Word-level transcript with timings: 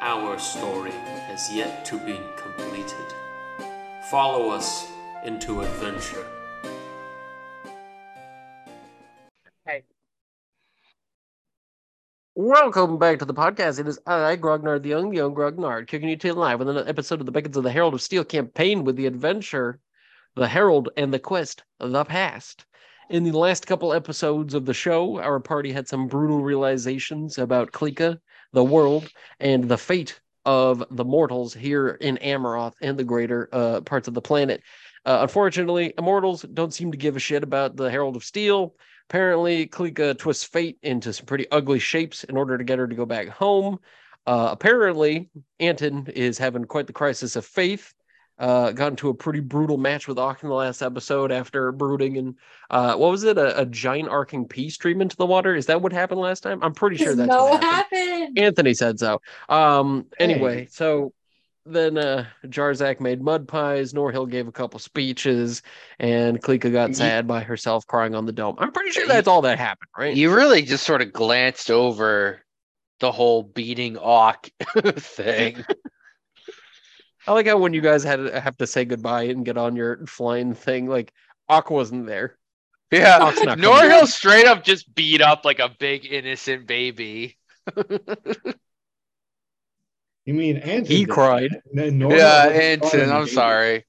our 0.00 0.38
story 0.38 0.90
has 0.90 1.52
yet 1.52 1.84
to 1.86 1.98
be 1.98 2.20
completed. 2.36 3.14
Follow 4.10 4.50
us 4.50 4.86
into 5.24 5.62
adventure. 5.62 6.26
Hey. 9.64 9.84
Welcome 12.34 12.98
back 12.98 13.18
to 13.20 13.24
the 13.24 13.32
podcast. 13.32 13.80
It 13.80 13.88
is 13.88 13.98
I, 14.06 14.36
Grognard 14.36 14.82
the 14.82 14.90
Young, 14.90 15.10
the 15.10 15.16
Young 15.16 15.34
Grognard, 15.34 15.86
kicking 15.86 16.10
you 16.10 16.16
to 16.16 16.34
live 16.34 16.58
with 16.58 16.68
another 16.68 16.88
episode 16.88 17.20
of 17.20 17.26
the 17.26 17.32
Beckons 17.32 17.56
of 17.56 17.62
the 17.62 17.72
Herald 17.72 17.94
of 17.94 18.02
Steel 18.02 18.24
campaign 18.24 18.84
with 18.84 18.96
the 18.96 19.06
adventure, 19.06 19.80
the 20.34 20.46
Herald, 20.46 20.90
and 20.98 21.12
the 21.12 21.18
quest, 21.18 21.64
the 21.80 22.04
past. 22.04 22.66
In 23.08 23.24
the 23.24 23.32
last 23.32 23.66
couple 23.66 23.94
episodes 23.94 24.52
of 24.52 24.66
the 24.66 24.74
show, 24.74 25.20
our 25.20 25.40
party 25.40 25.72
had 25.72 25.88
some 25.88 26.06
brutal 26.06 26.42
realizations 26.42 27.38
about 27.38 27.72
Klika, 27.72 28.18
the 28.52 28.64
world, 28.64 29.08
and 29.40 29.68
the 29.68 29.78
fate 29.78 30.20
of 30.44 30.84
the 30.90 31.04
mortals 31.04 31.52
here 31.52 31.88
in 31.88 32.16
Amaroth 32.18 32.74
and 32.80 32.96
the 32.96 33.04
greater 33.04 33.48
uh, 33.52 33.80
parts 33.80 34.08
of 34.08 34.14
the 34.14 34.22
planet. 34.22 34.62
Uh, 35.04 35.18
unfortunately, 35.22 35.92
immortals 35.98 36.42
don't 36.54 36.74
seem 36.74 36.90
to 36.92 36.98
give 36.98 37.16
a 37.16 37.20
shit 37.20 37.42
about 37.42 37.76
the 37.76 37.90
Herald 37.90 38.16
of 38.16 38.24
Steel. 38.24 38.74
Apparently, 39.08 39.66
Klika 39.66 40.18
twists 40.18 40.44
fate 40.44 40.78
into 40.82 41.12
some 41.12 41.26
pretty 41.26 41.50
ugly 41.50 41.78
shapes 41.78 42.24
in 42.24 42.36
order 42.36 42.58
to 42.58 42.64
get 42.64 42.78
her 42.78 42.88
to 42.88 42.94
go 42.94 43.06
back 43.06 43.28
home. 43.28 43.78
Uh, 44.26 44.48
apparently, 44.50 45.30
Anton 45.60 46.08
is 46.14 46.38
having 46.38 46.64
quite 46.64 46.88
the 46.88 46.92
crisis 46.92 47.36
of 47.36 47.46
faith. 47.46 47.94
Uh, 48.38 48.70
got 48.72 48.88
into 48.88 49.08
a 49.08 49.14
pretty 49.14 49.40
brutal 49.40 49.78
match 49.78 50.06
with 50.06 50.18
Auk 50.18 50.42
in 50.42 50.50
the 50.50 50.54
last 50.54 50.82
episode 50.82 51.32
after 51.32 51.72
brooding 51.72 52.18
and 52.18 52.34
uh, 52.68 52.94
what 52.94 53.10
was 53.10 53.24
it? 53.24 53.38
A, 53.38 53.60
a, 53.60 53.64
giant 53.64 54.10
arcing 54.10 54.46
pea 54.46 54.68
stream 54.68 55.00
into 55.00 55.16
the 55.16 55.24
water. 55.24 55.56
Is 55.56 55.64
that 55.66 55.80
what 55.80 55.90
happened 55.92 56.20
last 56.20 56.42
time? 56.42 56.62
I'm 56.62 56.74
pretty 56.74 56.96
sure 56.96 57.14
that's 57.14 57.30
no 57.30 57.46
what 57.46 57.62
happened. 57.64 58.00
happened. 58.02 58.38
Anthony 58.38 58.74
said 58.74 58.98
so. 58.98 59.22
Um, 59.48 60.04
anyway, 60.20 60.56
Hey. 60.64 60.68
so 60.70 61.14
then 61.64 61.96
uh, 61.96 62.26
Jarzak 62.44 63.00
made 63.00 63.22
mud 63.22 63.48
pies. 63.48 63.94
Norhill 63.94 64.28
gave 64.30 64.46
a 64.48 64.52
couple 64.52 64.78
speeches, 64.80 65.62
and 65.98 66.40
Klika 66.42 66.70
got 66.70 66.90
Ye- 66.90 66.94
sad 66.96 67.26
by 67.26 67.40
herself 67.40 67.86
crying 67.86 68.14
on 68.14 68.26
the 68.26 68.32
dome. 68.32 68.56
I'm 68.58 68.70
pretty 68.70 68.90
sure 68.90 69.06
that's 69.08 69.26
all 69.28 69.42
that 69.42 69.58
happened, 69.58 69.88
right? 69.96 70.14
You 70.14 70.34
really 70.34 70.60
just 70.62 70.84
sort 70.84 71.00
of 71.00 71.10
glanced 71.12 71.70
over 71.70 72.42
the 73.00 73.10
whole 73.10 73.42
beating 73.44 73.96
Auk 73.96 74.48
thing. 74.96 75.64
I 77.26 77.32
like 77.32 77.46
how 77.46 77.58
when 77.58 77.74
you 77.74 77.80
guys 77.80 78.04
had 78.04 78.20
have 78.34 78.56
to 78.58 78.66
say 78.66 78.84
goodbye 78.84 79.24
and 79.24 79.44
get 79.44 79.58
on 79.58 79.76
your 79.76 80.06
flying 80.06 80.54
thing, 80.54 80.86
like 80.86 81.12
Aqua 81.48 81.74
wasn't 81.74 82.06
there. 82.06 82.38
Yeah, 82.92 83.18
Auk's 83.20 83.40
Norhill 83.40 84.06
straight 84.06 84.46
up 84.46 84.62
just 84.62 84.94
beat 84.94 85.20
up 85.20 85.44
like 85.44 85.58
a 85.58 85.74
big 85.78 86.06
innocent 86.06 86.66
baby. 86.66 87.36
You 90.26 90.34
mean 90.34 90.56
Anton? 90.56 90.84
He 90.84 91.04
did 91.04 91.08
cried. 91.08 91.50
that. 91.72 91.86
N- 91.86 92.00
yeah, 92.00 92.46
wasn't 92.46 92.62
Anton, 92.62 93.10
I'm 93.10 93.24
me. 93.24 93.30
sorry. 93.30 93.84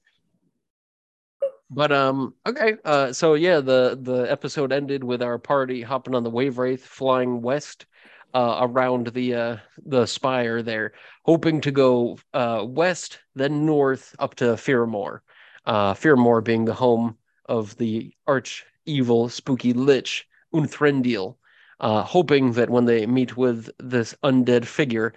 But 1.70 1.92
um, 1.92 2.34
okay. 2.46 2.76
Uh, 2.84 3.12
so 3.12 3.34
yeah, 3.34 3.60
the 3.60 3.98
the 4.00 4.22
episode 4.30 4.72
ended 4.72 5.04
with 5.04 5.20
our 5.20 5.38
party 5.38 5.82
hopping 5.82 6.14
on 6.14 6.22
the 6.22 6.30
wave 6.30 6.58
wraith, 6.58 6.84
flying 6.84 7.42
west, 7.42 7.86
uh, 8.34 8.58
around 8.60 9.08
the 9.08 9.34
uh 9.34 9.56
the 9.86 10.06
spire 10.06 10.62
there, 10.62 10.92
hoping 11.24 11.60
to 11.62 11.70
go 11.70 12.18
uh 12.34 12.64
west, 12.66 13.18
then 13.34 13.66
north 13.66 14.14
up 14.18 14.34
to 14.36 14.44
Fearmore. 14.56 15.20
Uh, 15.66 15.94
Fearmore 15.94 16.42
being 16.42 16.64
the 16.64 16.74
home 16.74 17.16
of 17.46 17.76
the 17.76 18.12
arch 18.26 18.64
evil 18.86 19.28
spooky 19.28 19.72
lich 19.72 20.26
Unthrendiel. 20.54 21.36
Uh, 21.80 22.02
hoping 22.02 22.52
that 22.52 22.70
when 22.70 22.86
they 22.86 23.06
meet 23.06 23.36
with 23.36 23.70
this 23.78 24.12
undead 24.24 24.64
figure, 24.64 25.14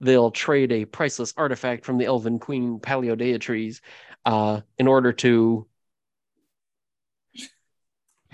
they'll 0.00 0.32
trade 0.32 0.72
a 0.72 0.84
priceless 0.84 1.32
artifact 1.36 1.84
from 1.84 1.98
the 1.98 2.06
Elven 2.06 2.40
Queen 2.40 2.80
Paleodeatres 2.80 3.80
uh, 4.26 4.60
in 4.78 4.88
order 4.88 5.12
to 5.12 5.66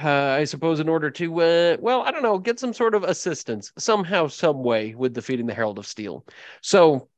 uh, 0.02 0.10
I 0.10 0.44
suppose 0.44 0.80
in 0.80 0.88
order 0.88 1.10
to, 1.10 1.40
uh, 1.40 1.76
well, 1.80 2.02
I 2.02 2.10
don't 2.10 2.22
know, 2.22 2.38
get 2.38 2.60
some 2.60 2.72
sort 2.72 2.94
of 2.94 3.04
assistance 3.04 3.72
somehow, 3.78 4.26
some 4.28 4.62
way 4.62 4.94
with 4.94 5.14
defeating 5.14 5.46
the 5.46 5.54
Herald 5.54 5.78
of 5.78 5.86
Steel. 5.86 6.24
So, 6.60 7.08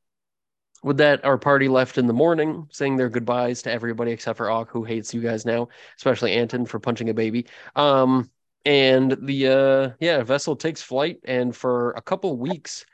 with 0.81 0.97
that, 0.97 1.25
our 1.25 1.37
party 1.37 1.67
left 1.67 1.97
in 1.97 2.07
the 2.07 2.13
morning, 2.13 2.67
saying 2.71 2.95
their 2.95 3.09
goodbyes 3.09 3.61
to 3.63 3.71
everybody 3.71 4.11
except 4.11 4.37
for 4.37 4.49
Auk, 4.49 4.69
who 4.71 4.85
hates 4.85 5.13
you 5.13 5.21
guys 5.21 5.45
now, 5.45 5.67
especially 5.97 6.33
Anton 6.33 6.65
for 6.65 6.79
punching 6.79 7.09
a 7.09 7.13
baby. 7.13 7.47
Um, 7.75 8.29
and 8.65 9.17
the 9.21 9.47
uh, 9.47 9.95
yeah 9.99 10.23
vessel 10.23 10.55
takes 10.55 10.81
flight, 10.81 11.19
and 11.25 11.53
for 11.55 11.91
a 11.91 12.01
couple 12.01 12.37
weeks, 12.37 12.85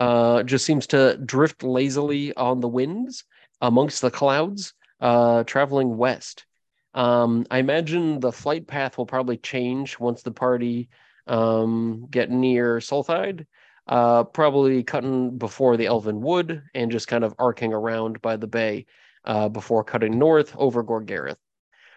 uh, 0.00 0.42
just 0.44 0.64
seems 0.64 0.86
to 0.88 1.18
drift 1.18 1.62
lazily 1.62 2.34
on 2.36 2.60
the 2.60 2.68
winds 2.68 3.24
amongst 3.60 4.00
the 4.00 4.10
clouds, 4.10 4.72
uh, 5.00 5.44
traveling 5.44 5.96
west. 5.96 6.45
Um, 6.96 7.46
I 7.50 7.58
imagine 7.58 8.18
the 8.20 8.32
flight 8.32 8.66
path 8.66 8.98
will 8.98 9.06
probably 9.06 9.36
change 9.36 10.00
once 10.00 10.22
the 10.22 10.32
party 10.32 10.88
um, 11.26 12.06
get 12.10 12.30
near 12.30 12.78
Sulthide. 12.78 13.46
Uh, 13.86 14.24
probably 14.24 14.82
cutting 14.82 15.38
before 15.38 15.76
the 15.76 15.86
Elven 15.86 16.20
Wood 16.20 16.60
and 16.74 16.90
just 16.90 17.06
kind 17.06 17.22
of 17.22 17.34
arcing 17.38 17.72
around 17.72 18.20
by 18.20 18.36
the 18.36 18.48
bay 18.48 18.86
uh, 19.24 19.48
before 19.48 19.84
cutting 19.84 20.18
north 20.18 20.56
over 20.56 20.82
Gorgareth. 20.82 21.36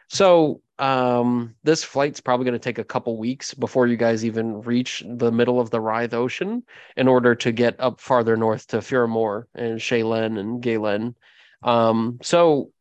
So 0.08 0.62
um, 0.78 1.56
this 1.64 1.84
flight's 1.84 2.20
probably 2.20 2.46
going 2.46 2.54
to 2.54 2.60
take 2.60 2.78
a 2.78 2.84
couple 2.84 3.18
weeks 3.18 3.54
before 3.56 3.88
you 3.88 3.98
guys 3.98 4.24
even 4.24 4.62
reach 4.62 5.04
the 5.08 5.32
middle 5.32 5.60
of 5.60 5.72
the 5.72 5.80
Rythe 5.80 6.14
Ocean 6.14 6.64
in 6.96 7.08
order 7.08 7.34
to 7.36 7.52
get 7.52 7.80
up 7.80 8.00
farther 8.00 8.38
north 8.38 8.68
to 8.68 8.78
Firamore 8.82 9.48
and 9.56 9.80
Shaylen 9.80 10.40
and 10.40 10.62
Galen. 10.62 11.16
Um, 11.64 12.20
so 12.22 12.72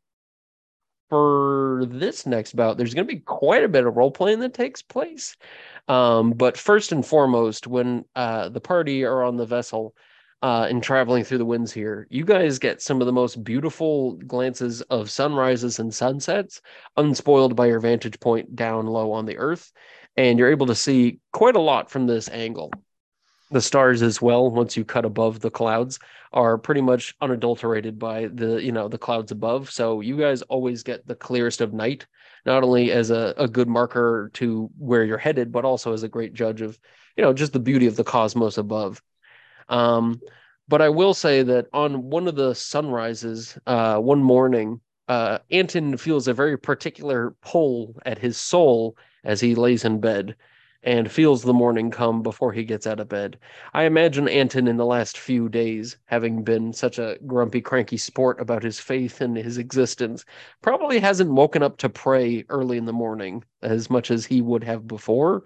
for 1.09 1.85
this 1.89 2.27
next 2.27 2.55
bout, 2.55 2.77
there's 2.77 2.95
going 2.95 3.07
to 3.07 3.15
be 3.15 3.21
quite 3.21 3.65
a 3.65 3.69
bit 3.69 3.87
of 3.87 3.97
role 3.97 4.11
playing 4.11 4.41
that 4.41 4.55
takes 4.55 4.83
place. 4.83 5.37
Um, 5.89 6.33
but 6.33 6.57
first 6.57 6.93
and 6.93 7.05
foremost, 7.05 7.67
when 7.67 8.05
uh, 8.15 8.51
the 8.51 8.61
party 8.61 9.05
are 9.05 9.23
on 9.23 9.37
the 9.37 9.47
vessel 9.47 9.95
uh, 10.43 10.67
and 10.69 10.83
traveling 10.83 11.25
through 11.25 11.39
the 11.39 11.45
winds 11.45 11.73
here, 11.73 12.07
you 12.11 12.25
guys 12.25 12.59
get 12.59 12.83
some 12.83 13.01
of 13.01 13.07
the 13.07 13.13
most 13.13 13.43
beautiful 13.43 14.13
glances 14.27 14.83
of 14.83 15.11
sunrises 15.11 15.79
and 15.79 15.95
sunsets, 15.95 16.61
unspoiled 16.97 17.57
by 17.57 17.67
your 17.67 17.81
vantage 17.81 18.21
point 18.21 18.55
down 18.55 18.87
low 18.87 19.13
on 19.13 19.27
the 19.27 19.39
earth. 19.39 19.73
And 20.17 20.39
you're 20.39 20.51
able 20.51 20.67
to 20.67 20.75
see 20.75 21.21
quite 21.33 21.57
a 21.57 21.61
lot 21.61 21.91
from 21.91 22.07
this 22.07 22.29
angle. 22.29 22.73
The 23.51 23.61
stars 23.63 24.03
as 24.03 24.21
well, 24.21 24.51
once 24.51 24.77
you 24.77 24.85
cut 24.85 25.05
above 25.07 25.41
the 25.41 25.51
clouds, 25.51 25.99
are 26.33 26.59
pretty 26.59 26.83
much 26.83 27.15
unadulterated 27.21 27.99
by 27.99 28.27
the 28.27 28.63
you 28.63 28.73
know 28.73 28.89
the 28.89 28.99
clouds 28.99 29.33
above. 29.33 29.71
So 29.71 30.01
you 30.01 30.19
guys 30.19 30.43
always 30.43 30.83
get 30.83 31.07
the 31.07 31.15
clearest 31.15 31.61
of 31.63 31.73
night, 31.73 32.07
not 32.45 32.63
only 32.63 32.93
as 32.93 33.11
a, 33.11 33.35
a 33.39 33.49
good 33.49 33.69
marker 33.69 34.31
to 34.35 34.71
where 34.77 35.05
you're 35.05 35.17
headed, 35.19 35.51
but 35.51 35.65
also 35.65 35.93
as 35.93 36.03
a 36.03 36.09
great 36.09 36.35
judge 36.35 36.61
of 36.61 36.79
you 37.17 37.23
know 37.23 37.33
just 37.33 37.55
the 37.55 37.59
beauty 37.59 37.87
of 37.87 37.97
the 37.97 38.05
cosmos 38.05 38.59
above. 38.59 39.03
Um, 39.69 40.21
but 40.69 40.83
I 40.83 40.91
will 40.91 41.15
say 41.15 41.43
that 41.43 41.67
on 41.73 42.11
one 42.11 42.29
of 42.29 42.37
the 42.37 42.55
sunrises, 42.55 43.59
uh, 43.67 43.99
one 43.99 44.23
morning, 44.23 44.81
uh, 45.09 45.39
Anton 45.51 45.97
feels 45.97 46.29
a 46.29 46.35
very 46.35 46.59
particular 46.59 47.35
pull 47.41 47.97
at 48.05 48.19
his 48.19 48.37
soul 48.37 48.97
as 49.25 49.41
he 49.41 49.55
lays 49.55 49.85
in 49.85 50.01
bed. 50.01 50.37
And 50.83 51.11
feels 51.11 51.43
the 51.43 51.53
morning 51.53 51.91
come 51.91 52.23
before 52.23 52.53
he 52.53 52.65
gets 52.65 52.87
out 52.87 53.01
of 53.01 53.09
bed. 53.09 53.39
I 53.75 53.85
imagine 53.85 54.29
Anton 54.29 54.69
in 54.69 54.77
the 54.77 54.87
last 54.87 55.19
few 55.19 55.49
days, 55.49 55.97
having 56.07 56.45
been 56.45 56.73
such 56.73 56.99
a 56.99 57.19
grumpy, 57.27 57.61
cranky 57.61 57.97
sport 57.97 58.41
about 58.41 58.63
his 58.63 58.79
faith 58.79 59.21
and 59.21 59.37
his 59.37 59.59
existence, 59.59 60.25
probably 60.63 60.99
hasn't 61.01 61.33
woken 61.33 61.63
up 61.63 61.79
to 61.79 61.89
pray 61.89 62.45
early 62.49 62.79
in 62.79 62.85
the 62.85 62.93
morning 62.93 63.45
as 63.63 63.91
much 63.91 64.11
as 64.11 64.25
he 64.27 64.41
would 64.41 64.65
have 64.65 64.87
before, 64.87 65.45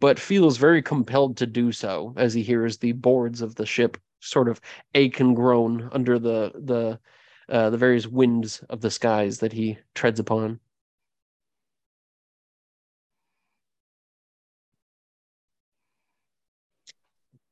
but 0.00 0.18
feels 0.18 0.56
very 0.56 0.82
compelled 0.82 1.36
to 1.36 1.46
do 1.46 1.72
so 1.72 2.14
as 2.16 2.32
he 2.32 2.42
hears 2.42 2.78
the 2.78 2.92
boards 2.92 3.42
of 3.42 3.54
the 3.56 3.66
ship 3.66 3.98
sort 4.20 4.48
of 4.48 4.60
ache 4.94 5.20
and 5.20 5.36
groan 5.36 5.88
under 5.92 6.18
the 6.18 6.52
the 6.54 6.98
uh, 7.48 7.68
the 7.68 7.76
various 7.76 8.06
winds 8.06 8.62
of 8.70 8.80
the 8.80 8.90
skies 8.90 9.38
that 9.38 9.52
he 9.52 9.76
treads 9.94 10.20
upon. 10.20 10.60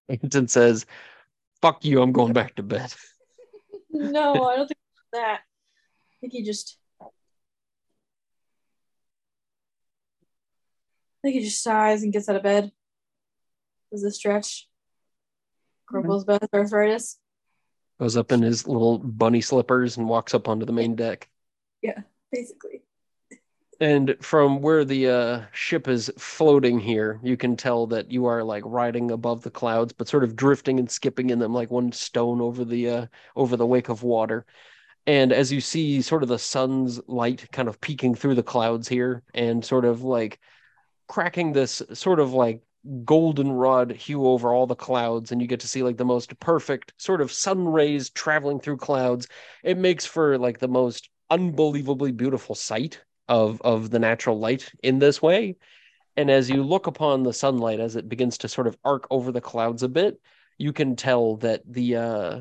Anton 0.08 0.48
says, 0.48 0.86
"Fuck 1.60 1.84
you! 1.84 2.00
I'm 2.02 2.12
going 2.12 2.32
back 2.32 2.54
to 2.56 2.62
bed." 2.62 2.92
No, 3.90 4.44
I 4.44 4.56
don't 4.56 4.68
think 4.68 4.78
that. 5.14 5.40
I 5.40 6.14
think 6.20 6.34
he 6.34 6.42
just. 6.42 6.76
I 7.00 7.06
think 11.22 11.36
he 11.36 11.40
just 11.42 11.62
sighs 11.62 12.02
and 12.02 12.12
gets 12.12 12.28
out 12.28 12.36
of 12.36 12.42
bed. 12.42 12.70
Does 13.90 14.04
a 14.04 14.10
stretch. 14.10 14.68
Grumbles 15.86 16.24
about 16.24 16.42
mm-hmm. 16.42 16.58
his 16.58 16.72
arthritis. 16.72 17.18
Goes 17.98 18.16
up 18.16 18.30
in 18.30 18.42
his 18.42 18.68
little 18.68 18.98
bunny 18.98 19.40
slippers 19.40 19.96
and 19.96 20.06
walks 20.06 20.34
up 20.34 20.48
onto 20.48 20.66
the 20.66 20.72
main 20.72 20.94
deck. 20.94 21.28
Yeah, 21.82 22.02
basically. 22.30 22.82
And 23.80 24.16
from 24.20 24.60
where 24.60 24.84
the 24.84 25.08
uh, 25.08 25.42
ship 25.52 25.86
is 25.86 26.10
floating 26.18 26.80
here, 26.80 27.20
you 27.22 27.36
can 27.36 27.56
tell 27.56 27.86
that 27.88 28.10
you 28.10 28.26
are 28.26 28.42
like 28.42 28.64
riding 28.66 29.12
above 29.12 29.42
the 29.42 29.50
clouds, 29.52 29.92
but 29.92 30.08
sort 30.08 30.24
of 30.24 30.34
drifting 30.34 30.80
and 30.80 30.90
skipping 30.90 31.30
in 31.30 31.38
them 31.38 31.54
like 31.54 31.70
one 31.70 31.92
stone 31.92 32.40
over 32.40 32.64
the 32.64 32.90
uh, 32.90 33.06
over 33.36 33.56
the 33.56 33.66
wake 33.66 33.88
of 33.88 34.02
water. 34.02 34.46
And 35.06 35.32
as 35.32 35.52
you 35.52 35.60
see 35.60 36.02
sort 36.02 36.22
of 36.24 36.28
the 36.28 36.38
sun's 36.38 37.00
light 37.08 37.50
kind 37.52 37.68
of 37.68 37.80
peeking 37.80 38.14
through 38.16 38.34
the 38.34 38.42
clouds 38.42 38.88
here 38.88 39.22
and 39.34 39.64
sort 39.64 39.84
of 39.84 40.02
like 40.02 40.40
cracking 41.08 41.52
this 41.52 41.82
sort 41.94 42.20
of 42.20 42.32
like 42.32 42.62
goldenrod 43.04 43.92
hue 43.92 44.26
over 44.26 44.52
all 44.52 44.66
the 44.66 44.74
clouds, 44.76 45.32
and 45.32 45.40
you 45.40 45.46
get 45.46 45.60
to 45.60 45.68
see 45.68 45.82
like 45.84 45.98
the 45.98 46.04
most 46.04 46.38
perfect 46.40 46.94
sort 46.96 47.20
of 47.20 47.32
sun 47.32 47.68
rays 47.68 48.10
traveling 48.10 48.60
through 48.60 48.78
clouds. 48.78 49.28
It 49.62 49.78
makes 49.78 50.04
for 50.04 50.36
like 50.38 50.58
the 50.58 50.68
most 50.68 51.10
unbelievably 51.30 52.12
beautiful 52.12 52.54
sight 52.54 53.02
of 53.28 53.60
of 53.62 53.90
the 53.90 53.98
natural 53.98 54.38
light 54.38 54.70
in 54.82 54.98
this 54.98 55.20
way. 55.22 55.56
And 56.16 56.30
as 56.30 56.50
you 56.50 56.62
look 56.64 56.86
upon 56.86 57.22
the 57.22 57.32
sunlight 57.32 57.80
as 57.80 57.94
it 57.96 58.08
begins 58.08 58.38
to 58.38 58.48
sort 58.48 58.66
of 58.66 58.76
arc 58.84 59.06
over 59.10 59.30
the 59.30 59.40
clouds 59.40 59.82
a 59.82 59.88
bit, 59.88 60.20
you 60.58 60.72
can 60.72 60.96
tell 60.96 61.36
that 61.36 61.62
the 61.66 61.96
uh 61.96 62.40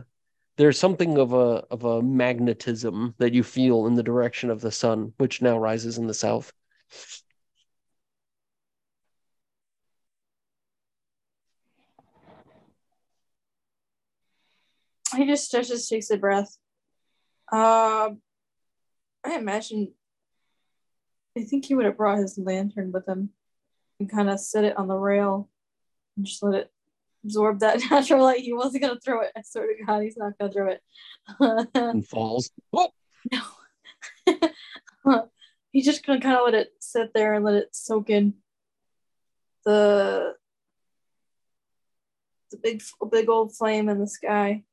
there's 0.58 0.80
something 0.80 1.18
of 1.18 1.34
a 1.34 1.64
of 1.70 1.84
a 1.84 2.02
magnetism 2.02 3.14
that 3.20 3.34
you 3.34 3.44
feel 3.44 3.86
in 3.86 3.94
the 3.94 4.04
direction 4.04 4.50
of 4.50 4.62
the 4.62 4.72
sun, 4.72 5.14
which 5.18 5.42
now 5.42 5.58
rises 5.58 5.98
in 5.98 6.08
the 6.08 6.14
south. 6.14 6.52
He 15.16 15.26
just 15.26 15.52
just 15.52 15.90
takes 15.90 16.10
a 16.10 16.18
breath. 16.18 16.58
Um, 17.52 18.22
I 19.24 19.36
imagine. 19.38 19.94
I 21.38 21.44
think 21.44 21.66
he 21.66 21.76
would 21.76 21.86
have 21.86 21.98
brought 21.98 22.18
his 22.18 22.38
lantern 22.38 22.92
with 22.92 23.08
him, 23.08 23.30
and 24.00 24.10
kind 24.10 24.30
of 24.30 24.40
set 24.40 24.64
it 24.64 24.78
on 24.78 24.88
the 24.88 24.96
rail, 24.96 25.50
and 26.16 26.26
just 26.26 26.42
let 26.42 26.56
it 26.56 26.72
absorb 27.24 27.60
that 27.60 27.82
natural 27.92 28.24
light. 28.24 28.40
He 28.40 28.54
wasn't 28.54 28.84
gonna 28.84 29.00
throw 29.00 29.22
it. 29.22 29.32
I 29.36 29.42
swear 29.44 29.68
to 29.68 29.84
God, 29.86 30.02
he's 30.02 30.18
not 30.18 30.38
gonna 30.38 30.52
throw 30.52 30.70
it. 30.70 30.82
and 31.76 32.08
falls. 32.08 32.50
Oh, 32.74 32.90
no. 33.32 33.42
He's 35.72 35.86
just 35.86 36.06
gonna 36.06 36.22
kind 36.22 36.38
of 36.38 36.46
let 36.46 36.54
it 36.54 36.74
sit 36.80 37.14
there 37.14 37.34
and 37.34 37.46
let 37.46 37.56
it 37.56 37.76
soak 37.76 38.10
in 38.10 38.34
the 39.66 40.34
the 42.52 42.58
big 42.58 42.82
big 43.12 43.30
old 43.30 43.56
flame 43.56 43.90
in 43.90 44.00
the 44.00 44.08
sky 44.08 44.64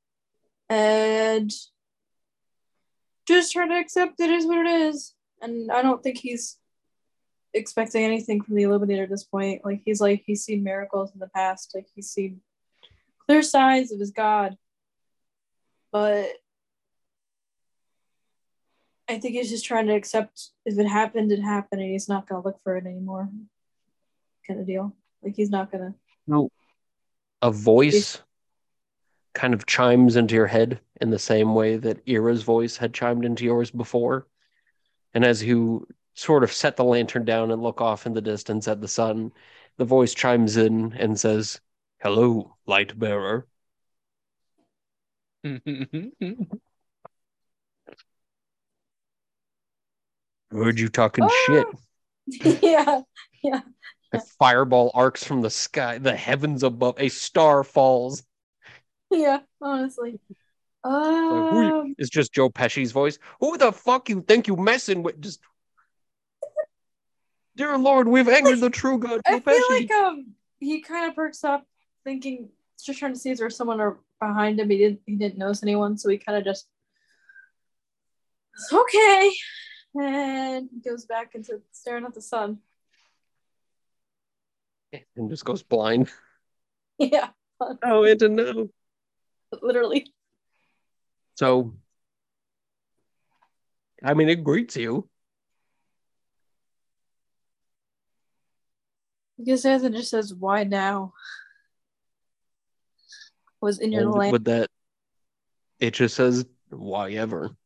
and 0.68 1.52
just 3.26 3.52
try 3.52 3.66
to 3.66 3.74
accept 3.74 4.20
it 4.20 4.30
is 4.30 4.46
what 4.46 4.64
it 4.64 4.66
is 4.66 5.14
and 5.44 5.70
i 5.70 5.82
don't 5.82 6.02
think 6.02 6.18
he's 6.18 6.58
expecting 7.52 8.02
anything 8.04 8.42
from 8.42 8.56
the 8.56 8.64
illuminator 8.64 9.04
at 9.04 9.10
this 9.10 9.24
point 9.24 9.64
like 9.64 9.80
he's 9.84 10.00
like 10.00 10.22
he's 10.26 10.44
seen 10.44 10.64
miracles 10.64 11.12
in 11.12 11.20
the 11.20 11.28
past 11.28 11.72
like 11.74 11.86
he's 11.94 12.10
seen 12.10 12.40
clear 13.26 13.42
signs 13.42 13.92
of 13.92 14.00
his 14.00 14.10
god 14.10 14.56
but 15.92 16.26
I 19.08 19.18
think 19.18 19.34
he's 19.34 19.50
just 19.50 19.64
trying 19.64 19.86
to 19.86 19.94
accept 19.94 20.50
if 20.64 20.78
it 20.78 20.88
happened, 20.88 21.30
it 21.30 21.40
happened, 21.40 21.82
and 21.82 21.90
he's 21.90 22.08
not 22.08 22.28
gonna 22.28 22.42
look 22.42 22.60
for 22.62 22.76
it 22.76 22.86
anymore. 22.86 23.28
Kind 24.46 24.60
of 24.60 24.66
deal. 24.66 24.94
Like 25.22 25.36
he's 25.36 25.50
not 25.50 25.70
gonna. 25.70 25.94
no. 26.26 26.50
A 27.42 27.50
voice 27.50 28.22
kind 29.34 29.52
of 29.52 29.66
chimes 29.66 30.16
into 30.16 30.34
your 30.34 30.46
head 30.46 30.80
in 31.00 31.10
the 31.10 31.18
same 31.18 31.54
way 31.54 31.76
that 31.76 32.00
Ira's 32.08 32.42
voice 32.42 32.76
had 32.76 32.94
chimed 32.94 33.24
into 33.26 33.44
yours 33.44 33.70
before. 33.70 34.26
And 35.14 35.24
as 35.24 35.42
you 35.42 35.86
sort 36.14 36.44
of 36.44 36.52
set 36.52 36.76
the 36.76 36.84
lantern 36.84 37.24
down 37.24 37.50
and 37.50 37.62
look 37.62 37.80
off 37.80 38.06
in 38.06 38.12
the 38.12 38.20
distance 38.20 38.68
at 38.68 38.80
the 38.80 38.88
sun, 38.88 39.32
the 39.76 39.84
voice 39.84 40.12
chimes 40.14 40.56
in 40.56 40.92
and 40.94 41.18
says, 41.18 41.60
Hello, 42.00 42.56
light 42.66 42.98
bearer. 42.98 43.46
Heard 50.50 50.78
you 50.78 50.88
talking 50.88 51.24
ah! 51.24 51.30
shit. 51.46 51.66
yeah, 52.62 53.00
yeah. 53.42 53.60
A 54.12 54.20
fireball 54.38 54.92
arcs 54.94 55.24
from 55.24 55.42
the 55.42 55.50
sky, 55.50 55.98
the 55.98 56.14
heavens 56.14 56.62
above, 56.62 56.94
a 56.98 57.08
star 57.08 57.64
falls. 57.64 58.22
Yeah, 59.10 59.40
honestly. 59.60 60.20
Who 60.84 60.90
Um, 60.90 61.94
It's 61.98 62.10
just 62.10 62.32
Joe 62.32 62.50
Pesci's 62.50 62.92
voice. 62.92 63.18
Who 63.40 63.56
the 63.56 63.72
fuck 63.72 64.08
you 64.10 64.20
think 64.22 64.46
you 64.46 64.56
messing 64.56 65.02
with? 65.02 65.20
Just, 65.20 65.40
dear 67.56 67.76
Lord, 67.78 68.06
we've 68.06 68.28
angered 68.28 68.60
the 68.60 68.70
true 68.70 68.98
God, 68.98 69.22
Joe 69.26 69.36
I 69.36 69.40
feel 69.40 69.54
Pesci. 69.54 69.70
like 69.70 69.90
um 69.92 70.26
he 70.60 70.80
kind 70.80 71.08
of 71.08 71.14
perks 71.16 71.42
up, 71.44 71.66
thinking 72.04 72.50
just 72.84 72.98
trying 72.98 73.14
to 73.14 73.18
see 73.18 73.30
if 73.30 73.38
there's 73.38 73.56
someone 73.56 73.80
or 73.80 73.98
behind 74.20 74.60
him. 74.60 74.68
He 74.68 74.76
didn't 74.78 75.00
he 75.06 75.16
didn't 75.16 75.38
notice 75.38 75.62
anyone, 75.62 75.96
so 75.96 76.10
he 76.10 76.18
kind 76.18 76.36
of 76.38 76.44
just 76.44 76.66
okay, 78.72 79.32
and 79.94 80.68
goes 80.84 81.06
back 81.06 81.34
into 81.34 81.62
staring 81.72 82.04
at 82.04 82.14
the 82.14 82.20
sun. 82.22 82.58
and 85.16 85.30
just 85.30 85.44
goes 85.44 85.62
blind. 85.62 86.10
Yeah, 86.98 87.30
Oh, 87.82 88.04
and 88.04 88.20
to 88.20 88.28
know. 88.28 88.68
literally. 89.62 90.06
So, 91.34 91.74
I 94.02 94.14
mean, 94.14 94.28
it 94.28 94.44
greets 94.44 94.76
you. 94.76 95.08
Because 99.38 99.64
it 99.64 99.92
just 99.92 100.10
says 100.10 100.32
why 100.32 100.64
now 100.64 101.12
was 103.60 103.80
in 103.80 103.92
your 103.92 104.02
And 104.02 104.14
land. 104.14 104.32
with 104.32 104.44
that, 104.44 104.70
it 105.80 105.94
just 105.94 106.14
says, 106.14 106.46
why 106.70 107.10
ever? 107.12 107.56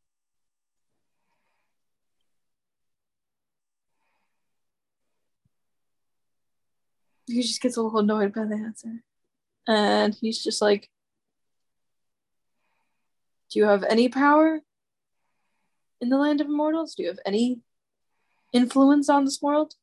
he 7.29 7.41
just 7.43 7.61
gets 7.61 7.77
a 7.77 7.81
little 7.81 7.99
annoyed 7.99 8.33
by 8.33 8.45
the 8.45 8.55
answer. 8.55 9.03
And 9.67 10.15
he's 10.19 10.43
just 10.43 10.61
like, 10.61 10.89
Do 13.51 13.59
you 13.59 13.65
have 13.65 13.83
any 13.83 14.09
power 14.09 14.59
in 16.01 16.09
the 16.09 16.17
land 16.17 16.41
of 16.41 16.47
immortals? 16.47 16.95
Do 16.95 17.03
you 17.03 17.09
have 17.09 17.19
any 17.25 17.61
influence 18.53 19.09
on 19.09 19.25
this 19.25 19.41
world? 19.41 19.73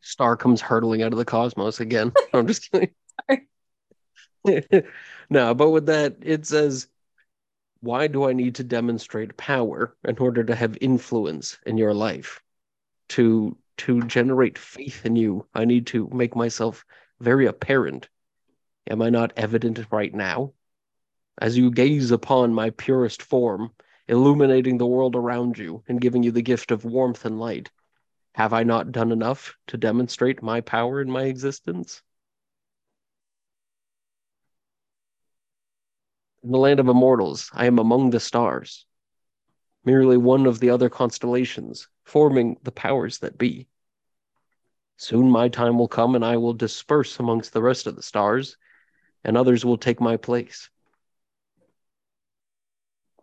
Star 0.00 0.36
comes 0.36 0.60
hurtling 0.60 1.02
out 1.02 1.12
of 1.12 1.18
the 1.18 1.24
cosmos 1.24 1.80
again. 1.80 2.12
I'm 2.32 2.46
just 2.46 2.70
kidding. 2.70 2.90
no, 5.30 5.54
but 5.54 5.70
with 5.70 5.86
that, 5.86 6.16
it 6.22 6.46
says, 6.46 6.88
why 7.80 8.06
do 8.06 8.24
I 8.24 8.32
need 8.32 8.56
to 8.56 8.64
demonstrate 8.64 9.36
power 9.36 9.96
in 10.06 10.18
order 10.18 10.42
to 10.44 10.54
have 10.54 10.78
influence 10.80 11.58
in 11.66 11.76
your 11.76 11.94
life? 11.94 12.42
To 13.10 13.56
to 13.78 14.00
generate 14.02 14.58
faith 14.58 15.04
in 15.04 15.16
you, 15.16 15.46
I 15.54 15.66
need 15.66 15.86
to 15.88 16.08
make 16.12 16.34
myself 16.34 16.84
very 17.20 17.46
apparent. 17.46 18.08
Am 18.88 19.02
I 19.02 19.10
not 19.10 19.34
evident 19.36 19.78
right 19.90 20.12
now? 20.12 20.54
As 21.38 21.58
you 21.58 21.70
gaze 21.70 22.10
upon 22.10 22.54
my 22.54 22.70
purest 22.70 23.22
form, 23.22 23.72
illuminating 24.08 24.78
the 24.78 24.86
world 24.86 25.14
around 25.14 25.58
you 25.58 25.82
and 25.86 26.00
giving 26.00 26.22
you 26.22 26.30
the 26.30 26.40
gift 26.40 26.70
of 26.70 26.86
warmth 26.86 27.26
and 27.26 27.38
light, 27.38 27.70
Have 28.34 28.54
I 28.54 28.62
not 28.62 28.90
done 28.90 29.12
enough 29.12 29.54
to 29.66 29.76
demonstrate 29.76 30.42
my 30.42 30.62
power 30.62 31.00
in 31.00 31.10
my 31.10 31.24
existence? 31.24 32.02
In 36.42 36.52
the 36.52 36.58
land 36.58 36.80
of 36.80 36.88
immortals, 36.88 37.50
I 37.52 37.66
am 37.66 37.78
among 37.78 38.10
the 38.10 38.20
stars, 38.20 38.86
merely 39.84 40.16
one 40.16 40.46
of 40.46 40.60
the 40.60 40.70
other 40.70 40.88
constellations, 40.88 41.88
forming 42.04 42.56
the 42.62 42.72
powers 42.72 43.18
that 43.18 43.36
be. 43.36 43.68
Soon 44.96 45.30
my 45.30 45.48
time 45.48 45.76
will 45.76 45.88
come 45.88 46.14
and 46.14 46.24
I 46.24 46.38
will 46.38 46.54
disperse 46.54 47.18
amongst 47.18 47.52
the 47.52 47.62
rest 47.62 47.86
of 47.86 47.94
the 47.94 48.02
stars, 48.02 48.56
and 49.22 49.36
others 49.36 49.64
will 49.64 49.76
take 49.76 50.00
my 50.00 50.16
place. 50.16 50.70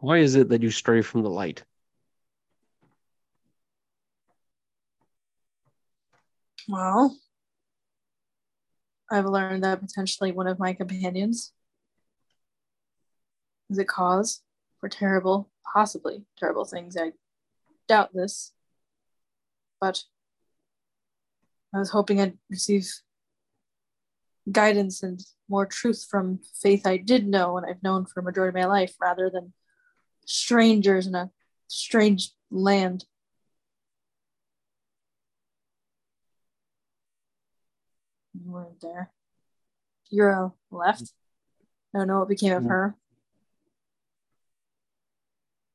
Why 0.03 0.17
is 0.17 0.35
it 0.35 0.49
that 0.49 0.61
you 0.61 0.69
stray 0.69 1.01
from 1.01 1.21
the 1.23 1.29
light? 1.29 1.63
Well, 6.67 7.17
I've 9.09 9.25
learned 9.25 9.63
that 9.63 9.79
potentially 9.79 10.33
one 10.33 10.47
of 10.47 10.59
my 10.59 10.73
companions 10.73 11.53
is 13.69 13.77
a 13.77 13.85
cause 13.85 14.41
for 14.81 14.89
terrible, 14.89 15.49
possibly 15.73 16.25
terrible 16.37 16.65
things. 16.65 16.97
I 16.97 17.13
doubt 17.87 18.09
this, 18.13 18.51
but 19.79 20.03
I 21.73 21.79
was 21.79 21.91
hoping 21.91 22.19
I'd 22.19 22.37
receive 22.49 22.91
guidance 24.51 25.01
and 25.01 25.21
more 25.47 25.65
truth 25.65 26.05
from 26.11 26.41
faith 26.61 26.85
I 26.85 26.97
did 26.97 27.25
know 27.25 27.55
and 27.55 27.65
I've 27.65 27.81
known 27.81 28.05
for 28.05 28.19
a 28.19 28.23
majority 28.23 28.49
of 28.49 28.61
my 28.61 28.67
life 28.67 28.95
rather 28.99 29.29
than 29.29 29.53
strangers 30.25 31.07
in 31.07 31.15
a 31.15 31.31
strange 31.67 32.31
land. 32.51 33.05
You 38.33 38.51
weren't 38.51 38.81
there. 38.81 39.11
Euro 40.09 40.55
uh, 40.71 40.75
left. 40.75 41.13
I 41.93 41.99
don't 41.99 42.07
know 42.07 42.19
what 42.19 42.29
became 42.29 42.53
of 42.53 42.65
her. 42.65 42.95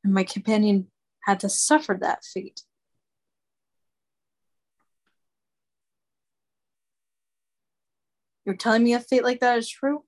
And 0.04 0.14
my 0.14 0.24
companion 0.24 0.88
had 1.24 1.40
to 1.40 1.48
suffer 1.48 1.96
that 2.00 2.24
fate. 2.24 2.62
You're 8.44 8.56
telling 8.56 8.82
me 8.82 8.94
a 8.94 9.00
fate 9.00 9.24
like 9.24 9.40
that 9.40 9.58
is 9.58 9.68
true? 9.68 10.04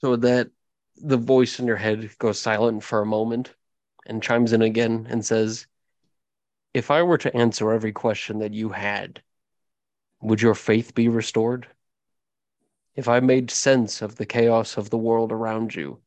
So 0.00 0.16
that 0.16 0.50
the 0.96 1.16
voice 1.16 1.58
in 1.58 1.66
your 1.66 1.76
head 1.76 2.10
goes 2.18 2.40
silent 2.40 2.82
for 2.82 3.00
a 3.00 3.06
moment 3.06 3.54
and 4.06 4.22
chimes 4.22 4.52
in 4.52 4.62
again 4.62 5.06
and 5.10 5.24
says, 5.24 5.66
If 6.74 6.90
I 6.90 7.02
were 7.02 7.18
to 7.18 7.34
answer 7.34 7.72
every 7.72 7.92
question 7.92 8.38
that 8.40 8.54
you 8.54 8.70
had, 8.70 9.22
would 10.20 10.40
your 10.40 10.54
faith 10.54 10.94
be 10.94 11.08
restored? 11.08 11.66
If 12.94 13.08
I 13.08 13.20
made 13.20 13.50
sense 13.50 14.00
of 14.00 14.16
the 14.16 14.26
chaos 14.26 14.76
of 14.76 14.88
the 14.88 14.98
world 14.98 15.32
around 15.32 15.74
you, 15.74 16.00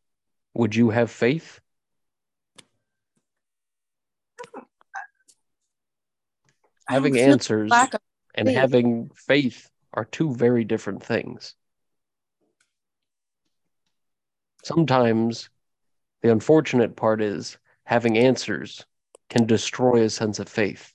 would 0.53 0.75
you 0.75 0.89
have 0.89 1.12
faith? 1.12 1.60
Having 6.88 7.13
answers 7.19 7.72
and 8.34 8.48
having 8.50 9.10
faith 9.13 9.69
are 9.93 10.05
two 10.05 10.34
very 10.34 10.63
different 10.63 11.03
things. 11.03 11.55
Sometimes 14.69 15.49
the 16.21 16.31
unfortunate 16.31 16.95
part 16.95 17.23
is 17.23 17.57
having 17.85 18.19
answers 18.19 18.85
can 19.27 19.47
destroy 19.47 20.03
a 20.03 20.11
sense 20.11 20.38
of 20.38 20.47
faith. 20.47 20.93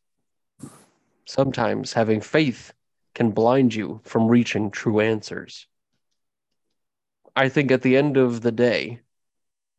Sometimes 1.24 1.92
having 1.92 2.20
faith 2.20 2.72
can 3.16 3.32
blind 3.32 3.74
you 3.74 4.00
from 4.04 4.28
reaching 4.28 4.70
true 4.70 5.00
answers. 5.00 5.66
I 7.34 7.48
think 7.48 7.72
at 7.72 7.82
the 7.82 7.96
end 7.96 8.16
of 8.16 8.42
the 8.42 8.52
day, 8.52 9.00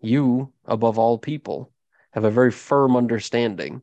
you, 0.02 0.52
above 0.66 1.00
all 1.00 1.18
people, 1.18 1.72
have 2.12 2.26
a 2.26 2.30
very 2.30 2.52
firm 2.52 2.98
understanding 2.98 3.82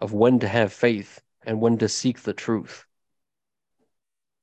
of 0.00 0.12
when 0.12 0.40
to 0.40 0.48
have 0.48 0.72
faith 0.72 1.22
and 1.46 1.60
when 1.60 1.78
to 1.78 1.88
seek 1.88 2.22
the 2.22 2.34
truth. 2.34 2.86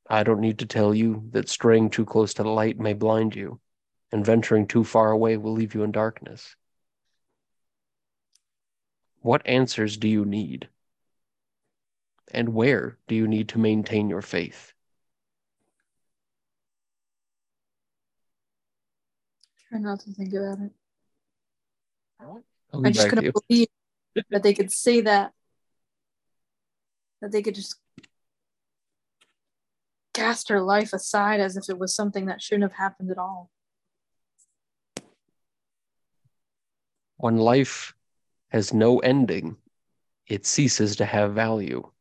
I 0.10 0.24
don't 0.24 0.40
need 0.40 0.60
to 0.60 0.66
tell 0.66 0.96
you 0.96 1.28
that 1.32 1.50
straying 1.50 1.90
too 1.90 2.06
close 2.06 2.34
to 2.36 2.44
the 2.44 2.50
light 2.50 2.80
may 2.80 2.94
blind 2.94 3.36
you, 3.36 3.60
and 4.12 4.26
venturing 4.26 4.68
too 4.68 4.84
far 4.84 5.12
away 5.12 5.38
will 5.38 5.54
leave 5.54 5.76
you 5.76 5.84
in 5.84 5.92
darkness. 5.92 6.56
What 9.22 9.46
answers 9.46 9.98
do 9.98 10.08
you 10.08 10.26
need? 10.26 10.70
And 12.32 12.50
where 12.50 12.98
do 13.08 13.16
you 13.16 13.28
need 13.28 13.50
to 13.50 13.60
maintain 13.60 14.10
your 14.10 14.22
faith? 14.22 14.74
Try 19.70 19.80
not 19.80 20.00
to 20.02 20.12
think 20.12 20.34
about 20.34 20.60
it. 20.60 20.72
I'll 22.74 22.92
just 22.92 23.10
couldn't 23.10 23.36
believe 23.48 23.68
that 24.30 24.44
they 24.44 24.54
could 24.54 24.72
say 24.72 25.02
that. 25.02 25.34
That 27.22 27.32
they 27.32 27.42
could 27.42 27.56
just 27.56 27.76
cast 30.14 30.50
her 30.50 30.62
life 30.62 30.94
aside 30.94 31.40
as 31.40 31.58
if 31.58 31.70
it 31.70 31.78
was 31.78 31.94
something 31.94 32.26
that 32.28 32.42
shouldn't 32.42 32.72
have 32.72 32.78
happened 32.78 33.12
at 33.12 33.18
all. 33.18 33.50
When 37.22 37.36
life 37.36 37.94
has 38.48 38.74
no 38.74 39.00
ending, 39.00 39.58
it 40.26 40.46
ceases 40.46 40.96
to 40.96 41.06
have 41.06 41.34
value. 41.34 41.92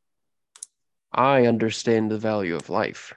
I 1.10 1.44
understand 1.44 2.08
the 2.08 2.18
value 2.18 2.54
of 2.54 2.70
life 2.70 3.12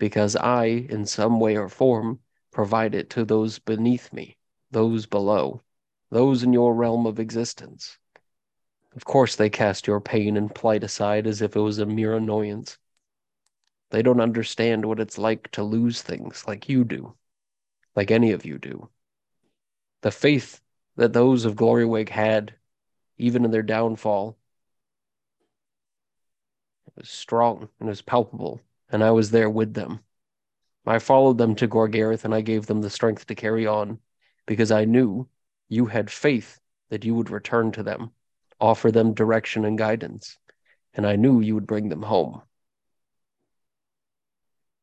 because 0.00 0.34
I, 0.34 0.64
in 0.64 1.06
some 1.06 1.38
way 1.38 1.56
or 1.56 1.68
form, 1.68 2.18
provide 2.50 2.96
it 2.96 3.08
to 3.10 3.24
those 3.24 3.60
beneath 3.60 4.12
me, 4.12 4.36
those 4.72 5.06
below, 5.06 5.62
those 6.10 6.42
in 6.42 6.52
your 6.52 6.74
realm 6.74 7.06
of 7.06 7.20
existence. 7.20 7.98
Of 8.96 9.04
course, 9.04 9.36
they 9.36 9.48
cast 9.48 9.86
your 9.86 10.00
pain 10.00 10.36
and 10.36 10.52
plight 10.52 10.82
aside 10.82 11.24
as 11.24 11.40
if 11.40 11.54
it 11.54 11.60
was 11.60 11.78
a 11.78 11.86
mere 11.86 12.16
annoyance. 12.16 12.78
They 13.90 14.02
don't 14.02 14.20
understand 14.20 14.86
what 14.86 14.98
it's 14.98 15.18
like 15.18 15.52
to 15.52 15.62
lose 15.62 16.02
things 16.02 16.48
like 16.48 16.68
you 16.68 16.82
do, 16.82 17.14
like 17.94 18.10
any 18.10 18.32
of 18.32 18.44
you 18.44 18.58
do. 18.58 18.88
The 20.02 20.10
faith 20.10 20.60
that 20.96 21.12
those 21.12 21.44
of 21.44 21.56
Glorywig 21.56 22.08
had, 22.08 22.54
even 23.18 23.44
in 23.44 23.50
their 23.50 23.62
downfall, 23.62 24.36
was 26.96 27.08
strong 27.08 27.68
and 27.80 27.88
was 27.88 28.02
palpable, 28.02 28.60
and 28.90 29.02
I 29.02 29.10
was 29.10 29.30
there 29.30 29.50
with 29.50 29.74
them. 29.74 30.00
I 30.86 30.98
followed 30.98 31.38
them 31.38 31.54
to 31.56 31.68
Gorgareth 31.68 32.24
and 32.24 32.34
I 32.34 32.42
gave 32.42 32.66
them 32.66 32.82
the 32.82 32.90
strength 32.90 33.26
to 33.26 33.34
carry 33.34 33.66
on 33.66 33.98
because 34.46 34.70
I 34.70 34.84
knew 34.84 35.28
you 35.68 35.86
had 35.86 36.10
faith 36.10 36.60
that 36.90 37.04
you 37.04 37.14
would 37.14 37.30
return 37.30 37.72
to 37.72 37.82
them, 37.82 38.12
offer 38.60 38.92
them 38.92 39.14
direction 39.14 39.64
and 39.64 39.78
guidance, 39.78 40.38
and 40.92 41.06
I 41.06 41.16
knew 41.16 41.40
you 41.40 41.54
would 41.54 41.66
bring 41.66 41.88
them 41.88 42.02
home. 42.02 42.42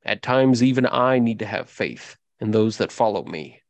At 0.04 0.24
times, 0.24 0.64
even 0.64 0.88
I 0.88 1.20
need 1.20 1.40
to 1.40 1.46
have 1.46 1.70
faith 1.70 2.18
in 2.40 2.50
those 2.50 2.78
that 2.78 2.92
follow 2.92 3.24
me. 3.24 3.61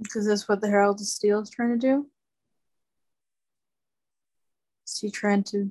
Is 0.00 0.26
this 0.26 0.48
what 0.48 0.60
the 0.60 0.68
Herald 0.68 1.00
of 1.00 1.06
Steel 1.06 1.40
is 1.40 1.50
trying 1.50 1.78
to 1.78 1.86
do? 1.86 2.06
Is 4.86 4.98
he 5.00 5.10
trying 5.10 5.42
to 5.44 5.70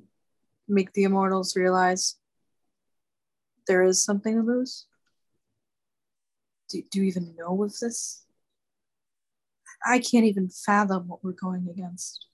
make 0.68 0.92
the 0.92 1.04
immortals 1.04 1.56
realize 1.56 2.16
there 3.66 3.82
is 3.82 4.02
something 4.02 4.36
to 4.36 4.42
lose? 4.42 4.86
Do, 6.68 6.82
do 6.90 7.00
you 7.00 7.06
even 7.06 7.34
know 7.38 7.62
of 7.62 7.78
this? 7.78 8.24
I 9.84 9.98
can't 9.98 10.26
even 10.26 10.48
fathom 10.48 11.08
what 11.08 11.24
we're 11.24 11.32
going 11.32 11.68
against. 11.70 12.26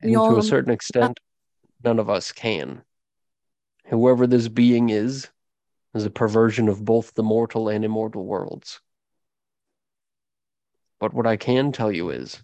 And 0.00 0.10
We 0.10 0.16
to 0.16 0.38
a 0.38 0.42
certain 0.42 0.72
extent, 0.72 1.18
none 1.82 1.98
of 1.98 2.08
us 2.08 2.32
can. 2.32 2.82
Whoever 3.86 4.26
this 4.26 4.48
being 4.48 4.88
is, 4.88 5.28
is 5.94 6.04
a 6.04 6.10
perversion 6.10 6.68
of 6.68 6.84
both 6.84 7.12
the 7.14 7.22
mortal 7.22 7.68
and 7.68 7.84
immortal 7.84 8.24
worlds. 8.24 8.80
But 11.04 11.12
what 11.12 11.26
I 11.26 11.36
can 11.36 11.70
tell 11.70 11.92
you 11.92 12.08
is, 12.08 12.42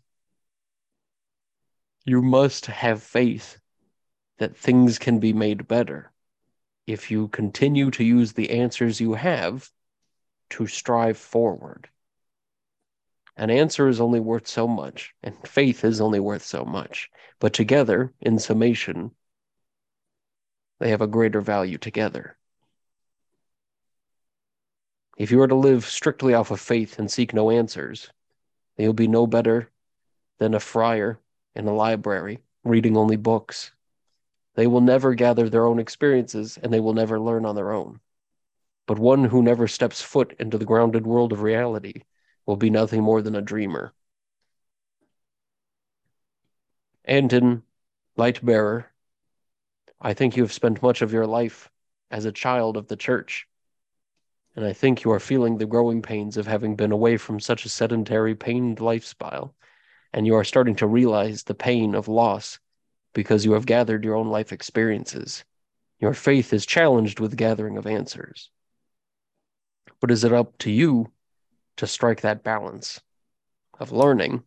you 2.04 2.20
must 2.20 2.66
have 2.66 3.02
faith 3.02 3.58
that 4.36 4.54
things 4.54 4.98
can 4.98 5.18
be 5.18 5.32
made 5.32 5.66
better 5.66 6.12
if 6.86 7.10
you 7.10 7.28
continue 7.28 7.90
to 7.92 8.04
use 8.04 8.34
the 8.34 8.50
answers 8.50 9.00
you 9.00 9.14
have 9.14 9.70
to 10.50 10.66
strive 10.66 11.16
forward. 11.16 11.88
An 13.34 13.48
answer 13.48 13.88
is 13.88 13.98
only 13.98 14.20
worth 14.20 14.46
so 14.46 14.68
much, 14.68 15.14
and 15.22 15.34
faith 15.48 15.82
is 15.82 15.98
only 15.98 16.20
worth 16.20 16.42
so 16.42 16.66
much. 16.66 17.08
But 17.38 17.54
together, 17.54 18.12
in 18.20 18.38
summation, 18.38 19.12
they 20.80 20.90
have 20.90 21.00
a 21.00 21.06
greater 21.06 21.40
value 21.40 21.78
together. 21.78 22.36
If 25.16 25.30
you 25.30 25.40
are 25.40 25.48
to 25.48 25.54
live 25.54 25.86
strictly 25.86 26.34
off 26.34 26.50
of 26.50 26.60
faith 26.60 26.98
and 26.98 27.10
seek 27.10 27.32
no 27.32 27.50
answers, 27.50 28.10
then 28.80 28.84
you'll 28.84 28.94
be 28.94 29.08
no 29.08 29.26
better 29.26 29.70
than 30.38 30.54
a 30.54 30.58
friar 30.58 31.20
in 31.54 31.68
a 31.68 31.74
library 31.74 32.38
reading 32.64 32.96
only 32.96 33.16
books. 33.16 33.72
They 34.54 34.66
will 34.66 34.80
never 34.80 35.14
gather 35.14 35.50
their 35.50 35.66
own 35.66 35.78
experiences 35.78 36.56
and 36.56 36.72
they 36.72 36.80
will 36.80 36.94
never 36.94 37.20
learn 37.20 37.44
on 37.44 37.54
their 37.56 37.72
own. 37.72 38.00
But 38.86 38.98
one 38.98 39.24
who 39.24 39.42
never 39.42 39.68
steps 39.68 40.00
foot 40.00 40.34
into 40.38 40.56
the 40.56 40.64
grounded 40.64 41.06
world 41.06 41.30
of 41.30 41.42
reality 41.42 42.04
will 42.46 42.56
be 42.56 42.70
nothing 42.70 43.02
more 43.02 43.20
than 43.20 43.36
a 43.36 43.42
dreamer. 43.42 43.92
Anton, 47.04 47.62
light 48.16 48.42
bearer, 48.42 48.90
I 50.00 50.14
think 50.14 50.38
you 50.38 50.42
have 50.42 50.54
spent 50.54 50.82
much 50.82 51.02
of 51.02 51.12
your 51.12 51.26
life 51.26 51.70
as 52.10 52.24
a 52.24 52.32
child 52.32 52.78
of 52.78 52.88
the 52.88 52.96
church, 52.96 53.46
and 54.60 54.68
I 54.68 54.74
think 54.74 55.04
you 55.04 55.10
are 55.10 55.20
feeling 55.20 55.56
the 55.56 55.64
growing 55.64 56.02
pains 56.02 56.36
of 56.36 56.46
having 56.46 56.76
been 56.76 56.92
away 56.92 57.16
from 57.16 57.40
such 57.40 57.64
a 57.64 57.70
sedentary, 57.70 58.34
pained 58.34 58.78
lifestyle, 58.78 59.54
and 60.12 60.26
you 60.26 60.34
are 60.34 60.44
starting 60.44 60.76
to 60.76 60.86
realize 60.86 61.44
the 61.44 61.54
pain 61.54 61.94
of 61.94 62.08
loss 62.08 62.58
because 63.14 63.46
you 63.46 63.52
have 63.52 63.64
gathered 63.64 64.04
your 64.04 64.16
own 64.16 64.28
life 64.28 64.52
experiences. 64.52 65.46
Your 65.98 66.12
faith 66.12 66.52
is 66.52 66.66
challenged 66.66 67.20
with 67.20 67.38
gathering 67.38 67.78
of 67.78 67.86
answers. 67.86 68.50
But 69.98 70.10
is 70.10 70.24
it 70.24 70.32
up 70.34 70.58
to 70.58 70.70
you 70.70 71.10
to 71.78 71.86
strike 71.86 72.20
that 72.20 72.44
balance 72.44 73.00
of 73.78 73.92
learning 73.92 74.42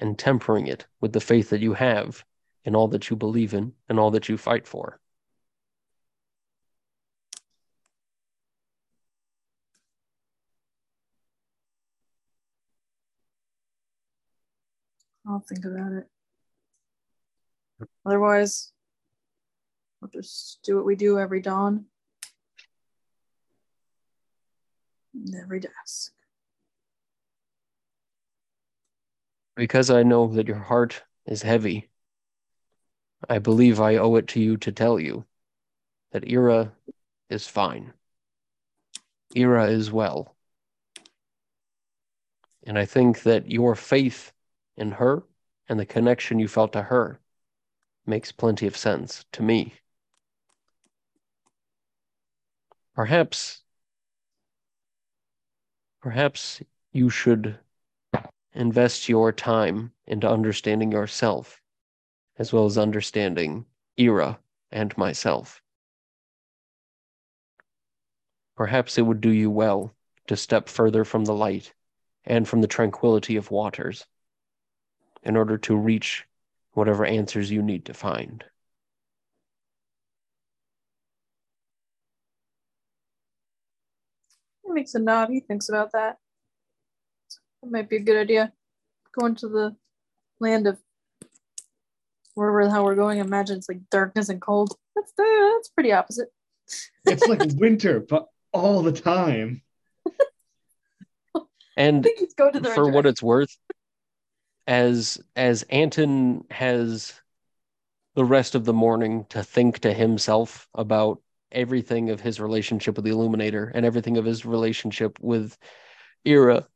and 0.00 0.18
tempering 0.18 0.66
it 0.66 0.84
with 1.00 1.12
the 1.12 1.20
faith 1.20 1.50
that 1.50 1.60
you 1.60 1.74
have 1.74 2.24
in 2.64 2.74
all 2.74 2.88
that 2.88 3.08
you 3.08 3.14
believe 3.14 3.54
in 3.54 3.74
and 3.88 4.00
all 4.00 4.10
that 4.10 4.28
you 4.28 4.36
fight 4.36 4.66
for? 4.66 4.98
I'll 15.28 15.40
think 15.40 15.64
about 15.66 15.92
it. 15.92 16.06
Otherwise, 18.06 18.72
we'll 20.00 20.10
just 20.10 20.60
do 20.62 20.76
what 20.76 20.86
we 20.86 20.96
do 20.96 21.18
every 21.18 21.42
dawn. 21.42 21.84
And 25.14 25.34
every 25.34 25.60
dusk. 25.60 26.12
Because 29.54 29.90
I 29.90 30.02
know 30.02 30.28
that 30.28 30.48
your 30.48 30.58
heart 30.58 31.02
is 31.26 31.42
heavy, 31.42 31.90
I 33.28 33.38
believe 33.38 33.80
I 33.80 33.96
owe 33.96 34.14
it 34.16 34.28
to 34.28 34.40
you 34.40 34.56
to 34.58 34.72
tell 34.72 34.98
you 34.98 35.26
that 36.12 36.24
Ira 36.30 36.72
is 37.28 37.46
fine. 37.46 37.92
Ira 39.36 39.66
is 39.66 39.92
well. 39.92 40.36
And 42.64 42.78
I 42.78 42.86
think 42.86 43.24
that 43.24 43.50
your 43.50 43.74
faith 43.74 44.32
in 44.78 44.92
her 44.92 45.24
and 45.68 45.78
the 45.78 45.86
connection 45.86 46.38
you 46.38 46.48
felt 46.48 46.72
to 46.72 46.82
her 46.82 47.20
makes 48.06 48.32
plenty 48.32 48.66
of 48.66 48.76
sense 48.76 49.26
to 49.32 49.42
me. 49.42 49.74
Perhaps, 52.94 53.62
perhaps 56.00 56.62
you 56.92 57.10
should 57.10 57.58
invest 58.54 59.08
your 59.08 59.30
time 59.30 59.92
into 60.06 60.28
understanding 60.28 60.90
yourself 60.90 61.60
as 62.38 62.52
well 62.52 62.64
as 62.64 62.78
understanding 62.78 63.66
Ira 63.98 64.38
and 64.70 64.96
myself. 64.96 65.60
Perhaps 68.56 68.96
it 68.98 69.02
would 69.02 69.20
do 69.20 69.30
you 69.30 69.50
well 69.50 69.94
to 70.28 70.36
step 70.36 70.68
further 70.68 71.04
from 71.04 71.24
the 71.24 71.34
light 71.34 71.72
and 72.24 72.48
from 72.48 72.60
the 72.60 72.66
tranquility 72.66 73.36
of 73.36 73.50
waters 73.50 74.06
in 75.28 75.36
order 75.36 75.58
to 75.58 75.76
reach 75.76 76.26
whatever 76.72 77.04
answers 77.04 77.50
you 77.50 77.62
need 77.62 77.84
to 77.84 77.94
find. 77.94 78.44
He 84.64 84.72
makes 84.72 84.94
a 84.94 84.98
nod. 84.98 85.28
He 85.30 85.40
thinks 85.40 85.68
about 85.68 85.92
that. 85.92 86.16
That 87.62 87.70
might 87.70 87.88
be 87.88 87.96
a 87.96 88.00
good 88.00 88.16
idea. 88.16 88.52
Going 89.12 89.34
to 89.36 89.48
the 89.48 89.76
land 90.40 90.66
of 90.66 90.78
wherever 92.34 92.64
the 92.64 92.70
hell 92.70 92.84
we're 92.84 92.94
going. 92.94 93.18
Imagine 93.18 93.58
it's 93.58 93.68
like 93.68 93.90
darkness 93.90 94.28
and 94.28 94.40
cold. 94.40 94.76
That's 94.94 95.12
the, 95.12 95.52
that's 95.56 95.68
pretty 95.68 95.92
opposite. 95.92 96.28
It's 97.04 97.26
like 97.26 97.42
winter, 97.56 98.00
but 98.00 98.28
all 98.52 98.82
the 98.82 98.92
time. 98.92 99.62
I 101.36 101.40
And 101.76 102.02
think 102.02 102.18
he's 102.18 102.34
going 102.34 102.52
to 102.54 102.60
the 102.60 102.70
for 102.70 102.88
what 102.88 103.06
it's 103.06 103.22
worth, 103.22 103.56
as 104.68 105.18
as 105.34 105.64
Anton 105.64 106.44
has 106.50 107.14
the 108.14 108.24
rest 108.24 108.54
of 108.54 108.66
the 108.66 108.74
morning 108.74 109.24
to 109.30 109.42
think 109.42 109.78
to 109.80 109.92
himself 109.94 110.68
about 110.74 111.22
everything 111.50 112.10
of 112.10 112.20
his 112.20 112.38
relationship 112.38 112.96
with 112.96 113.06
the 113.06 113.10
Illuminator 113.10 113.72
and 113.74 113.86
everything 113.86 114.18
of 114.18 114.26
his 114.26 114.44
relationship 114.44 115.18
with 115.20 115.56
Ira, 116.26 116.68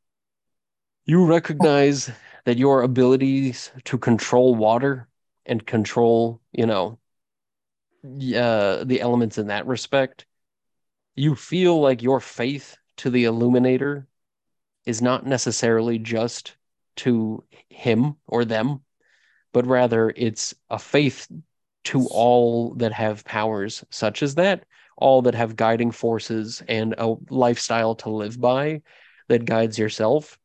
you 1.04 1.26
recognize 1.26 2.10
that 2.46 2.56
your 2.56 2.82
abilities 2.82 3.70
to 3.84 3.98
control 3.98 4.54
water 4.54 5.06
and 5.44 5.66
control, 5.66 6.40
you 6.50 6.64
know, 6.64 6.98
uh, 8.04 8.84
the 8.84 9.00
elements 9.00 9.36
in 9.36 9.48
that 9.48 9.66
respect, 9.66 10.24
you 11.14 11.34
feel 11.34 11.78
like 11.78 12.02
your 12.02 12.20
faith 12.20 12.78
to 12.96 13.10
the 13.10 13.24
Illuminator 13.24 14.06
is 14.86 15.02
not 15.02 15.26
necessarily 15.26 15.98
just 15.98 16.56
to 16.96 17.44
him 17.68 18.16
or 18.26 18.44
them, 18.44 18.80
but 19.52 19.66
rather 19.66 20.12
it's 20.16 20.54
a 20.70 20.78
faith 20.78 21.28
to 21.84 22.06
all 22.10 22.74
that 22.74 22.92
have 22.92 23.24
powers 23.24 23.84
such 23.90 24.22
as 24.22 24.36
that, 24.36 24.64
all 24.96 25.22
that 25.22 25.34
have 25.34 25.56
guiding 25.56 25.90
forces 25.90 26.62
and 26.68 26.94
a 26.98 27.14
lifestyle 27.28 27.94
to 27.96 28.10
live 28.10 28.40
by 28.40 28.82
that 29.28 29.44
guides 29.44 29.78
yourself. 29.78 30.38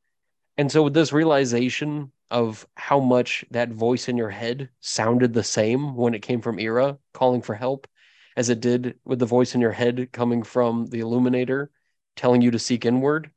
And 0.57 0.71
so, 0.71 0.83
with 0.83 0.93
this 0.93 1.13
realization 1.13 2.11
of 2.31 2.67
how 2.75 2.99
much 2.99 3.45
that 3.51 3.69
voice 3.69 4.09
in 4.09 4.17
your 4.17 4.29
head 4.29 4.69
sounded 4.81 5.33
the 5.33 5.43
same 5.43 5.95
when 5.95 6.13
it 6.13 6.21
came 6.21 6.41
from 6.41 6.59
Ira 6.59 6.97
calling 7.13 7.41
for 7.41 7.55
help 7.55 7.87
as 8.35 8.49
it 8.49 8.59
did 8.59 8.99
with 9.05 9.19
the 9.19 9.25
voice 9.25 9.55
in 9.55 9.61
your 9.61 9.71
head 9.71 10.09
coming 10.11 10.43
from 10.43 10.85
the 10.87 10.99
Illuminator 10.99 11.71
telling 12.15 12.41
you 12.41 12.51
to 12.51 12.59
seek 12.59 12.85
inward, 12.85 13.31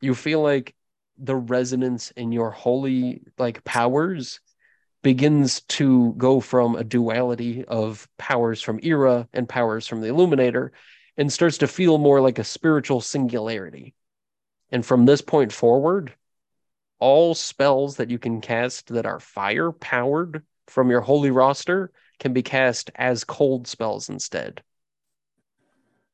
you 0.00 0.14
feel 0.14 0.40
like 0.40 0.74
the 1.18 1.36
resonance 1.36 2.10
in 2.12 2.32
your 2.32 2.50
holy 2.50 3.22
like 3.38 3.64
powers 3.64 4.40
begins 5.02 5.60
to 5.62 6.14
go 6.18 6.40
from 6.40 6.74
a 6.74 6.84
duality 6.84 7.64
of 7.64 8.08
powers 8.18 8.60
from 8.60 8.80
Ira 8.84 9.28
and 9.32 9.48
powers 9.48 9.86
from 9.86 10.00
the 10.00 10.08
Illuminator 10.08 10.72
and 11.16 11.32
starts 11.32 11.58
to 11.58 11.68
feel 11.68 11.98
more 11.98 12.20
like 12.20 12.38
a 12.38 12.44
spiritual 12.44 13.00
singularity. 13.00 13.94
And 14.70 14.84
from 14.84 15.06
this 15.06 15.22
point 15.22 15.52
forward, 15.52 16.12
all 16.98 17.34
spells 17.34 17.96
that 17.96 18.10
you 18.10 18.18
can 18.18 18.40
cast 18.40 18.88
that 18.88 19.06
are 19.06 19.20
fire 19.20 19.70
powered 19.70 20.42
from 20.66 20.90
your 20.90 21.00
holy 21.00 21.30
roster 21.30 21.92
can 22.18 22.32
be 22.32 22.42
cast 22.42 22.90
as 22.94 23.24
cold 23.24 23.66
spells 23.66 24.08
instead. 24.08 24.62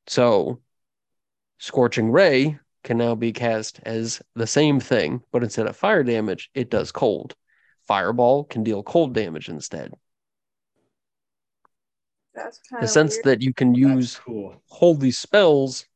So, 0.07 0.61
Scorching 1.59 2.11
Ray 2.11 2.59
can 2.85 2.99
now 2.99 3.15
be 3.15 3.33
cast 3.33 3.81
as 3.85 4.23
the 4.35 4.47
same 4.47 4.81
thing, 4.81 5.23
but 5.33 5.43
instead 5.43 5.67
of 5.67 5.77
fire 5.77 6.03
damage, 6.05 6.51
it 6.55 6.71
does 6.71 6.93
cold. 6.93 7.35
Fireball 7.87 8.45
can 8.45 8.63
deal 8.65 8.83
cold 8.83 9.15
damage 9.15 9.49
instead. 9.49 9.93
That's 12.35 12.59
kind 12.71 12.83
The 12.83 12.87
of 12.87 12.91
sense 12.91 13.15
weird. 13.17 13.25
that 13.25 13.43
you 13.43 13.53
can 13.55 13.75
use 13.75 14.21
cool. 14.25 14.63
holy 14.67 15.11
spells 15.11 15.87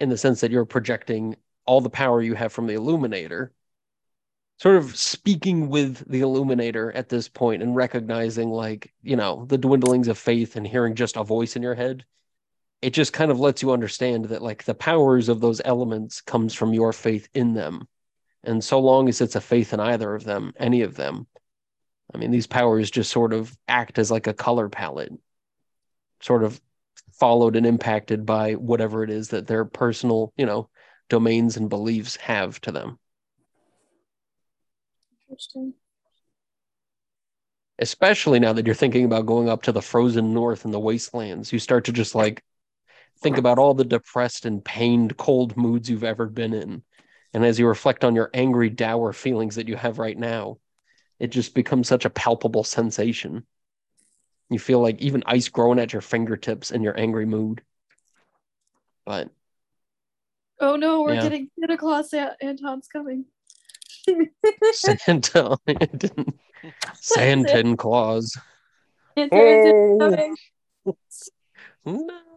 in 0.00 0.08
the 0.08 0.16
sense 0.16 0.40
that 0.40 0.50
you're 0.50 0.64
projecting 0.64 1.36
all 1.66 1.80
the 1.80 1.90
power 1.90 2.22
you 2.22 2.34
have 2.34 2.52
from 2.52 2.66
the 2.66 2.74
illuminator 2.74 3.52
sort 4.58 4.76
of 4.76 4.96
speaking 4.96 5.68
with 5.68 6.08
the 6.10 6.20
illuminator 6.20 6.90
at 6.92 7.08
this 7.08 7.28
point 7.28 7.62
and 7.62 7.76
recognizing 7.76 8.50
like 8.50 8.92
you 9.02 9.16
know 9.16 9.44
the 9.46 9.58
dwindlings 9.58 10.08
of 10.08 10.18
faith 10.18 10.56
and 10.56 10.66
hearing 10.66 10.94
just 10.94 11.16
a 11.16 11.24
voice 11.24 11.56
in 11.56 11.62
your 11.62 11.74
head 11.74 12.04
it 12.80 12.90
just 12.90 13.12
kind 13.12 13.30
of 13.30 13.40
lets 13.40 13.62
you 13.62 13.72
understand 13.72 14.26
that 14.26 14.42
like 14.42 14.64
the 14.64 14.74
powers 14.74 15.28
of 15.28 15.40
those 15.40 15.60
elements 15.64 16.20
comes 16.20 16.54
from 16.54 16.72
your 16.72 16.92
faith 16.92 17.28
in 17.34 17.54
them 17.54 17.88
and 18.44 18.62
so 18.62 18.78
long 18.78 19.08
as 19.08 19.20
it's 19.20 19.36
a 19.36 19.40
faith 19.40 19.72
in 19.72 19.80
either 19.80 20.14
of 20.14 20.24
them 20.24 20.52
any 20.58 20.82
of 20.82 20.94
them 20.94 21.26
i 22.14 22.18
mean 22.18 22.30
these 22.30 22.46
powers 22.46 22.90
just 22.90 23.10
sort 23.10 23.32
of 23.32 23.56
act 23.66 23.98
as 23.98 24.10
like 24.10 24.26
a 24.26 24.34
color 24.34 24.68
palette 24.68 25.12
sort 26.20 26.44
of 26.44 26.60
followed 27.12 27.56
and 27.56 27.66
impacted 27.66 28.24
by 28.24 28.52
whatever 28.52 29.02
it 29.02 29.10
is 29.10 29.28
that 29.28 29.46
their 29.46 29.64
personal 29.64 30.32
you 30.36 30.46
know 30.46 30.68
domains 31.08 31.56
and 31.56 31.68
beliefs 31.68 32.16
have 32.16 32.60
to 32.60 32.70
them 32.70 32.98
Interesting. 35.28 35.74
especially 37.78 38.38
now 38.38 38.52
that 38.52 38.66
you're 38.66 38.74
thinking 38.74 39.04
about 39.04 39.26
going 39.26 39.48
up 39.48 39.62
to 39.62 39.72
the 39.72 39.82
frozen 39.82 40.32
north 40.32 40.64
and 40.64 40.72
the 40.72 40.78
wastelands 40.78 41.52
you 41.52 41.58
start 41.58 41.84
to 41.84 41.92
just 41.92 42.14
like 42.14 42.42
think 43.20 43.38
about 43.38 43.58
all 43.58 43.74
the 43.74 43.84
depressed 43.84 44.46
and 44.46 44.64
pained, 44.64 45.16
cold 45.16 45.56
moods 45.56 45.90
you've 45.90 46.04
ever 46.04 46.26
been 46.26 46.54
in. 46.54 46.82
And 47.34 47.44
as 47.44 47.58
you 47.58 47.66
reflect 47.66 48.04
on 48.04 48.14
your 48.14 48.30
angry, 48.32 48.70
dour 48.70 49.12
feelings 49.12 49.56
that 49.56 49.68
you 49.68 49.76
have 49.76 49.98
right 49.98 50.16
now, 50.16 50.58
it 51.18 51.28
just 51.28 51.54
becomes 51.54 51.88
such 51.88 52.04
a 52.04 52.10
palpable 52.10 52.64
sensation. 52.64 53.46
You 54.50 54.58
feel 54.58 54.80
like 54.80 55.00
even 55.00 55.22
ice 55.26 55.48
growing 55.48 55.78
at 55.78 55.92
your 55.92 56.00
fingertips 56.02 56.70
in 56.70 56.82
your 56.82 56.98
angry 56.98 57.26
mood. 57.26 57.62
But 59.04 59.30
Oh 60.60 60.76
no, 60.76 61.02
we're 61.02 61.14
Yeah. 61.14 61.22
getting 61.22 61.50
Santa 61.58 61.76
Claus. 61.76 62.12
Anton's 62.12 62.88
coming. 62.88 63.26
Santa, 64.72 65.58
Santa 66.94 67.76
Claus. 67.76 68.36
Santa's 69.16 70.34
Oh. 71.86 72.27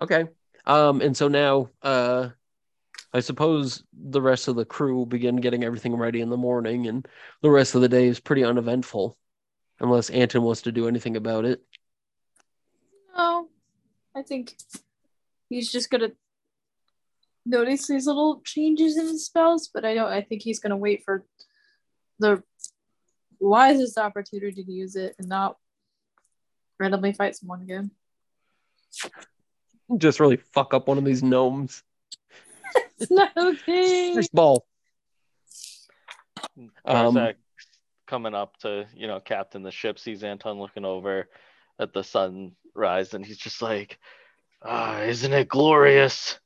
Okay. 0.00 0.26
Um, 0.66 1.00
and 1.00 1.16
so 1.16 1.28
now 1.28 1.70
uh 1.82 2.30
I 3.12 3.20
suppose 3.20 3.82
the 3.92 4.20
rest 4.20 4.48
of 4.48 4.56
the 4.56 4.66
crew 4.66 5.06
begin 5.06 5.36
getting 5.36 5.64
everything 5.64 5.96
ready 5.96 6.20
in 6.20 6.28
the 6.28 6.36
morning 6.36 6.86
and 6.86 7.08
the 7.40 7.50
rest 7.50 7.74
of 7.74 7.80
the 7.80 7.88
day 7.88 8.06
is 8.06 8.20
pretty 8.20 8.44
uneventful. 8.44 9.16
Unless 9.80 10.10
Anton 10.10 10.42
wants 10.42 10.62
to 10.62 10.72
do 10.72 10.88
anything 10.88 11.16
about 11.16 11.44
it. 11.44 11.62
No, 13.16 13.48
I 14.14 14.22
think 14.22 14.56
he's 15.48 15.70
just 15.72 15.88
gonna 15.88 16.10
notice 17.46 17.86
these 17.86 18.06
little 18.06 18.42
changes 18.44 18.98
in 18.98 19.06
his 19.06 19.24
spells, 19.24 19.68
but 19.72 19.84
I 19.84 19.94
don't. 19.94 20.10
I 20.10 20.20
think 20.20 20.42
he's 20.42 20.60
gonna 20.60 20.76
wait 20.76 21.04
for 21.04 21.24
the 22.18 22.42
wisest 23.40 23.98
opportunity 23.98 24.64
to 24.64 24.72
use 24.72 24.96
it 24.96 25.14
and 25.18 25.28
not 25.28 25.56
randomly 26.78 27.12
fight 27.12 27.36
someone 27.36 27.62
again. 27.62 27.92
Just 29.96 30.20
really 30.20 30.36
fuck 30.36 30.74
up 30.74 30.86
one 30.86 30.98
of 30.98 31.04
these 31.04 31.22
gnomes. 31.22 31.82
It's 32.98 33.10
not 33.10 33.30
okay. 33.36 34.14
First 34.14 34.32
ball. 34.32 34.66
Um, 36.84 37.34
coming 38.06 38.34
up 38.34 38.56
to, 38.58 38.86
you 38.94 39.06
know, 39.06 39.20
captain 39.20 39.62
the 39.62 39.70
ship, 39.70 39.98
sees 39.98 40.24
Anton 40.24 40.58
looking 40.58 40.84
over 40.84 41.28
at 41.78 41.92
the 41.92 42.02
sunrise, 42.02 43.14
and 43.14 43.24
he's 43.24 43.38
just 43.38 43.62
like, 43.62 43.98
ah, 44.62 45.00
isn't 45.00 45.32
it 45.32 45.48
glorious? 45.48 46.38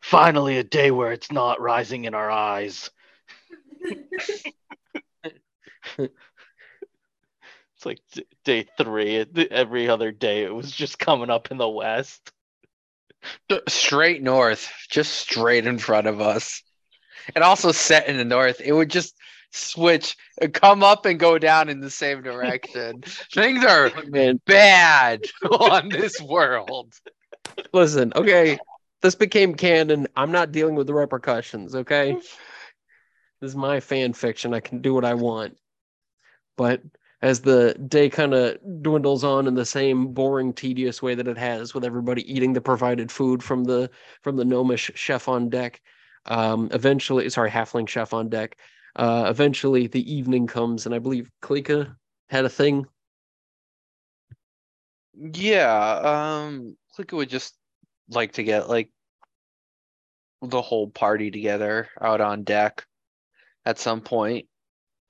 Finally, 0.00 0.58
a 0.58 0.64
day 0.64 0.90
where 0.90 1.12
it's 1.12 1.30
not 1.30 1.60
rising 1.60 2.04
in 2.04 2.14
our 2.14 2.30
eyes. 2.30 2.90
It's 7.78 7.86
like 7.86 8.00
d- 8.12 8.26
day 8.44 8.66
three. 8.76 9.24
Every 9.52 9.88
other 9.88 10.10
day, 10.10 10.42
it 10.42 10.52
was 10.52 10.72
just 10.72 10.98
coming 10.98 11.30
up 11.30 11.52
in 11.52 11.58
the 11.58 11.68
west. 11.68 12.32
Straight 13.68 14.22
north, 14.22 14.70
just 14.90 15.12
straight 15.14 15.66
in 15.66 15.78
front 15.78 16.06
of 16.06 16.20
us. 16.20 16.62
And 17.34 17.44
also 17.44 17.72
set 17.72 18.08
in 18.08 18.16
the 18.16 18.24
north. 18.24 18.60
It 18.60 18.72
would 18.72 18.90
just 18.90 19.14
switch, 19.50 20.16
come 20.52 20.82
up 20.82 21.06
and 21.06 21.18
go 21.18 21.38
down 21.38 21.68
in 21.68 21.80
the 21.80 21.90
same 21.90 22.22
direction. 22.22 23.02
Things 23.34 23.64
are 23.64 23.90
man, 24.06 24.40
bad 24.46 25.22
on 25.50 25.88
this 25.88 26.20
world. 26.20 26.92
listen, 27.72 28.12
okay. 28.14 28.58
This 29.00 29.14
became 29.14 29.54
canon. 29.54 30.08
I'm 30.16 30.32
not 30.32 30.52
dealing 30.52 30.74
with 30.74 30.86
the 30.86 30.94
repercussions, 30.94 31.74
okay? 31.74 32.16
This 33.40 33.50
is 33.50 33.56
my 33.56 33.78
fan 33.78 34.14
fiction. 34.14 34.52
I 34.52 34.58
can 34.58 34.82
do 34.82 34.92
what 34.92 35.04
I 35.04 35.14
want. 35.14 35.56
But 36.56 36.82
as 37.20 37.40
the 37.40 37.74
day 37.88 38.08
kind 38.08 38.32
of 38.32 38.58
dwindles 38.82 39.24
on 39.24 39.46
in 39.46 39.54
the 39.54 39.64
same 39.64 40.08
boring, 40.08 40.52
tedious 40.52 41.02
way 41.02 41.14
that 41.14 41.26
it 41.26 41.38
has, 41.38 41.74
with 41.74 41.84
everybody 41.84 42.32
eating 42.32 42.52
the 42.52 42.60
provided 42.60 43.10
food 43.10 43.42
from 43.42 43.64
the 43.64 43.90
from 44.22 44.36
the 44.36 44.44
gnomish 44.44 44.90
chef 44.94 45.28
on 45.28 45.48
deck, 45.48 45.80
um, 46.26 46.68
eventually, 46.72 47.28
sorry, 47.30 47.50
halfling 47.50 47.88
chef 47.88 48.12
on 48.12 48.28
deck. 48.28 48.56
Uh, 48.94 49.26
eventually, 49.28 49.86
the 49.86 50.12
evening 50.12 50.46
comes, 50.46 50.86
and 50.86 50.94
I 50.94 50.98
believe 50.98 51.30
Klika 51.42 51.94
had 52.28 52.44
a 52.44 52.48
thing. 52.48 52.86
Yeah, 55.14 56.44
um, 56.46 56.76
Klika 56.96 57.16
would 57.16 57.28
just 57.28 57.56
like 58.10 58.32
to 58.32 58.44
get 58.44 58.68
like 58.68 58.90
the 60.40 60.62
whole 60.62 60.88
party 60.88 61.30
together 61.32 61.88
out 62.00 62.20
on 62.20 62.44
deck 62.44 62.86
at 63.64 63.78
some 63.78 64.00
point 64.00 64.46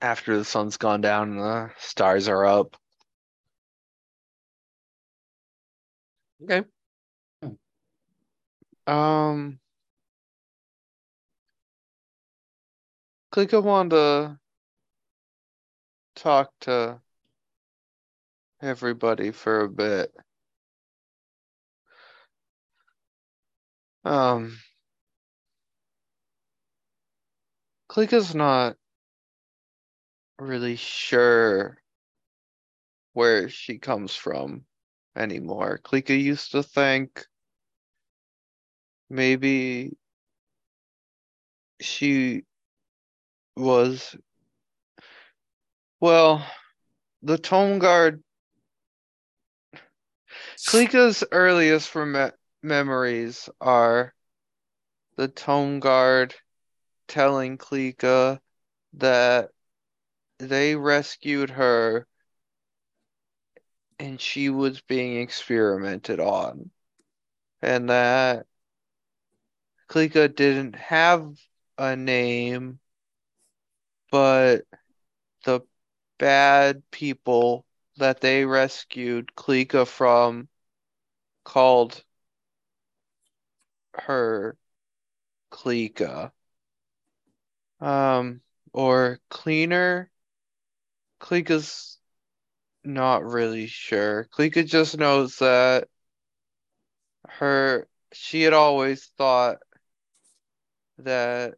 after 0.01 0.37
the 0.37 0.45
sun's 0.45 0.77
gone 0.77 1.01
down 1.01 1.31
and 1.31 1.39
the 1.39 1.71
stars 1.77 2.27
are 2.27 2.45
up. 2.45 2.77
Okay. 6.43 6.63
Um, 8.87 9.59
Klika 13.31 13.61
wanted 13.61 13.89
to 13.91 14.39
talk 16.15 16.51
to 16.61 16.99
everybody 18.61 19.31
for 19.31 19.61
a 19.61 19.69
bit. 19.69 20.11
Um, 24.05 24.57
Klika's 27.89 28.33
not 28.33 28.78
really 30.39 30.75
sure 30.75 31.77
where 33.13 33.49
she 33.49 33.77
comes 33.77 34.15
from 34.15 34.65
anymore. 35.15 35.79
Klika 35.83 36.19
used 36.19 36.51
to 36.51 36.63
think 36.63 37.25
maybe 39.09 39.97
she 41.81 42.43
was 43.55 44.15
well, 46.01 46.45
the 47.23 47.37
Tome 47.37 47.79
Guard. 47.79 48.23
Klika's 50.65 51.25
earliest 51.31 51.93
rem- 51.93 52.31
memories 52.63 53.49
are 53.59 54.13
the 55.17 55.27
Tome 55.27 55.81
Guard 55.81 56.35
telling 57.09 57.57
Klika 57.57 58.39
that 58.93 59.49
they 60.39 60.75
rescued 60.75 61.51
her 61.51 62.07
and 63.99 64.19
she 64.19 64.49
was 64.49 64.81
being 64.81 65.21
experimented 65.21 66.19
on. 66.19 66.71
And 67.61 67.89
that 67.89 68.47
Klika 69.89 70.33
didn't 70.33 70.75
have 70.75 71.35
a 71.77 71.95
name, 71.95 72.79
but 74.11 74.65
the 75.45 75.61
bad 76.17 76.83
people 76.91 77.65
that 77.97 78.21
they 78.21 78.45
rescued 78.45 79.35
Klika 79.35 79.85
from 79.87 80.47
called 81.43 82.03
her 83.93 84.57
Klika. 85.51 86.31
Um, 87.81 88.41
or 88.73 89.19
cleaner. 89.29 90.11
Klika's 91.19 91.97
not 92.83 93.23
really 93.23 93.67
sure. 93.67 94.25
Klika 94.33 94.65
just 94.65 94.97
knows 94.97 95.37
that 95.37 95.87
her 97.29 97.87
she 98.11 98.41
had 98.41 98.53
always 98.53 99.05
thought 99.17 99.57
that 100.99 101.55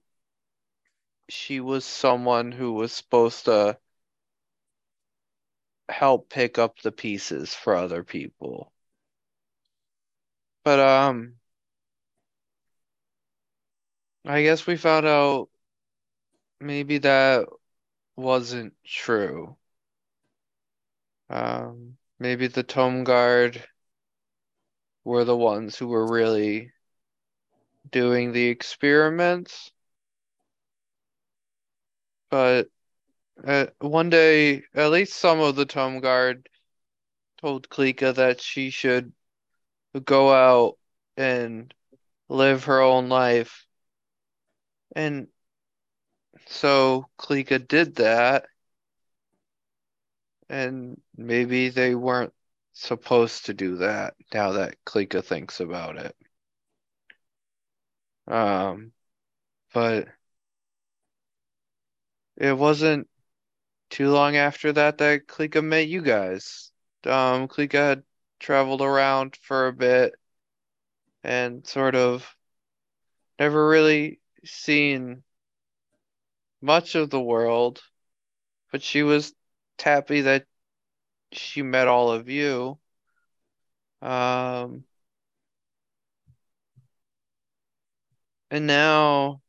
she 1.30 1.60
was 1.60 1.84
someone 1.84 2.52
who 2.52 2.74
was 2.74 2.92
supposed 2.94 3.46
to 3.46 3.76
help 5.90 6.28
pick 6.30 6.58
up 6.58 6.80
the 6.82 6.92
pieces 6.92 7.54
for 7.54 7.76
other 7.76 8.04
people. 8.04 8.72
But 10.64 10.80
um 10.80 11.36
I 14.26 14.42
guess 14.44 14.66
we 14.68 14.78
found 14.78 15.06
out 15.06 15.50
maybe 16.60 16.98
that 17.00 17.48
wasn't 18.22 18.74
true. 18.86 19.58
Um 21.30 21.98
maybe 22.20 22.48
the 22.48 22.64
Tome 22.64 23.04
Guard 23.04 23.64
were 25.04 25.26
the 25.26 25.36
ones 25.38 25.78
who 25.78 25.88
were 25.88 26.06
really 26.08 26.72
doing 27.90 28.32
the 28.32 28.48
experiments. 28.48 29.72
But 32.30 32.70
uh, 33.46 33.68
one 33.80 34.10
day, 34.10 34.64
at 34.76 34.92
least 34.92 35.14
some 35.14 35.40
of 35.40 35.56
the 35.56 35.66
Tome 35.66 36.00
Guard 36.00 36.48
told 37.40 37.70
Klika 37.70 38.16
that 38.16 38.40
she 38.42 38.70
should 38.70 39.12
go 40.06 40.32
out 40.32 40.78
and 41.18 41.74
live 42.30 42.66
her 42.66 42.82
own 42.82 43.10
life. 43.10 43.66
And 44.96 45.28
so 46.52 47.10
Klika 47.18 47.66
did 47.66 47.96
that. 47.96 48.46
And 50.50 51.02
maybe 51.16 51.70
they 51.70 51.96
weren't 51.96 52.34
supposed 52.74 53.46
to 53.46 53.54
do 53.54 53.78
that 53.78 54.16
now 54.34 54.52
that 54.54 54.76
Klika 54.86 55.24
thinks 55.24 55.60
about 55.60 55.98
it. 55.98 56.16
Um, 58.28 58.92
but 59.74 60.08
it 62.38 62.58
wasn't 62.58 63.10
too 63.90 64.10
long 64.12 64.36
after 64.36 64.74
that 64.74 64.98
that 65.00 65.28
Klika 65.28 65.64
met 65.64 65.88
you 65.88 66.02
guys. 66.02 66.72
Um, 67.06 67.48
Klika 67.48 67.74
had 67.74 68.04
traveled 68.40 68.82
around 68.82 69.38
for 69.42 69.68
a 69.68 69.74
bit 69.74 70.16
and 71.24 71.66
sort 71.66 71.96
of 71.96 72.36
never 73.40 73.68
really 73.68 74.20
seen 74.44 75.24
much 76.62 76.96
of 76.96 77.10
the 77.10 77.22
world, 77.22 77.82
but 78.72 78.82
she 78.84 79.04
was 79.04 79.34
happy 79.80 80.22
that 80.22 80.46
she 81.32 81.62
met 81.62 81.88
all 81.88 82.12
of 82.12 82.30
you. 82.30 82.80
Um, 84.02 84.84
and 88.50 88.68
now 88.68 89.42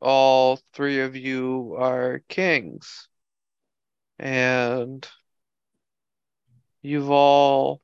all 0.00 0.60
three 0.74 1.00
of 1.00 1.16
you 1.16 1.76
are 1.78 2.22
kings. 2.28 3.08
And 4.18 5.06
you've 6.82 7.10
all 7.10 7.82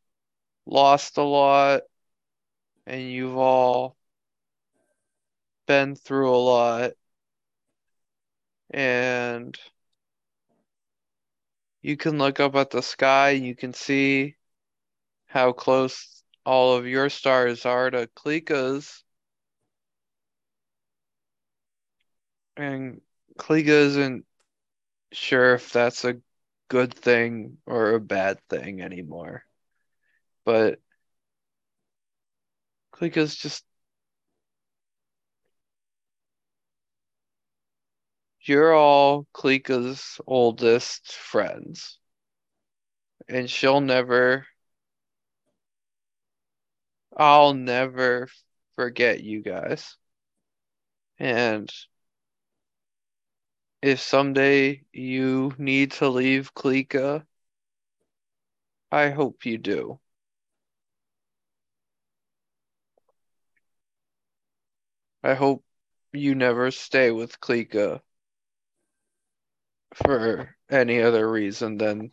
lost 0.66 1.16
a 1.18 1.22
lot, 1.22 1.83
and 2.87 3.03
you've 3.03 3.37
all 3.37 3.96
been 5.66 5.96
through 5.96 6.35
a 6.35 6.37
lot. 6.37 6.92
And 8.71 9.59
you 11.83 11.97
can 11.97 12.19
look 12.19 12.41
up 12.41 12.55
at 12.55 12.71
the 12.71 12.83
sky, 12.83 13.31
you 13.31 13.57
can 13.57 13.73
see 13.73 14.37
how 15.27 15.53
close 15.53 16.23
all 16.45 16.77
of 16.77 16.87
your 16.87 17.09
stars 17.11 17.67
are 17.67 17.91
to 17.91 18.09
Klika's. 18.17 19.05
And 22.57 23.01
Klika 23.39 23.69
isn't 23.69 24.27
sure 25.13 25.55
if 25.55 25.73
that's 25.73 26.05
a 26.05 26.21
good 26.69 26.95
thing 26.95 27.59
or 27.67 27.93
a 27.95 28.01
bad 28.01 28.39
thing 28.49 28.83
anymore. 28.83 29.45
But 30.45 30.81
Klika's 32.93 33.35
just 33.37 33.65
you're 38.51 38.75
all 38.75 39.29
Klika's 39.33 40.21
oldest 40.27 41.13
friends. 41.13 42.01
And 43.29 43.49
she'll 43.49 43.81
never 43.81 44.45
I'll 47.17 47.55
never 47.55 48.29
forget 48.75 49.23
you 49.23 49.43
guys. 49.43 49.97
And 51.21 51.71
if 53.83 54.01
someday 54.01 54.83
you 54.93 55.53
need 55.57 55.93
to 55.93 56.09
leave 56.09 56.53
Klika, 56.53 57.25
I 58.93 59.11
hope 59.11 59.47
you 59.47 59.59
do. 59.59 60.01
I 65.23 65.35
hope 65.35 65.65
you 66.13 66.35
never 66.35 66.71
stay 66.73 67.11
with 67.13 67.39
Klika 67.41 68.03
for 69.94 70.55
any 70.70 71.03
other 71.03 71.29
reason 71.31 71.76
than 71.76 72.11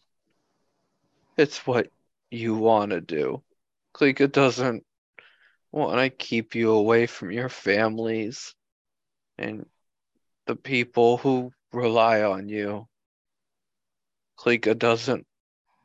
it's 1.38 1.66
what 1.66 1.90
you 2.32 2.56
want 2.56 2.92
to 2.92 3.02
do. 3.02 3.44
Klika 3.94 4.32
doesn't 4.32 4.84
want 5.72 6.00
to 6.00 6.10
keep 6.10 6.56
you 6.56 6.72
away 6.72 7.06
from 7.06 7.32
your 7.32 7.50
families 7.50 8.56
and 9.38 9.66
the 10.46 10.56
people 10.56 11.18
who 11.18 11.52
rely 11.72 12.24
on 12.24 12.50
you. 12.50 12.88
Klika 14.40 14.78
doesn't 14.78 15.26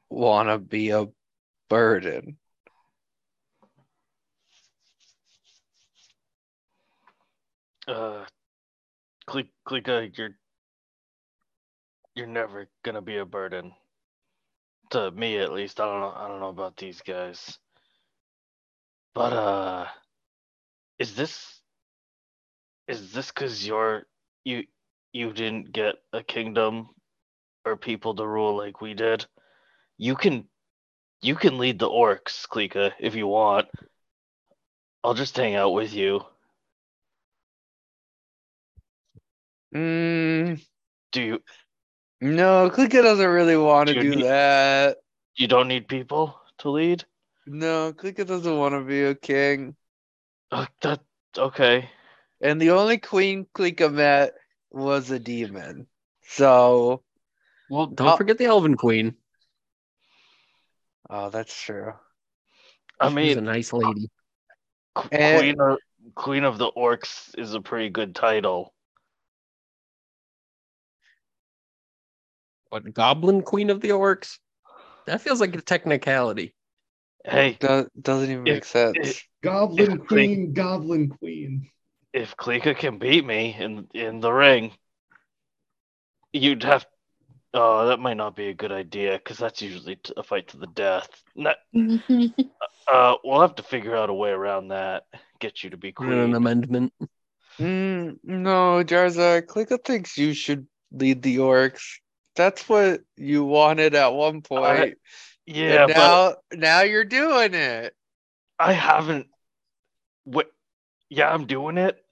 want 0.09 0.49
to 0.49 0.59
be 0.59 0.91
a 0.91 1.07
burden. 1.69 2.39
Uh, 7.89 8.25
Klika, 9.29 10.17
you're 10.17 10.37
you're 12.15 12.27
never 12.27 12.69
gonna 12.85 13.03
be 13.03 13.17
a 13.19 13.25
burden 13.25 13.73
to 14.91 15.11
me, 15.11 15.39
at 15.39 15.53
least. 15.53 15.81
I 15.81 15.87
don't 15.87 16.01
know. 16.01 16.13
I 16.15 16.29
don't 16.29 16.41
know 16.41 16.49
about 16.49 16.77
these 16.77 17.01
guys, 17.03 17.59
but 19.15 19.33
uh, 19.33 19.87
is 20.99 21.15
this 21.15 21.61
is 22.89 23.13
this 23.13 23.29
because 23.31 23.67
you're 23.67 24.05
you 24.45 24.65
you 25.13 25.33
didn't 25.33 25.73
get 25.73 25.97
a 26.13 26.23
kingdom 26.23 26.89
or 27.65 27.77
people 27.77 28.15
to 28.15 28.27
rule 28.27 28.57
like 28.57 28.81
we 28.81 28.95
did? 28.95 29.27
You 29.99 30.15
can 30.17 30.49
you 31.23 31.35
can 31.37 31.59
lead 31.59 31.79
the 31.79 31.89
orcs, 31.89 32.47
Klika, 32.49 32.93
if 33.01 33.15
you 33.15 33.27
want. 33.27 33.69
I'll 35.05 35.15
just 35.15 35.37
hang 35.37 35.55
out 35.55 35.71
with 35.73 35.95
you. 35.95 36.23
Mm, 39.75 40.61
Do 41.13 41.23
you 41.23 41.39
no, 42.23 42.71
Klika 42.71 43.03
doesn't 43.03 43.27
really 43.29 43.57
want 43.57 43.89
to 43.89 43.95
Do 43.95 44.03
do 44.03 44.11
need- 44.17 44.25
that. 44.25 44.99
you 45.37 45.47
don't 45.49 45.69
need 45.69 45.89
people 45.89 46.39
to 46.59 46.71
lead? 46.71 47.05
No, 47.47 47.93
Klika 47.93 48.27
doesn't 48.27 48.57
want 48.59 48.75
to 48.75 48.81
be 48.81 49.03
a 49.03 49.15
king. 49.15 49.75
Uh, 50.51 50.67
that 50.83 51.01
okay. 51.37 51.91
And 52.41 52.61
the 52.61 52.71
only 52.71 52.99
queen 52.99 53.47
Klika 53.55 53.93
met 53.93 54.35
was 54.71 55.11
a 55.11 55.19
demon. 55.19 55.87
So, 56.23 57.03
Well, 57.71 57.87
don't 57.87 58.09
Uh, 58.09 58.17
forget 58.17 58.39
the 58.39 58.45
Elven 58.47 58.77
Queen. 58.77 59.17
oh, 61.11 61.31
that's 61.31 61.55
true. 61.61 61.93
I 63.01 63.09
She's 63.09 63.15
mean, 63.15 63.39
a 63.39 63.41
nice 63.43 63.73
lady. 63.73 64.11
Qu-. 64.95 65.09
Queen 65.09 65.61
of 65.61 65.79
Queen 66.15 66.45
of 66.45 66.59
the 66.59 66.71
Orcs 66.73 67.37
is 67.39 67.55
a 67.55 67.61
pretty 67.61 67.89
good 67.91 68.15
title. 68.15 68.75
What 72.73 72.95
Goblin 72.95 73.43
Queen 73.43 73.69
of 73.69 73.83
the 73.83 73.91
Orcs? 73.91 74.39
That 75.05 75.21
feels 75.21 75.43
like 75.43 75.55
a 75.55 75.61
technicality. 75.61 76.55
Hey, 77.23 77.59
Do- 77.61 77.87
doesn't 78.01 78.31
even 78.31 78.47
If- 78.47 78.55
make 78.55 78.65
sense. 78.65 78.97
if- 78.99 79.29
Goblin 79.43 80.01
If- 80.01 80.07
Queen, 80.07 80.55
Goblin 80.55 81.11
Queen. 81.11 81.69
if 82.15 82.35
Klika 82.35 82.75
can 82.75 82.97
beat 82.99 83.27
me 83.27 83.55
in 83.59 83.89
in 83.93 84.21
the 84.21 84.33
ring, 84.33 84.73
you'd 86.33 86.63
have. 86.63 86.87
Oh, 87.53 87.89
that 87.89 87.99
might 88.01 88.17
not 88.17 88.35
be 88.35 88.49
a 88.49 88.55
good 88.55 88.73
idea 88.73 89.19
because 89.19 89.37
that's 89.37 89.61
usually 89.61 90.01
a 90.17 90.23
fight 90.23 90.49
to 90.49 90.57
the 90.57 90.67
death. 90.69 91.11
Not, 91.37 91.57
uh, 92.89 93.17
we'll 93.23 93.43
have 93.43 93.57
to 93.57 93.63
figure 93.63 93.95
out 93.95 94.09
a 94.09 94.15
way 94.15 94.31
around 94.31 94.69
that. 94.69 95.05
Get 95.41 95.63
you 95.63 95.69
to 95.71 95.77
be 95.77 95.93
Put 95.93 96.07
in 96.07 96.19
an 96.19 96.35
amendment. 96.35 96.95
Mm, 97.59 98.19
no, 98.25 98.83
Jarza, 98.83 99.43
Klika 99.43 99.85
thinks 99.85 100.17
you 100.17 100.33
should 100.33 100.67
lead 100.91 101.21
the 101.21 101.37
orcs. 101.37 101.99
That's 102.35 102.69
what 102.69 103.03
you 103.17 103.45
wanted 103.45 103.95
at 103.95 104.15
one 104.15 104.43
point. 104.43 104.99
Yeah, 105.47 105.85
and 105.85 105.93
but 105.95 105.97
now 105.97 106.37
now 106.53 106.81
you're 106.83 107.05
doing 107.05 107.55
it. 107.55 107.95
I 108.59 108.73
haven't. 108.73 109.27
What? 110.25 110.51
Yeah, 111.09 111.29
I'm 111.33 111.47
doing 111.47 111.79
it. 111.79 112.03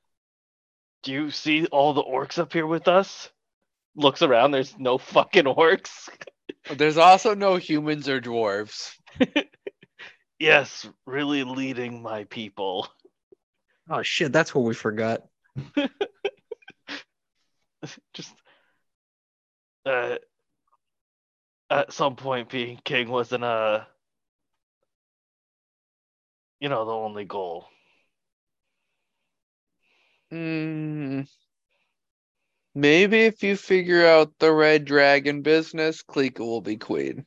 Do 1.03 1.13
you 1.13 1.31
see 1.31 1.67
all 1.67 1.95
the 1.95 2.03
orcs 2.03 2.39
up 2.39 2.53
here 2.53 2.67
with 2.67 2.89
us? 2.89 3.31
Looks 3.97 4.23
around. 4.23 4.51
There's 4.51 4.79
no 4.79 4.99
fucking 4.99 5.45
orcs. 5.45 6.09
There's 6.77 6.99
also 6.99 7.35
no 7.35 7.57
humans 7.57 8.09
or 8.09 8.21
dwarves. 8.21 8.91
yes, 10.39 10.87
really 11.07 11.45
leading 11.45 12.03
my 12.03 12.25
people. 12.25 12.89
Oh 13.89 14.03
shit, 14.03 14.33
that's 14.33 14.55
what 14.55 14.65
we 14.65 14.75
forgot. 14.75 15.23
Just 18.13 18.35
uh, 19.87 20.17
at 21.71 21.93
some 21.93 22.17
point, 22.17 22.51
being 22.51 22.81
king 22.85 23.09
wasn't 23.09 23.45
a. 23.45 23.87
You 26.61 26.69
know, 26.69 26.85
the 26.85 26.93
only 26.93 27.25
goal. 27.25 27.67
Mm, 30.31 31.27
maybe 32.75 33.21
if 33.21 33.43
you 33.43 33.57
figure 33.57 34.07
out 34.07 34.39
the 34.39 34.53
red 34.53 34.85
dragon 34.85 35.43
business, 35.43 36.03
Klika 36.03 36.41
will 36.41 36.61
be 36.61 36.77
queen. 36.77 37.25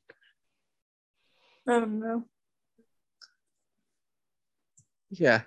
I 1.68 1.80
don't 1.80 2.00
know. 2.00 2.26
Yeah. 5.10 5.42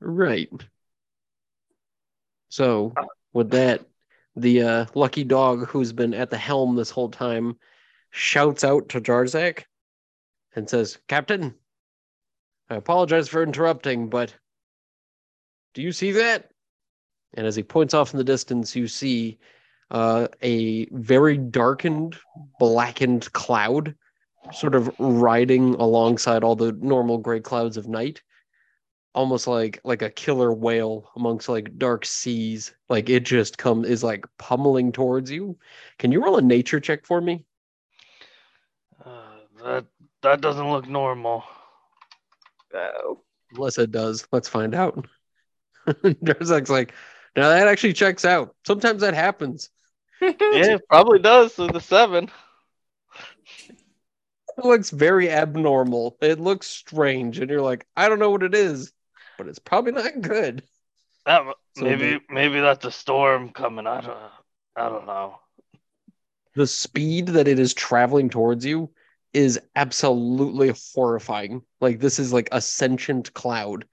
Right. 0.00 0.48
So 2.48 2.94
with 3.32 3.50
that, 3.50 3.84
the 4.40 4.62
uh, 4.62 4.86
lucky 4.94 5.24
dog 5.24 5.66
who's 5.66 5.92
been 5.92 6.14
at 6.14 6.30
the 6.30 6.38
helm 6.38 6.76
this 6.76 6.90
whole 6.90 7.10
time 7.10 7.56
shouts 8.10 8.64
out 8.64 8.88
to 8.90 9.00
Jarzak. 9.00 9.64
and 10.56 10.68
says, 10.68 10.98
Captain, 11.08 11.54
I 12.70 12.76
apologize 12.76 13.28
for 13.28 13.42
interrupting, 13.42 14.08
but 14.08 14.34
do 15.74 15.82
you 15.82 15.92
see 15.92 16.12
that? 16.12 16.50
And 17.34 17.46
as 17.46 17.56
he 17.56 17.62
points 17.62 17.94
off 17.94 18.12
in 18.12 18.18
the 18.18 18.24
distance, 18.24 18.74
you 18.74 18.88
see 18.88 19.38
uh, 19.90 20.28
a 20.42 20.86
very 20.86 21.36
darkened, 21.36 22.16
blackened 22.58 23.32
cloud 23.32 23.94
sort 24.52 24.74
of 24.74 24.94
riding 24.98 25.74
alongside 25.74 26.42
all 26.42 26.56
the 26.56 26.72
normal 26.80 27.18
gray 27.18 27.40
clouds 27.40 27.76
of 27.76 27.88
night 27.88 28.22
almost 29.18 29.48
like 29.48 29.80
like 29.82 30.00
a 30.02 30.10
killer 30.10 30.52
whale 30.52 31.10
amongst 31.16 31.48
like 31.48 31.76
dark 31.76 32.06
seas. 32.06 32.72
Like 32.88 33.10
it 33.10 33.24
just 33.24 33.58
come 33.58 33.84
is 33.84 34.04
like 34.04 34.24
pummeling 34.38 34.92
towards 34.92 35.28
you. 35.28 35.58
Can 35.98 36.12
you 36.12 36.22
roll 36.22 36.38
a 36.38 36.42
nature 36.42 36.78
check 36.78 37.04
for 37.04 37.20
me? 37.20 37.44
Uh, 39.04 39.38
that 39.64 39.86
that 40.22 40.40
doesn't 40.40 40.70
look 40.70 40.86
normal. 40.86 41.42
Oh. 42.72 43.20
unless 43.54 43.78
it 43.78 43.90
does. 43.90 44.28
Let's 44.30 44.48
find 44.48 44.72
out. 44.72 45.04
Darzak's 45.88 46.70
like 46.70 46.94
now 47.34 47.48
that 47.48 47.66
actually 47.66 47.94
checks 47.94 48.24
out. 48.24 48.54
Sometimes 48.64 49.00
that 49.02 49.14
happens. 49.14 49.70
Yeah, 50.20 50.74
it 50.74 50.88
probably 50.88 51.20
does 51.20 51.56
with 51.58 51.72
the 51.72 51.80
seven. 51.80 52.28
it 54.58 54.64
looks 54.64 54.90
very 54.90 55.30
abnormal. 55.30 56.16
It 56.20 56.40
looks 56.40 56.66
strange 56.66 57.38
and 57.38 57.48
you're 57.48 57.62
like 57.62 57.86
i 57.96 58.08
don't 58.08 58.18
know 58.18 58.30
what 58.30 58.42
it 58.42 58.54
is 58.54 58.92
but 59.38 59.48
it's 59.48 59.58
probably 59.60 59.92
not 59.92 60.20
good 60.20 60.62
That, 61.26 61.42
So 61.76 61.84
maybe 61.84 62.14
the- 62.14 62.20
maybe 62.28 62.60
that's 62.60 62.84
a 62.84 62.90
storm 62.90 63.50
coming. 63.52 63.86
I 63.86 64.00
don't 64.02 64.18
I 64.76 64.88
don't 64.88 65.06
know. 65.06 65.40
the 66.54 66.66
speed 66.66 67.28
that 67.28 67.48
it 67.48 67.58
is 67.58 67.74
traveling 67.74 68.30
towards 68.30 68.64
you 68.64 68.90
is 69.32 69.60
absolutely 69.76 70.72
horrifying. 70.94 71.62
Like 71.80 72.00
this 72.00 72.18
is 72.18 72.32
like 72.32 72.48
a 72.52 72.60
sentient 72.60 73.32
cloud. 73.34 73.84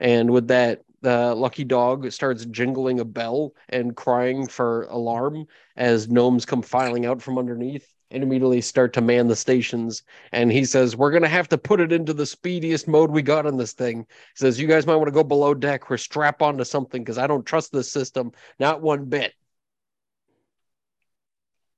And 0.00 0.30
with 0.30 0.48
that, 0.48 0.82
the 1.02 1.34
lucky 1.34 1.64
dog 1.64 2.10
starts 2.12 2.46
jingling 2.46 3.00
a 3.00 3.04
bell 3.04 3.54
and 3.68 3.96
crying 3.96 4.46
for 4.48 4.84
alarm 4.84 5.46
as 5.76 6.08
gnomes 6.08 6.46
come 6.46 6.62
filing 6.62 7.06
out 7.06 7.22
from 7.22 7.38
underneath 7.38 7.86
and 8.10 8.22
immediately 8.22 8.60
start 8.60 8.92
to 8.94 9.00
man 9.00 9.26
the 9.26 9.36
stations. 9.36 10.02
And 10.32 10.50
he 10.50 10.64
says, 10.64 10.96
We're 10.96 11.10
gonna 11.10 11.28
have 11.28 11.48
to 11.50 11.58
put 11.58 11.80
it 11.80 11.92
into 11.92 12.12
the 12.12 12.26
speediest 12.26 12.88
mode 12.88 13.10
we 13.10 13.22
got 13.22 13.46
on 13.46 13.56
this 13.56 13.72
thing. 13.72 14.00
He 14.00 14.36
says, 14.36 14.60
You 14.60 14.68
guys 14.68 14.86
might 14.86 14.96
want 14.96 15.08
to 15.08 15.12
go 15.12 15.24
below 15.24 15.54
deck 15.54 15.90
or 15.90 15.98
strap 15.98 16.42
onto 16.42 16.64
something 16.64 17.02
because 17.02 17.18
I 17.18 17.26
don't 17.26 17.46
trust 17.46 17.72
this 17.72 17.90
system, 17.90 18.32
not 18.58 18.82
one 18.82 19.06
bit. 19.06 19.32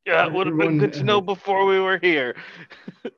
Yeah, 0.07 0.27
it 0.27 0.33
would 0.33 0.47
have 0.47 0.57
been 0.57 0.79
good 0.79 0.95
to 0.95 1.03
know 1.03 1.21
before 1.21 1.67
we 1.67 1.79
were 1.79 1.99
here. 1.99 2.35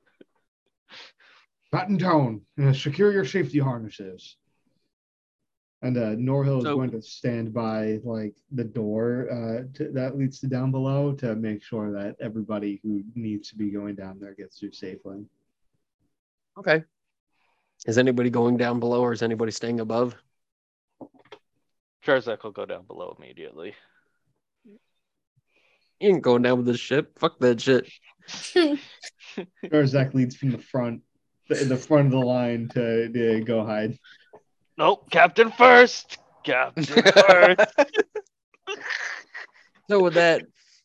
Button 1.70 1.96
down. 1.96 2.40
Uh, 2.60 2.72
secure 2.72 3.12
your 3.12 3.24
safety 3.24 3.60
harnesses. 3.60 4.36
And 5.82 5.96
uh, 5.96 6.14
Norhill 6.16 6.58
is 6.58 6.64
So- 6.64 6.76
going 6.76 6.90
to 6.90 7.00
stand 7.02 7.54
by 7.54 8.00
like 8.04 8.34
the 8.52 8.64
door 8.64 9.28
uh, 9.30 9.62
to, 9.78 9.90
that 9.92 10.18
leads 10.18 10.38
to 10.40 10.46
down 10.46 10.70
below 10.70 11.12
to 11.14 11.34
make 11.34 11.62
sure 11.62 11.90
that 11.92 12.16
everybody 12.20 12.80
who 12.82 13.02
needs 13.14 13.48
to 13.50 13.56
be 13.56 13.70
going 13.70 13.94
down 13.94 14.18
there 14.20 14.34
gets 14.34 14.58
through 14.58 14.72
safely. 14.72 15.24
Okay. 16.58 16.84
Is 17.86 17.96
anybody 17.96 18.28
going 18.28 18.58
down 18.58 18.78
below 18.78 19.00
or 19.00 19.12
is 19.14 19.22
anybody 19.22 19.52
staying 19.52 19.80
above? 19.80 20.14
Jarzak 22.04 22.42
will 22.42 22.50
go 22.50 22.66
down 22.66 22.84
below 22.86 23.16
immediately. 23.18 23.74
You 25.98 26.10
ain't 26.10 26.22
going 26.22 26.42
down 26.42 26.58
with 26.58 26.66
this 26.66 26.80
ship. 26.80 27.18
Fuck 27.18 27.38
that 27.40 27.60
shit. 27.60 27.90
Zack 29.86 30.14
leads 30.14 30.36
from 30.36 30.50
the 30.50 30.58
front, 30.58 31.02
the, 31.48 31.56
the 31.56 31.76
front 31.76 32.06
of 32.06 32.12
the 32.12 32.18
line 32.18 32.68
to, 32.74 33.08
to 33.10 33.40
go 33.44 33.64
hide. 33.64 33.98
Nope, 34.80 35.10
Captain 35.10 35.50
first. 35.50 36.16
Captain 36.42 36.84
first. 36.84 37.60
So 39.90 40.00
with 40.00 40.14
that, 40.14 40.42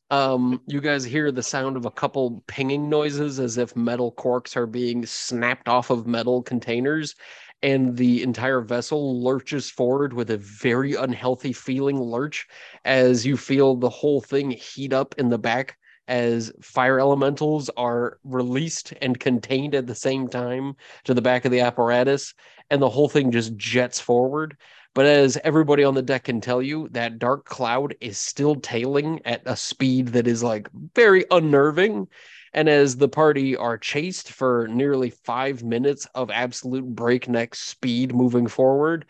um, 0.09 0.61
you 0.65 0.81
guys 0.81 1.03
hear 1.03 1.31
the 1.31 1.43
sound 1.43 1.77
of 1.77 1.85
a 1.85 1.91
couple 1.91 2.43
pinging 2.47 2.89
noises 2.89 3.39
as 3.39 3.59
if 3.59 3.75
metal 3.75 4.11
corks 4.11 4.57
are 4.57 4.65
being 4.65 5.05
snapped 5.05 5.69
off 5.69 5.91
of 5.91 6.07
metal 6.07 6.41
containers, 6.41 7.13
and 7.61 7.95
the 7.95 8.23
entire 8.23 8.61
vessel 8.61 9.23
lurches 9.23 9.69
forward 9.69 10.11
with 10.11 10.31
a 10.31 10.37
very 10.37 10.95
unhealthy 10.95 11.53
feeling 11.53 11.99
lurch 11.99 12.47
as 12.83 13.27
you 13.27 13.37
feel 13.37 13.75
the 13.75 13.89
whole 13.89 14.21
thing 14.21 14.49
heat 14.49 14.91
up 14.91 15.13
in 15.19 15.29
the 15.29 15.37
back 15.37 15.77
as 16.07 16.51
fire 16.61 16.99
elementals 16.99 17.69
are 17.77 18.19
released 18.23 18.93
and 19.01 19.19
contained 19.19 19.73
at 19.75 19.87
the 19.87 19.95
same 19.95 20.27
time 20.27 20.75
to 21.03 21.13
the 21.13 21.21
back 21.21 21.45
of 21.45 21.51
the 21.51 21.61
apparatus, 21.61 22.33
and 22.69 22.81
the 22.81 22.89
whole 22.89 23.09
thing 23.09 23.31
just 23.31 23.55
jets 23.55 23.99
forward. 23.99 24.57
But 24.93 25.05
as 25.05 25.37
everybody 25.43 25.83
on 25.83 25.93
the 25.93 26.01
deck 26.01 26.23
can 26.25 26.39
tell 26.39 26.61
you, 26.61 26.87
that 26.91 27.19
dark 27.19 27.45
cloud 27.45 27.95
is 27.99 28.17
still 28.17 28.55
tailing 28.55 29.21
at 29.25 29.41
a 29.45 29.55
speed 29.55 30.09
that 30.09 30.25
is 30.25 30.41
like 30.41 30.69
very 30.95 31.25
unnerving. 31.29 32.07
And 32.53 32.69
as 32.69 32.95
the 32.95 33.09
party 33.09 33.57
are 33.57 33.77
chased 33.77 34.31
for 34.31 34.69
nearly 34.69 35.09
five 35.09 35.63
minutes 35.63 36.07
of 36.15 36.31
absolute 36.31 36.85
breakneck 36.85 37.53
speed 37.55 38.15
moving 38.15 38.47
forward, 38.47 39.05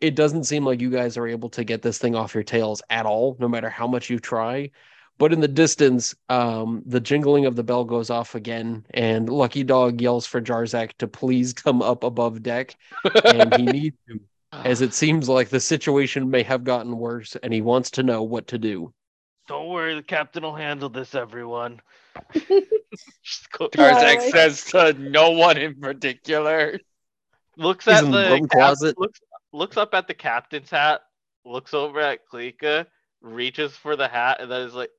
it 0.00 0.14
doesn't 0.14 0.44
seem 0.44 0.64
like 0.64 0.80
you 0.80 0.90
guys 0.90 1.16
are 1.16 1.26
able 1.26 1.48
to 1.50 1.64
get 1.64 1.82
this 1.82 1.98
thing 1.98 2.14
off 2.14 2.34
your 2.34 2.44
tails 2.44 2.82
at 2.90 3.06
all, 3.06 3.36
no 3.40 3.48
matter 3.48 3.68
how 3.68 3.88
much 3.88 4.10
you 4.10 4.20
try. 4.20 4.70
But 5.16 5.32
in 5.32 5.40
the 5.40 5.48
distance, 5.48 6.14
um, 6.28 6.82
the 6.86 7.00
jingling 7.00 7.46
of 7.46 7.54
the 7.54 7.62
bell 7.62 7.84
goes 7.84 8.10
off 8.10 8.34
again, 8.34 8.84
and 8.92 9.28
Lucky 9.28 9.62
Dog 9.62 10.00
yells 10.00 10.26
for 10.26 10.40
Jarzak 10.40 10.92
to 10.98 11.06
please 11.06 11.52
come 11.52 11.82
up 11.82 12.02
above 12.02 12.42
deck, 12.42 12.76
and 13.24 13.54
he 13.54 13.62
needs 13.72 13.96
to 14.08 14.20
as 14.62 14.80
it 14.80 14.94
seems 14.94 15.28
like 15.28 15.48
the 15.48 15.60
situation 15.60 16.30
may 16.30 16.42
have 16.42 16.64
gotten 16.64 16.96
worse 16.96 17.36
and 17.42 17.52
he 17.52 17.60
wants 17.60 17.90
to 17.92 18.02
know 18.02 18.22
what 18.22 18.46
to 18.48 18.58
do. 18.58 18.92
Don't 19.48 19.68
worry, 19.68 19.94
the 19.94 20.02
captain 20.02 20.42
will 20.42 20.54
handle 20.54 20.88
this, 20.88 21.14
everyone. 21.14 21.80
Just 22.32 23.50
go- 23.50 23.68
Tarzak 23.68 24.18
Tarzak 24.18 24.30
says 24.30 24.64
to 24.66 24.92
no 24.94 25.32
one 25.32 25.58
in 25.58 25.74
particular. 25.80 26.78
looks 27.56 27.84
He's 27.84 27.94
at 27.94 28.04
in 28.04 28.10
the 28.10 28.38
the 28.40 28.48
closet. 28.48 28.98
looks 28.98 29.20
looks 29.52 29.76
up 29.76 29.92
at 29.94 30.06
the 30.06 30.14
captain's 30.14 30.70
hat, 30.70 31.02
looks 31.44 31.74
over 31.74 32.00
at 32.00 32.20
Klika, 32.32 32.86
reaches 33.20 33.76
for 33.76 33.96
the 33.96 34.08
hat, 34.08 34.40
and 34.40 34.50
then 34.50 34.62
is 34.62 34.74
like, 34.74 34.90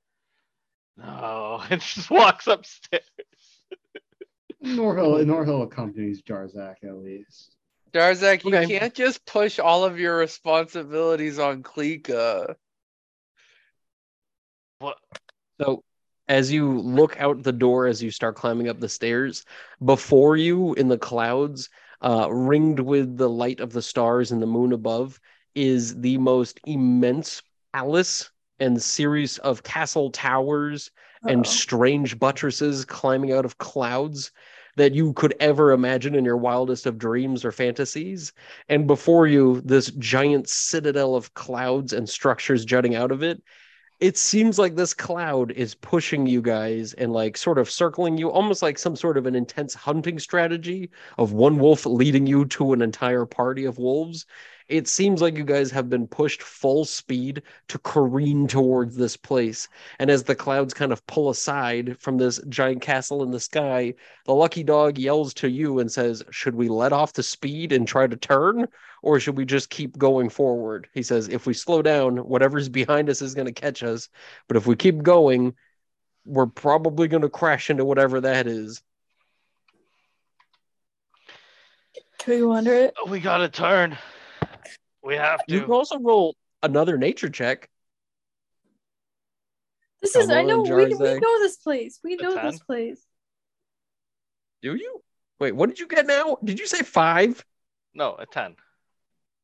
"No," 0.98 1.62
and 1.70 1.82
just 1.82 2.10
walks 2.10 2.48
upstairs. 2.48 3.04
Norhill, 4.64 5.24
Norhill 5.26 5.64
accompanies 5.64 6.22
Jarzak 6.22 6.84
at 6.84 6.98
least. 6.98 7.56
Darzak, 7.92 8.44
you 8.44 8.56
Okay. 8.56 8.68
can't 8.68 8.94
just 8.94 9.26
push 9.26 9.60
all 9.60 9.84
of 9.86 10.00
your 10.00 10.18
responsibilities 10.18 11.40
on 11.40 11.64
Klika. 11.64 12.56
What? 14.80 14.98
So, 15.62 15.84
as 16.28 16.52
you 16.52 16.80
look 16.80 17.20
out 17.20 17.44
the 17.44 17.54
door 17.54 17.88
as 17.88 18.02
you 18.02 18.12
start 18.12 18.36
climbing 18.36 18.68
up 18.68 18.80
the 18.80 18.90
stairs, 18.90 19.46
before 19.84 20.36
you 20.36 20.74
in 20.74 20.88
the 20.88 20.98
clouds, 20.98 21.70
uh, 22.02 22.28
ringed 22.32 22.80
with 22.80 23.18
the 23.18 23.30
light 23.30 23.60
of 23.60 23.72
the 23.72 23.82
stars 23.82 24.32
and 24.32 24.42
the 24.42 24.48
moon 24.48 24.74
above, 24.74 25.20
is 25.54 26.00
the 26.02 26.18
most 26.18 26.60
immense 26.66 27.42
palace 27.74 28.30
and 28.60 28.82
series 28.82 29.38
of 29.40 29.64
castle 29.64 30.10
towers 30.12 30.92
and 31.28 31.46
Uh-oh. 31.46 31.50
strange 31.50 32.20
buttresses 32.20 32.86
climbing 32.86 33.32
out 33.34 33.46
of 33.46 33.58
clouds 33.58 34.32
that 34.78 34.94
you 34.94 35.14
could 35.14 35.34
ever 35.40 35.72
imagine 35.72 36.16
in 36.16 36.26
your 36.26 36.38
wildest 36.38 36.86
of 36.86 36.98
dreams 36.98 37.46
or 37.46 37.52
fantasies. 37.52 38.34
And 38.68 38.88
before 38.88 39.26
you, 39.28 39.62
this 39.62 39.90
giant 39.92 40.50
citadel 40.50 41.16
of 41.16 41.34
clouds 41.34 41.94
and 41.94 42.08
structures 42.10 42.66
jutting 42.66 42.96
out 42.96 43.12
of 43.12 43.24
it. 43.24 43.42
It 44.02 44.18
seems 44.18 44.60
like 44.60 44.76
this 44.76 44.94
cloud 44.94 45.52
is 45.52 45.74
pushing 45.76 46.28
you 46.28 46.42
guys 46.42 46.94
and 46.94 47.14
like 47.14 47.38
sort 47.38 47.58
of 47.58 47.72
circling 47.72 48.18
you, 48.18 48.30
almost 48.30 48.62
like 48.62 48.78
some 48.78 48.98
sort 48.98 49.18
of 49.18 49.26
an 49.26 49.36
intense 49.36 49.74
hunting 49.74 50.20
strategy 50.20 50.90
of 51.18 51.32
one 51.32 51.58
wolf 51.58 51.86
leading 51.86 52.28
you 52.28 52.44
to 52.46 52.74
an 52.74 52.82
entire 52.82 53.26
party 53.26 53.64
of 53.64 53.78
wolves. 53.78 54.26
It 54.68 54.88
seems 54.88 55.22
like 55.22 55.38
you 55.38 55.44
guys 55.44 55.70
have 55.72 55.90
been 55.90 56.08
pushed 56.08 56.42
full 56.42 56.86
speed 56.86 57.44
to 57.68 57.78
careen 57.80 58.48
towards 58.48 58.96
this 58.96 59.16
place. 59.16 59.68
And 60.00 60.10
as 60.10 60.24
the 60.24 60.36
clouds 60.36 60.74
kind 60.74 60.92
of 60.92 61.06
pull 61.06 61.30
aside 61.30 61.98
from 62.00 62.18
this 62.18 62.40
giant 62.50 62.82
castle 62.82 63.22
in 63.24 63.32
the 63.32 63.40
sky, 63.40 63.94
the 64.26 64.34
lucky 64.34 64.64
dog 64.64 64.98
yells 64.98 65.34
to 65.36 65.50
you 65.50 65.80
and 65.80 65.92
says, 65.92 66.24
Should 66.32 66.56
we 66.56 66.68
let 66.68 66.94
off 66.94 67.14
the 67.14 67.24
speed 67.24 67.72
and 67.72 67.88
try 67.88 68.08
to 68.08 68.16
turn? 68.16 68.68
Or 69.04 69.20
should 69.20 69.38
we 69.38 69.46
just 69.46 69.70
keep 69.70 69.98
going 69.98 70.30
forward? 70.30 70.88
He 70.94 71.04
says, 71.04 71.28
If 71.28 71.46
we 71.46 71.54
slow 71.54 71.82
down, 71.84 72.18
whatever's 72.18 72.70
behind 72.70 73.10
us 73.10 73.22
is 73.22 73.36
going 73.36 73.48
to 73.48 73.54
catch 73.54 73.84
us. 73.84 74.10
But 74.48 74.58
if 74.58 74.66
we 74.66 74.76
keep 74.76 75.04
going, 75.04 75.54
we're 76.26 76.48
probably 76.48 77.08
going 77.08 77.22
to 77.22 77.30
crash 77.30 77.70
into 77.70 77.86
whatever 77.86 78.22
that 78.22 78.48
is. 78.48 78.82
Can 82.18 82.34
we 82.34 82.44
wonder 82.44 82.74
it? 82.74 82.96
We 83.08 83.20
gotta 83.20 83.50
turn. 83.50 83.96
We 85.06 85.16
have 85.16 85.46
to. 85.46 85.54
You 85.54 85.62
can 85.62 85.72
also 85.72 86.00
roll 86.00 86.36
another 86.64 86.98
nature 86.98 87.30
check. 87.30 87.70
This 90.02 90.14
Come 90.14 90.24
is 90.24 90.30
I 90.30 90.42
know 90.42 90.64
we, 90.64 90.72
we 90.72 90.94
know 91.20 91.40
this 91.40 91.58
place. 91.58 92.00
We 92.04 92.16
know 92.16 92.34
this 92.42 92.60
place. 92.60 93.02
Do 94.62 94.76
you? 94.76 95.02
Wait, 95.40 95.52
what 95.54 95.70
did 95.70 95.80
you 95.80 95.88
get 95.88 96.08
now? 96.08 96.38
Did 96.44 96.60
you 96.60 96.68
say 96.68 96.82
five? 96.82 97.44
No, 97.94 98.16
a 98.16 98.26
ten. 98.26 98.56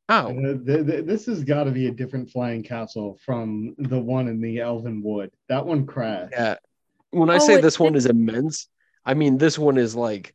Oh, 0.08 0.26
Uh, 0.28 0.58
th- 0.66 0.86
th- 0.86 1.04
this 1.06 1.26
has 1.26 1.44
got 1.44 1.64
to 1.64 1.70
be 1.70 1.86
a 1.86 1.90
different 1.92 2.30
flying 2.30 2.62
castle 2.62 3.18
from 3.24 3.74
the 3.78 3.98
one 3.98 4.26
in 4.28 4.40
the 4.40 4.58
Elven 4.60 5.00
Wood. 5.02 5.30
That 5.48 5.64
one 5.64 5.86
crashed. 5.86 6.32
yeah. 6.32 6.56
When 7.10 7.30
I 7.30 7.36
Oh, 7.36 7.38
say 7.38 7.60
this 7.60 7.78
one 7.78 7.94
is 7.94 8.06
immense, 8.06 8.68
I 9.04 9.14
mean 9.14 9.38
this 9.38 9.58
one 9.58 9.78
is 9.78 9.94
like 9.94 10.34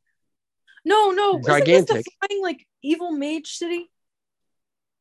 No, 0.85 1.11
no. 1.11 1.39
Isn't 1.39 1.41
this 1.45 1.57
Gigantic. 1.59 2.05
the 2.05 2.27
flying 2.27 2.41
like 2.43 2.67
evil 2.81 3.11
mage 3.11 3.47
city? 3.57 3.89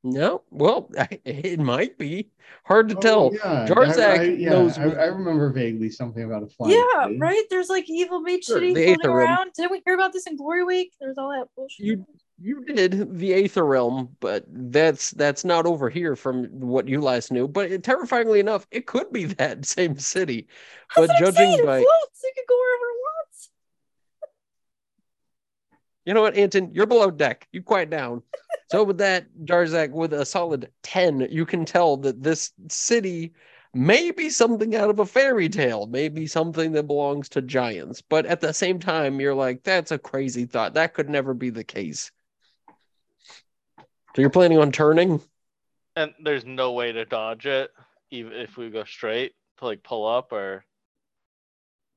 No. 0.05 0.43
Well, 0.51 0.91
it 1.25 1.59
might 1.59 1.99
be 1.99 2.31
hard 2.65 2.89
to 2.91 2.97
Oh, 2.97 3.01
tell. 3.01 3.31
yeah, 3.35 3.67
Jarzak 3.69 3.99
I, 3.99 4.15
I, 4.15 4.23
yeah, 4.23 4.51
knows- 4.51 4.79
I, 4.79 4.85
I 4.85 5.05
remember 5.07 5.51
vaguely 5.51 5.91
something 5.91 6.23
about 6.25 6.43
a 6.43 6.47
flying. 6.49 6.75
yeah, 6.77 7.05
city. 7.07 7.19
right. 7.19 7.45
There's 7.51 7.69
like 7.69 7.89
evil 7.89 8.21
mage 8.21 8.45
Sure, 8.45 8.57
city 8.57 8.73
floating 8.75 8.95
Aether 8.95 9.11
Realm. 9.11 9.29
around. 9.31 9.51
Didn't 9.57 9.73
we 9.73 9.83
hear 9.85 9.95
about 9.95 10.13
this 10.13 10.27
in 10.27 10.37
Glory 10.37 10.65
Week? 10.65 10.93
There's 11.01 11.19
all 11.19 11.31
that 11.31 11.49
bullshit. 11.57 11.85
You 11.87 12.07
you 12.39 12.63
did 12.67 13.19
the 13.19 13.33
Aether 13.33 13.65
Realm, 13.65 14.15
but 14.21 14.45
that's 14.49 15.11
that's 15.13 15.43
not 15.45 15.65
over 15.65 15.89
here 15.89 16.15
from 16.15 16.45
what 16.61 16.87
you 16.87 17.01
last 17.01 17.33
knew. 17.33 17.49
But 17.49 17.73
it, 17.73 17.83
terrifyingly 17.83 18.41
enough, 18.41 18.67
it 18.71 18.87
could 18.87 19.11
be 19.13 19.25
that 19.41 19.65
same 19.65 19.99
city. 19.99 20.47
But 20.95 21.07
That's 21.09 21.21
what 21.21 21.35
judging 21.35 21.53
saying, 21.55 21.65
by 21.67 21.79
floats. 21.81 22.21
It 22.23 22.35
could 22.37 22.47
go 22.49 22.55
wherever 22.57 22.85
it 22.85 22.99
wants. 23.01 23.51
You 26.05 26.15
know 26.15 26.23
what, 26.23 26.37
Anton? 26.37 26.71
You're 26.73 26.87
below 26.87 27.11
deck. 27.11 27.49
You 27.53 27.63
quiet 27.63 27.91
down. 27.91 28.23
so 28.71 28.83
with 28.85 28.99
that, 28.99 29.27
Jarzak, 29.45 29.91
with 29.93 30.13
a 30.13 30.25
solid 30.25 30.71
10, 30.83 31.29
you 31.31 31.47
can 31.47 31.65
tell 31.65 31.97
that 31.99 32.23
this 32.23 32.53
city 32.69 33.33
may 33.73 34.11
be 34.11 34.31
something 34.31 34.75
out 34.75 34.91
of 34.91 34.99
a 34.99 35.07
fairy 35.07 35.49
tale, 35.49 35.87
maybe 35.87 36.27
something 36.27 36.73
that 36.73 36.87
belongs 36.87 37.29
to 37.29 37.43
giants. 37.43 38.03
But 38.03 38.27
at 38.27 38.41
the 38.41 38.53
same 38.53 38.79
time, 38.79 39.21
you're 39.21 39.35
like, 39.35 39.63
that's 39.63 39.93
a 39.93 39.99
crazy 39.99 40.47
thought. 40.47 40.75
That 40.75 40.95
could 40.95 41.09
never 41.09 41.35
be 41.35 41.51
the 41.51 41.65
case. 41.65 42.11
So 43.79 44.23
you're 44.23 44.31
planning 44.31 44.59
on 44.59 44.73
turning? 44.73 45.21
And 45.95 46.13
there's 46.23 46.45
no 46.45 46.73
way 46.73 46.91
to 46.93 47.05
dodge 47.05 47.47
it, 47.47 47.71
even 48.11 48.33
if 48.33 48.57
we 48.57 48.71
go 48.71 48.85
straight 48.85 49.35
to 49.59 49.67
like 49.67 49.83
pull 49.83 50.07
up 50.07 50.33
or 50.33 50.65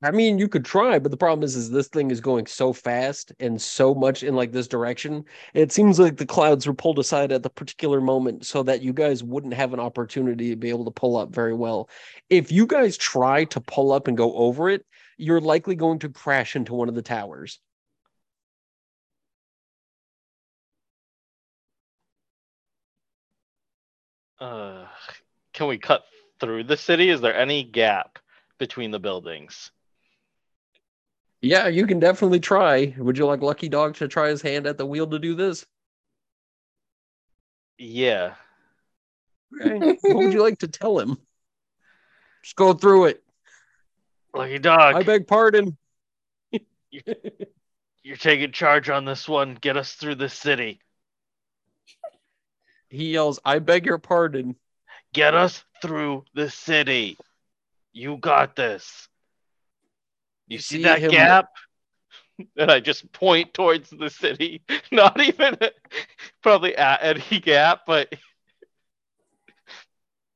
I 0.01 0.11
mean, 0.11 0.37
you 0.39 0.47
could 0.47 0.63
try, 0.63 0.97
but 0.97 1.11
the 1.11 1.17
problem 1.17 1.43
is, 1.43 1.55
is 1.57 1.69
this 1.71 1.87
thing 1.89 2.09
is 2.09 2.21
going 2.21 2.45
so 2.45 2.71
fast 2.71 3.33
and 3.39 3.61
so 3.61 3.93
much 3.93 4.23
in 4.23 4.33
like 4.35 4.51
this 4.53 4.67
direction. 4.67 5.25
It 5.53 5.73
seems 5.73 5.99
like 5.99 6.15
the 6.15 6.25
clouds 6.25 6.65
were 6.65 6.73
pulled 6.73 6.99
aside 6.99 7.33
at 7.33 7.43
the 7.43 7.49
particular 7.49 7.99
moment 7.99 8.45
so 8.45 8.63
that 8.63 8.81
you 8.81 8.93
guys 8.93 9.23
wouldn't 9.23 9.53
have 9.53 9.73
an 9.73 9.79
opportunity 9.81 10.49
to 10.51 10.55
be 10.55 10.69
able 10.69 10.85
to 10.85 10.91
pull 10.91 11.17
up 11.17 11.29
very 11.33 11.53
well. 11.53 11.89
If 12.29 12.49
you 12.51 12.65
guys 12.65 12.97
try 12.97 13.43
to 13.45 13.59
pull 13.61 13.91
up 13.91 14.07
and 14.07 14.15
go 14.17 14.33
over 14.35 14.69
it, 14.69 14.85
you're 15.17 15.41
likely 15.41 15.75
going 15.75 15.99
to 15.99 16.09
crash 16.09 16.55
into 16.55 16.73
one 16.73 16.87
of 16.89 16.95
the 16.95 17.01
towers. 17.01 17.59
uh 24.39 24.85
can 25.53 25.67
we 25.67 25.77
cut 25.77 26.03
through 26.39 26.63
the 26.63 26.77
city? 26.77 27.09
Is 27.09 27.21
there 27.21 27.35
any 27.35 27.63
gap 27.63 28.19
between 28.57 28.91
the 28.91 28.99
buildings? 28.99 29.71
Yeah, 31.41 31.67
you 31.67 31.85
can 31.87 31.99
definitely 31.99 32.39
try. 32.39 32.93
Would 32.97 33.17
you 33.17 33.25
like 33.25 33.41
Lucky 33.41 33.69
Dog 33.69 33.95
to 33.95 34.07
try 34.07 34.29
his 34.29 34.41
hand 34.41 34.67
at 34.67 34.77
the 34.77 34.85
wheel 34.85 35.07
to 35.07 35.19
do 35.19 35.35
this? 35.35 35.65
Yeah. 37.77 38.33
Okay. 39.61 39.97
what 40.01 40.17
would 40.17 40.33
you 40.33 40.41
like 40.41 40.59
to 40.59 40.67
tell 40.67 40.99
him? 40.99 41.17
Just 42.43 42.55
go 42.55 42.73
through 42.73 43.05
it. 43.05 43.23
Lucky 44.33 44.59
dog, 44.59 44.95
I 44.95 45.03
beg 45.03 45.27
pardon. 45.27 45.75
you're 46.91 48.17
taking 48.17 48.51
charge 48.51 48.89
on 48.89 49.05
this 49.05 49.27
one. 49.27 49.55
Get 49.55 49.75
us 49.75 49.93
through 49.93 50.15
the 50.15 50.29
city. 50.29 50.79
He 52.89 53.11
yells, 53.11 53.39
I 53.43 53.59
beg 53.59 53.85
your 53.85 53.97
pardon. 53.97 54.55
Get 55.13 55.33
us 55.33 55.63
through 55.81 56.25
the 56.35 56.49
city. 56.49 57.17
You 57.91 58.17
got 58.17 58.55
this. 58.55 59.08
You, 60.49 60.55
You 60.55 60.59
see, 60.59 60.77
see 60.77 60.83
that 60.83 60.99
him- 60.99 61.11
gap? 61.11 61.45
And 62.57 62.71
I 62.71 62.79
just 62.79 63.11
point 63.11 63.53
towards 63.53 63.89
the 63.89 64.09
city. 64.09 64.61
Not 64.93 65.19
even 65.19 65.57
probably 66.41 66.73
at 66.77 66.99
any 67.03 67.41
gap, 67.41 67.81
but 67.85 68.13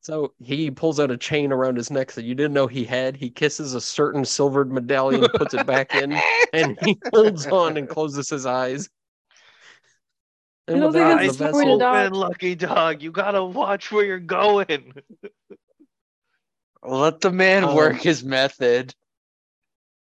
So 0.01 0.33
he 0.43 0.69
pulls 0.69 0.99
out 0.99 1.11
a 1.11 1.17
chain 1.17 1.53
around 1.53 1.77
his 1.77 1.89
neck 1.89 2.11
that 2.11 2.25
you 2.25 2.35
didn't 2.35 2.51
know 2.51 2.67
he 2.67 2.83
had. 2.83 3.15
He 3.15 3.29
kisses 3.29 3.73
a 3.73 3.79
certain 3.79 4.25
silvered 4.25 4.69
medallion, 4.69 5.25
puts 5.35 5.53
it 5.53 5.65
back 5.65 5.95
in, 5.95 6.19
and 6.51 6.77
he 6.83 6.99
holds 7.13 7.47
on 7.47 7.77
and 7.77 7.87
closes 7.87 8.29
his 8.29 8.45
eyes. 8.45 8.89
And 10.67 10.75
I 10.77 10.79
don't 10.81 10.91
think 10.93 11.05
that's 11.21 11.37
the 11.37 11.45
the 11.45 11.57
way 11.57 11.63
vessel, 11.63 11.83
open, 11.83 12.13
lucky 12.13 12.55
dog. 12.55 13.01
You 13.01 13.11
gotta 13.11 13.45
watch 13.45 13.93
where 13.93 14.03
you're 14.03 14.19
going. 14.19 14.93
Let 16.83 17.21
the 17.21 17.31
man 17.31 17.63
Um, 17.63 17.75
work 17.75 17.95
his 17.95 18.25
method. 18.25 18.93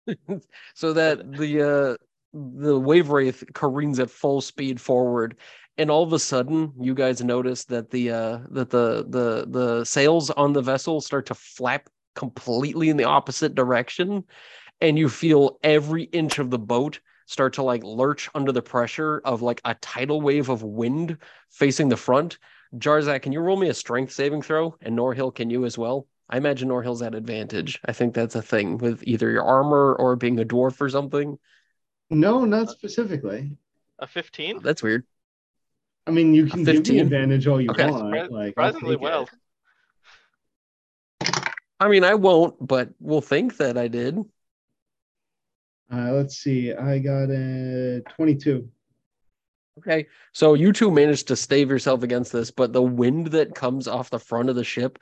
so 0.74 0.92
that 0.92 1.32
the 1.32 1.62
uh 1.62 1.96
the 2.34 2.78
wave 2.78 3.10
wraith 3.10 3.44
careens 3.54 3.98
at 3.98 4.10
full 4.10 4.40
speed 4.40 4.80
forward 4.80 5.36
and 5.78 5.90
all 5.90 6.02
of 6.02 6.12
a 6.12 6.18
sudden 6.18 6.72
you 6.80 6.94
guys 6.94 7.22
notice 7.22 7.64
that 7.64 7.90
the 7.90 8.10
uh 8.10 8.38
that 8.50 8.70
the 8.70 9.04
the 9.08 9.46
the 9.48 9.84
sails 9.84 10.30
on 10.30 10.52
the 10.52 10.62
vessel 10.62 11.00
start 11.00 11.26
to 11.26 11.34
flap 11.34 11.88
completely 12.14 12.88
in 12.88 12.96
the 12.96 13.04
opposite 13.04 13.54
direction 13.54 14.24
and 14.80 14.98
you 14.98 15.08
feel 15.08 15.58
every 15.62 16.04
inch 16.04 16.38
of 16.38 16.50
the 16.50 16.58
boat 16.58 17.00
start 17.26 17.54
to 17.54 17.62
like 17.62 17.84
lurch 17.84 18.28
under 18.34 18.52
the 18.52 18.62
pressure 18.62 19.22
of 19.24 19.40
like 19.40 19.60
a 19.64 19.74
tidal 19.76 20.20
wave 20.20 20.48
of 20.48 20.62
wind 20.62 21.16
facing 21.50 21.88
the 21.88 21.96
front. 21.96 22.38
Jarzak 22.76 23.22
can 23.22 23.32
you 23.32 23.40
roll 23.40 23.56
me 23.56 23.68
a 23.68 23.74
strength 23.74 24.12
saving 24.12 24.42
throw? 24.42 24.76
And 24.82 24.98
norhill 24.98 25.34
can 25.34 25.48
you 25.48 25.64
as 25.64 25.78
well 25.78 26.06
I 26.28 26.36
imagine 26.38 26.68
Norhill's 26.68 27.02
at 27.02 27.14
advantage. 27.14 27.80
I 27.84 27.92
think 27.92 28.14
that's 28.14 28.34
a 28.34 28.42
thing 28.42 28.78
with 28.78 29.02
either 29.06 29.30
your 29.30 29.44
armor 29.44 29.94
or 29.94 30.16
being 30.16 30.40
a 30.40 30.44
dwarf 30.44 30.80
or 30.80 30.88
something. 30.88 31.38
No, 32.10 32.44
not 32.44 32.70
specifically. 32.70 33.56
A 33.98 34.06
15? 34.06 34.62
That's 34.62 34.82
weird. 34.82 35.04
I 36.06 36.10
mean, 36.10 36.34
you 36.34 36.46
can 36.46 36.64
give 36.64 36.76
15? 36.76 36.94
me 36.96 37.00
advantage 37.02 37.46
all 37.46 37.60
you 37.60 37.70
Okay. 37.70 37.90
want. 37.90 38.04
Surpri- 38.04 38.30
Like, 38.30 38.54
I'll 38.56 38.72
Surprisingly 38.72 38.96
well. 38.96 39.28
it. 41.20 41.30
I 41.78 41.88
mean, 41.88 42.04
I 42.04 42.14
won't, 42.14 42.54
but 42.64 42.90
we'll 43.00 43.20
think 43.20 43.56
that 43.58 43.76
I 43.76 43.88
did. 43.88 44.18
Uh, 45.92 46.12
let's 46.12 46.38
see. 46.38 46.72
I 46.72 46.98
got 46.98 47.28
a 47.30 48.02
22. 48.16 48.68
Okay. 49.78 50.06
So 50.32 50.54
you 50.54 50.72
two 50.72 50.90
managed 50.90 51.28
to 51.28 51.36
stave 51.36 51.70
yourself 51.70 52.02
against 52.02 52.32
this, 52.32 52.50
but 52.50 52.72
the 52.72 52.82
wind 52.82 53.28
that 53.28 53.54
comes 53.54 53.88
off 53.88 54.10
the 54.10 54.18
front 54.18 54.48
of 54.48 54.56
the 54.56 54.64
ship 54.64 54.98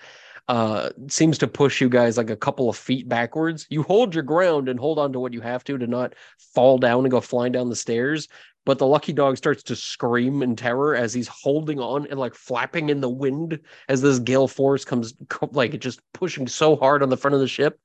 uh 0.49 0.91
seems 1.09 1.39
to 1.39 1.47
push 1.47 1.81
you 1.81 1.89
guys 1.89 2.17
like 2.17 2.31
a 2.31 2.37
couple 2.37 2.69
of 2.69 2.77
feet 2.77 3.09
backwards. 3.09 3.67
You 3.71 3.83
hold 3.83 4.15
your 4.15 4.25
ground 4.25 4.69
and 4.69 4.79
hold 4.79 4.99
on 4.99 5.13
to 5.13 5.21
what 5.21 5.33
you 5.33 5.41
have 5.41 5.65
to 5.65 5.79
to 5.79 5.87
not 5.87 6.15
fall 6.55 6.79
down 6.79 7.05
and 7.05 7.11
go 7.11 7.21
flying 7.21 7.53
down 7.53 7.69
the 7.69 7.77
stairs. 7.77 8.29
But 8.67 8.79
the 8.79 8.87
lucky 8.87 9.13
dog 9.13 9.37
starts 9.37 9.63
to 9.65 9.77
scream 9.77 10.43
in 10.43 10.55
terror 10.55 10.95
as 10.95 11.15
he's 11.15 11.29
holding 11.29 11.81
on 11.81 12.07
and 12.09 12.21
like 12.21 12.35
flapping 12.35 12.91
in 12.91 13.01
the 13.01 13.09
wind 13.09 13.59
as 13.89 14.03
this 14.03 14.19
gale 14.19 14.49
force 14.49 14.85
comes 14.85 15.15
co- 15.29 15.49
like 15.53 15.79
just 15.81 16.01
pushing 16.13 16.47
so 16.47 16.77
hard 16.77 17.03
on 17.03 17.09
the 17.09 17.17
front 17.17 17.35
of 17.35 17.41
the 17.41 17.49
ship. 17.49 17.81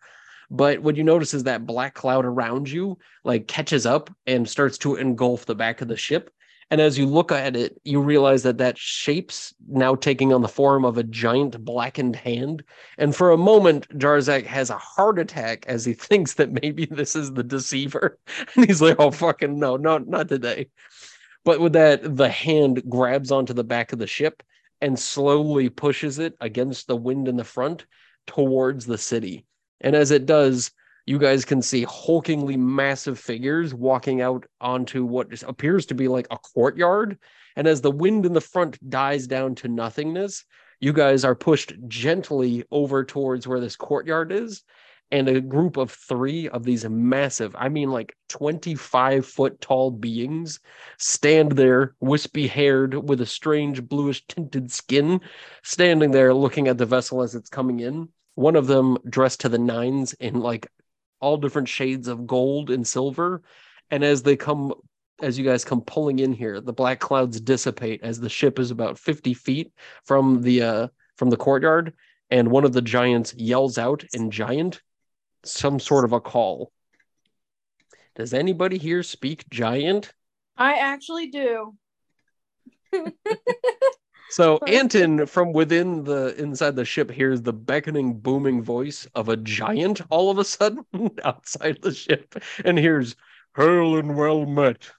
But 0.52 0.80
what 0.80 0.96
you 0.96 1.04
notice 1.04 1.34
is 1.34 1.44
that 1.44 1.66
black 1.66 1.96
cloud 1.96 2.26
around 2.26 2.70
you 2.70 2.98
like 3.24 3.48
catches 3.48 3.86
up 3.86 4.10
and 4.28 4.48
starts 4.48 4.78
to 4.80 4.96
engulf 4.96 5.46
the 5.46 5.56
back 5.56 5.82
of 5.82 5.88
the 5.88 5.98
ship. 5.98 6.30
And 6.72 6.82
as 6.82 6.98
you 6.98 7.06
look 7.06 7.32
at 7.32 7.56
it, 7.56 7.80
you 7.84 8.02
realize 8.02 8.44
that 8.44 8.58
that 8.58 8.78
shape's 8.78 9.54
now 9.68 9.94
taking 9.94 10.34
on 10.34 10.42
the 10.42 10.48
form 10.48 10.84
of 10.84 10.98
a 10.98 11.04
giant 11.04 11.64
blackened 11.64 12.16
hand. 12.16 12.64
And 12.98 13.16
for 13.16 13.32
a 13.32 13.38
moment, 13.38 13.88
Jarzak 13.98 14.46
has 14.46 14.72
a 14.72 14.78
heart 14.78 15.20
attack 15.20 15.66
as 15.68 15.86
he 15.86 15.94
thinks 16.10 16.34
that 16.34 16.52
maybe 16.52 16.86
this 16.86 17.16
is 17.16 17.34
the 17.34 17.44
deceiver. 17.44 18.18
And 18.56 18.66
he's 18.66 18.82
like, 18.82 18.96
oh, 19.00 19.12
fucking 19.12 19.60
no, 19.60 19.78
no, 19.78 20.00
not 20.00 20.28
today. 20.28 20.70
But 21.44 21.60
with 21.60 21.74
that, 21.74 22.16
the 22.16 22.30
hand 22.30 22.90
grabs 22.90 23.32
onto 23.32 23.54
the 23.54 23.64
back 23.64 23.94
of 23.94 24.00
the 24.00 24.08
ship 24.08 24.42
and 24.82 24.98
slowly 24.98 25.70
pushes 25.70 26.20
it 26.20 26.36
against 26.42 26.88
the 26.88 26.96
wind 26.96 27.28
in 27.28 27.38
the 27.38 27.44
front 27.44 27.86
towards 28.26 28.86
the 28.86 28.98
city. 28.98 29.46
And 29.82 29.96
as 29.96 30.12
it 30.12 30.26
does, 30.26 30.72
you 31.06 31.20
guys 31.20 31.46
can 31.46 31.62
see 31.62 31.86
hulkingly 31.86 32.58
massive 32.58 33.20
figures 33.20 33.74
walking 33.74 34.22
out 34.22 34.46
onto 34.60 35.06
what 35.06 35.44
appears 35.44 35.86
to 35.88 35.96
be 35.96 36.08
like 36.08 36.28
a 36.32 36.38
courtyard. 36.38 37.18
And 37.56 37.68
as 37.68 37.82
the 37.82 37.92
wind 37.92 38.26
in 38.26 38.34
the 38.34 38.42
front 38.42 38.78
dies 38.90 39.28
down 39.28 39.56
to 39.56 39.68
nothingness, 39.68 40.46
you 40.80 40.94
guys 40.94 41.24
are 41.24 41.36
pushed 41.36 41.74
gently 41.88 42.64
over 42.72 43.04
towards 43.06 43.48
where 43.48 43.60
this 43.60 43.76
courtyard 43.76 44.32
is. 44.32 44.64
And 45.12 45.30
a 45.30 45.40
group 45.40 45.78
of 45.78 45.92
three 45.92 46.50
of 46.50 46.64
these 46.64 46.84
massive, 46.90 47.56
I 47.56 47.70
mean, 47.70 47.92
like 47.92 48.16
25 48.30 49.26
foot 49.28 49.62
tall 49.62 49.92
beings 49.92 50.60
stand 50.98 51.52
there, 51.52 51.94
wispy 52.00 52.48
haired, 52.48 53.08
with 53.08 53.22
a 53.22 53.26
strange 53.28 53.88
bluish 53.88 54.26
tinted 54.28 54.72
skin, 54.72 55.22
standing 55.62 56.10
there 56.10 56.34
looking 56.34 56.68
at 56.68 56.80
the 56.80 56.88
vessel 56.88 57.22
as 57.22 57.36
it's 57.36 57.50
coming 57.50 57.82
in. 57.82 58.10
One 58.34 58.56
of 58.56 58.66
them 58.66 58.98
dressed 59.08 59.42
to 59.42 59.50
the 59.50 59.60
nines 59.60 60.14
in 60.14 60.40
like 60.40 60.68
all 61.26 61.38
different 61.38 61.68
shades 61.68 62.08
of 62.08 62.28
gold 62.28 62.70
and 62.70 62.86
silver. 62.86 63.42
And 63.90 64.04
as 64.04 64.22
they 64.22 64.36
come 64.36 64.74
as 65.24 65.40
you 65.40 65.46
guys 65.46 65.66
come 65.66 65.82
pulling 65.82 66.20
in 66.20 66.34
here, 66.34 66.62
the 66.62 66.74
black 66.74 67.00
clouds 67.00 67.42
dissipate 67.42 68.04
as 68.04 68.20
the 68.20 68.30
ship 68.30 68.60
is 68.60 68.70
about 68.70 69.00
50 69.00 69.34
feet 69.34 69.74
from 70.04 70.44
the 70.44 70.62
uh 70.62 70.88
from 71.18 71.32
the 71.32 71.38
courtyard, 71.38 71.94
and 72.30 72.52
one 72.52 72.64
of 72.64 72.74
the 72.74 72.82
giants 72.82 73.34
yells 73.34 73.80
out 73.80 74.04
in 74.14 74.30
giant 74.30 74.82
some 75.44 75.80
sort 75.80 76.06
of 76.06 76.14
a 76.14 76.22
call. 76.22 76.72
Does 78.16 78.34
anybody 78.34 78.78
here 78.78 79.02
speak 79.02 79.50
giant? 79.50 80.14
I 80.56 80.76
actually 80.76 81.28
do. 81.32 81.76
So 84.32 84.58
Anton 84.68 85.26
from 85.28 85.54
within 85.54 86.04
the 86.04 86.36
inside 86.38 86.76
the 86.76 86.86
ship 86.86 87.12
hears 87.12 87.42
the 87.42 87.54
beckoning, 87.54 88.20
booming 88.20 88.64
voice 88.64 89.08
of 89.16 89.30
a 89.30 89.38
giant 89.38 90.02
all 90.10 90.30
of 90.30 90.38
a 90.38 90.44
sudden 90.44 90.86
outside 91.24 91.82
the 91.82 91.94
ship 91.94 92.36
and 92.64 92.78
hears, 92.78 93.16
Hail 93.56 93.98
and 93.98 94.18
well 94.18 94.46
met. 94.46 94.92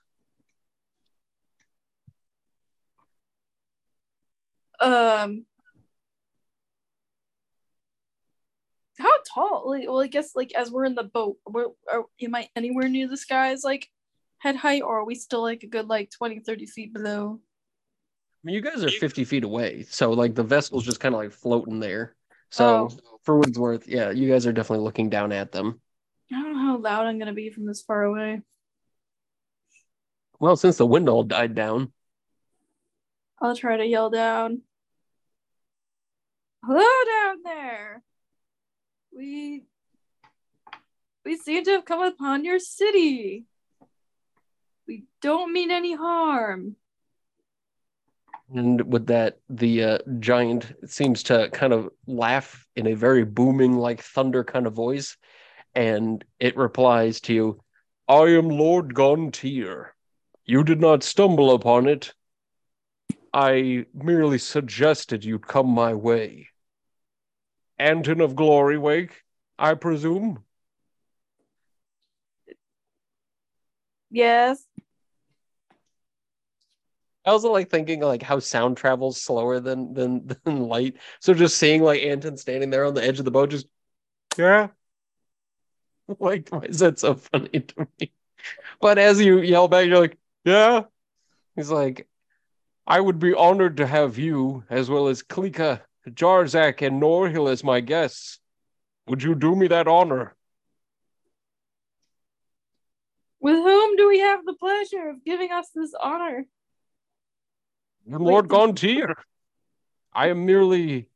Um. 4.81 5.45
How 8.99 9.13
tall? 9.35 9.69
Like, 9.71 9.87
well, 9.87 10.01
I 10.01 10.07
guess 10.07 10.35
like 10.35 10.55
as 10.55 10.71
we're 10.71 10.87
in 10.87 10.95
the 10.95 11.03
boat, 11.05 11.37
we're 11.47 11.67
are, 11.93 12.05
am 12.23 12.35
I 12.35 12.49
anywhere 12.57 12.89
near 12.89 13.09
the 13.09 13.17
sky's 13.17 13.63
like 13.65 13.91
head 14.39 14.57
height, 14.57 14.83
or 14.83 15.01
are 15.01 15.05
we 15.05 15.15
still 15.15 15.43
like 15.43 15.63
a 15.63 15.67
good 15.67 15.89
like 15.89 16.11
20, 16.11 16.41
30 16.41 16.67
feet 16.67 16.95
below? 16.95 17.41
I 18.45 18.47
mean, 18.47 18.55
you 18.55 18.61
guys 18.61 18.85
are 18.85 18.89
50 18.89 19.25
feet 19.25 19.45
away. 19.45 19.85
So 19.89 20.13
like 20.13 20.35
the 20.35 20.45
vessel's 20.45 20.85
just 20.85 21.01
kind 21.01 21.15
of 21.15 21.21
like 21.21 21.33
floating 21.33 21.81
there. 21.81 22.15
So 22.51 22.89
oh. 22.91 23.19
for 23.25 23.39
what 23.39 23.49
it's 23.49 23.59
worth, 23.59 23.89
yeah, 23.89 24.11
you 24.11 24.31
guys 24.31 24.47
are 24.47 24.53
definitely 24.53 24.85
looking 24.85 25.11
down 25.11 25.33
at 25.33 25.53
them. 25.53 25.81
I 26.33 26.43
don't 26.43 26.53
know 26.53 26.59
how 26.59 26.79
loud 26.79 27.07
I'm 27.07 27.19
gonna 27.19 27.33
be 27.33 27.51
from 27.51 27.67
this 27.67 27.83
far 27.83 28.03
away. 28.03 28.43
Well, 30.39 30.57
since 30.57 30.77
the 30.77 30.87
wind 30.87 31.09
all 31.09 31.23
died 31.23 31.55
down, 31.55 31.93
I'll 33.41 33.57
try 33.57 33.77
to 33.77 33.85
yell 33.85 34.11
down. 34.11 34.63
Hello 36.65 36.81
down 36.81 37.37
there. 37.45 38.03
We 39.15 39.65
we 41.25 41.37
seem 41.37 41.65
to 41.65 41.73
have 41.73 41.85
come 41.85 42.03
upon 42.03 42.45
your 42.45 42.59
city. 42.59 43.47
We 44.87 45.05
don't 45.21 45.53
mean 45.53 45.71
any 45.71 45.95
harm. 45.95 46.77
And 48.55 48.93
with 48.93 49.07
that, 49.07 49.39
the 49.49 49.83
uh, 49.83 49.99
giant 50.21 50.73
seems 50.87 51.25
to 51.25 51.51
kind 51.51 51.73
of 51.73 51.91
laugh 52.07 52.67
in 52.77 52.87
a 52.87 52.95
very 52.95 53.25
booming, 53.25 53.77
like 53.77 54.01
thunder 54.01 54.45
kind 54.45 54.67
of 54.67 54.73
voice. 54.73 55.17
And 55.75 56.25
it 56.39 56.57
replies 56.57 57.21
to 57.23 57.35
you, 57.35 57.61
I 58.09 58.23
am 58.29 58.49
Lord 58.49 58.95
Gontier. 58.95 59.89
You 60.45 60.63
did 60.63 60.81
not 60.81 61.03
stumble 61.03 61.53
upon 61.53 61.89
it. 61.89 62.15
I 63.33 63.85
merely 63.93 64.39
suggested 64.39 65.25
you'd 65.25 65.47
come 65.47 65.69
my 65.69 65.95
way. 65.95 66.49
Anton 67.79 68.21
of 68.21 68.37
Glory 68.37 68.79
Wake, 68.79 69.23
I 69.59 69.75
presume? 69.75 70.45
Yes. 74.11 74.65
I 77.27 77.31
also 77.31 77.51
like 77.51 77.69
thinking 77.69 78.01
like 78.01 78.23
how 78.23 78.39
sound 78.39 78.77
travels 78.77 79.21
slower 79.21 79.59
than 79.59 79.93
than 79.93 80.27
than 80.45 80.69
light. 80.69 80.97
So 81.21 81.35
just 81.35 81.59
seeing 81.59 81.83
like 81.83 82.03
Anton 82.03 82.37
standing 82.37 82.71
there 82.71 82.85
on 82.85 82.95
the 82.95 83.05
edge 83.05 83.19
of 83.19 83.25
the 83.25 83.31
boat, 83.31 83.51
just 83.51 83.67
yeah. 84.39 84.69
Like, 86.21 86.49
why 86.51 86.61
is 86.61 86.79
that 86.79 87.01
so 87.01 87.17
funny 87.17 87.49
to 87.61 87.89
me? 87.99 88.13
But 88.81 88.97
as 88.97 89.21
you 89.21 89.41
yell 89.41 89.67
back, 89.67 89.89
you're 89.89 89.99
like, 89.99 90.17
yeah. 90.45 90.83
He's 91.57 91.69
like, 91.71 92.07
I 92.87 93.01
would 93.01 93.19
be 93.19 93.35
honored 93.35 93.79
to 93.79 93.89
have 93.89 94.17
you, 94.17 94.63
as 94.71 94.89
well 94.89 95.09
as 95.09 95.25
Klika, 95.25 95.81
Jarzak, 96.09 96.87
and 96.87 97.03
Norhill 97.03 97.51
as 97.51 97.65
my 97.65 97.81
guests. 97.81 98.39
Would 99.09 99.25
you 99.25 99.35
do 99.35 99.57
me 99.57 99.67
that 99.67 99.89
honor? 99.89 100.37
With 103.41 103.57
whom 103.57 103.97
do 103.97 104.07
we 104.07 104.21
have 104.21 104.45
the 104.45 104.55
pleasure 104.55 105.09
of 105.09 105.25
giving 105.25 105.51
us 105.51 105.71
this 105.75 105.93
honor? 106.01 106.47
Lord 108.07 108.49
Gontier. 108.49 109.15
I 110.13 110.29
am 110.29 110.47
merely 110.47 111.09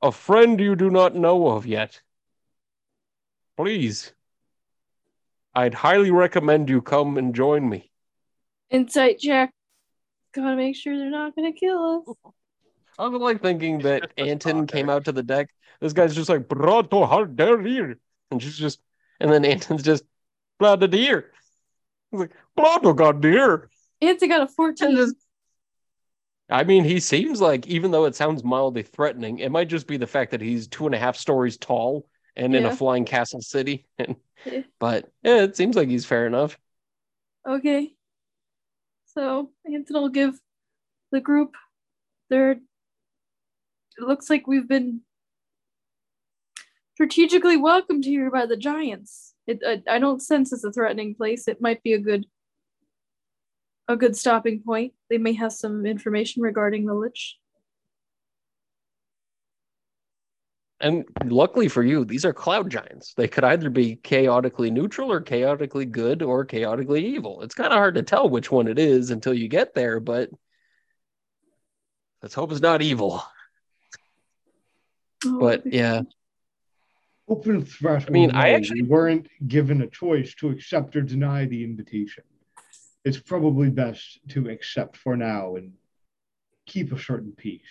a 0.00 0.12
friend 0.12 0.58
you 0.60 0.76
do 0.76 0.90
not 0.90 1.14
know 1.14 1.48
of 1.48 1.66
yet. 1.66 2.00
Please. 3.56 4.12
I'd 5.54 5.74
highly 5.74 6.10
recommend 6.10 6.68
you 6.68 6.80
come 6.80 7.18
and 7.18 7.34
join 7.34 7.68
me. 7.68 7.90
Insight 8.70 9.18
check. 9.18 9.50
Gotta 10.32 10.56
make 10.56 10.76
sure 10.76 10.96
they're 10.96 11.10
not 11.10 11.34
gonna 11.34 11.52
kill 11.52 12.04
us. 12.08 12.32
I 12.98 13.08
was 13.08 13.20
like 13.20 13.42
thinking 13.42 13.78
that 13.82 14.12
Anton 14.16 14.66
came 14.66 14.88
out 14.88 15.04
to 15.06 15.12
the 15.12 15.22
deck. 15.22 15.48
This 15.80 15.92
guy's 15.92 16.14
just 16.14 16.28
like, 16.28 16.48
Brato 16.48 17.08
Harderir. 17.08 17.96
And 18.30 18.42
she's 18.42 18.56
just, 18.58 18.80
and 19.20 19.32
then 19.32 19.44
Anton's 19.44 19.82
just, 19.82 20.04
Blood 20.58 20.82
of 20.82 20.90
deer. 20.90 21.30
He's 22.10 22.20
like, 22.20 22.32
Brato 22.56 22.94
God 22.94 23.20
deer. 23.20 23.70
Anton 24.00 24.28
got 24.28 24.50
a 24.58 24.62
And 24.84 24.96
just, 24.96 25.14
I 26.50 26.64
mean, 26.64 26.84
he 26.84 26.98
seems 27.00 27.40
like, 27.40 27.66
even 27.66 27.90
though 27.90 28.06
it 28.06 28.14
sounds 28.14 28.42
mildly 28.42 28.82
threatening, 28.82 29.38
it 29.38 29.52
might 29.52 29.68
just 29.68 29.86
be 29.86 29.98
the 29.98 30.06
fact 30.06 30.30
that 30.30 30.40
he's 30.40 30.66
two 30.66 30.86
and 30.86 30.94
a 30.94 30.98
half 30.98 31.16
stories 31.16 31.58
tall 31.58 32.08
and 32.36 32.54
in 32.54 32.64
a 32.64 32.74
flying 32.74 33.04
castle 33.04 33.42
city. 33.42 33.86
And, 33.98 34.16
Yeah. 34.44 34.62
but 34.78 35.10
yeah, 35.22 35.42
it 35.42 35.56
seems 35.56 35.74
like 35.76 35.88
he's 35.88 36.06
fair 36.06 36.26
enough. 36.26 36.56
Okay. 37.46 37.92
So 39.06 39.50
Anton 39.66 40.00
will 40.00 40.08
give 40.08 40.38
the 41.10 41.20
group 41.20 41.56
their. 42.30 42.52
It 42.52 42.60
looks 43.98 44.30
like 44.30 44.46
we've 44.46 44.68
been 44.68 45.00
strategically 46.94 47.56
welcomed 47.56 48.04
here 48.04 48.30
by 48.30 48.46
the 48.46 48.56
giants. 48.56 49.34
It, 49.46 49.60
I, 49.66 49.82
I 49.88 49.98
don't 49.98 50.22
sense 50.22 50.52
it's 50.52 50.64
a 50.64 50.72
threatening 50.72 51.14
place. 51.14 51.48
It 51.48 51.60
might 51.60 51.82
be 51.82 51.94
a 51.94 51.98
good, 51.98 52.26
a 53.88 53.96
good 53.96 54.16
stopping 54.16 54.62
point. 54.64 54.92
They 55.10 55.18
may 55.18 55.32
have 55.34 55.52
some 55.52 55.86
information 55.86 56.42
regarding 56.42 56.86
the 56.86 56.94
lich. 56.94 57.38
And 60.80 61.04
luckily 61.24 61.66
for 61.66 61.82
you, 61.82 62.04
these 62.04 62.24
are 62.24 62.32
cloud 62.32 62.70
giants. 62.70 63.14
They 63.14 63.26
could 63.26 63.42
either 63.42 63.68
be 63.68 63.96
chaotically 63.96 64.70
neutral 64.70 65.10
or 65.10 65.20
chaotically 65.20 65.86
good 65.86 66.22
or 66.22 66.44
chaotically 66.44 67.04
evil. 67.04 67.42
It's 67.42 67.54
kind 67.54 67.72
of 67.72 67.78
hard 67.78 67.96
to 67.96 68.02
tell 68.02 68.28
which 68.28 68.52
one 68.52 68.68
it 68.68 68.78
is 68.78 69.10
until 69.10 69.34
you 69.34 69.48
get 69.48 69.74
there, 69.74 69.98
but 69.98 70.30
let's 72.22 72.34
hope 72.34 72.52
it's 72.52 72.60
not 72.60 72.82
evil. 72.82 73.22
Oh, 75.26 75.40
But 75.40 75.66
yeah, 75.66 76.02
Open 77.28 77.62
threat. 77.62 78.06
I 78.08 78.10
mean, 78.10 78.30
I 78.30 78.50
actually- 78.50 78.82
weren't 78.82 79.28
given 79.46 79.82
a 79.82 79.86
choice 79.86 80.34
to 80.36 80.48
accept 80.48 80.96
or 80.96 81.02
deny 81.02 81.44
the 81.44 81.62
invitation. 81.62 82.24
It's 83.08 83.18
probably 83.18 83.70
best 83.70 84.20
to 84.28 84.50
accept 84.50 84.94
for 84.94 85.16
now 85.16 85.56
and 85.56 85.72
keep 86.66 86.92
a 86.92 86.98
certain 86.98 87.32
peace. 87.32 87.62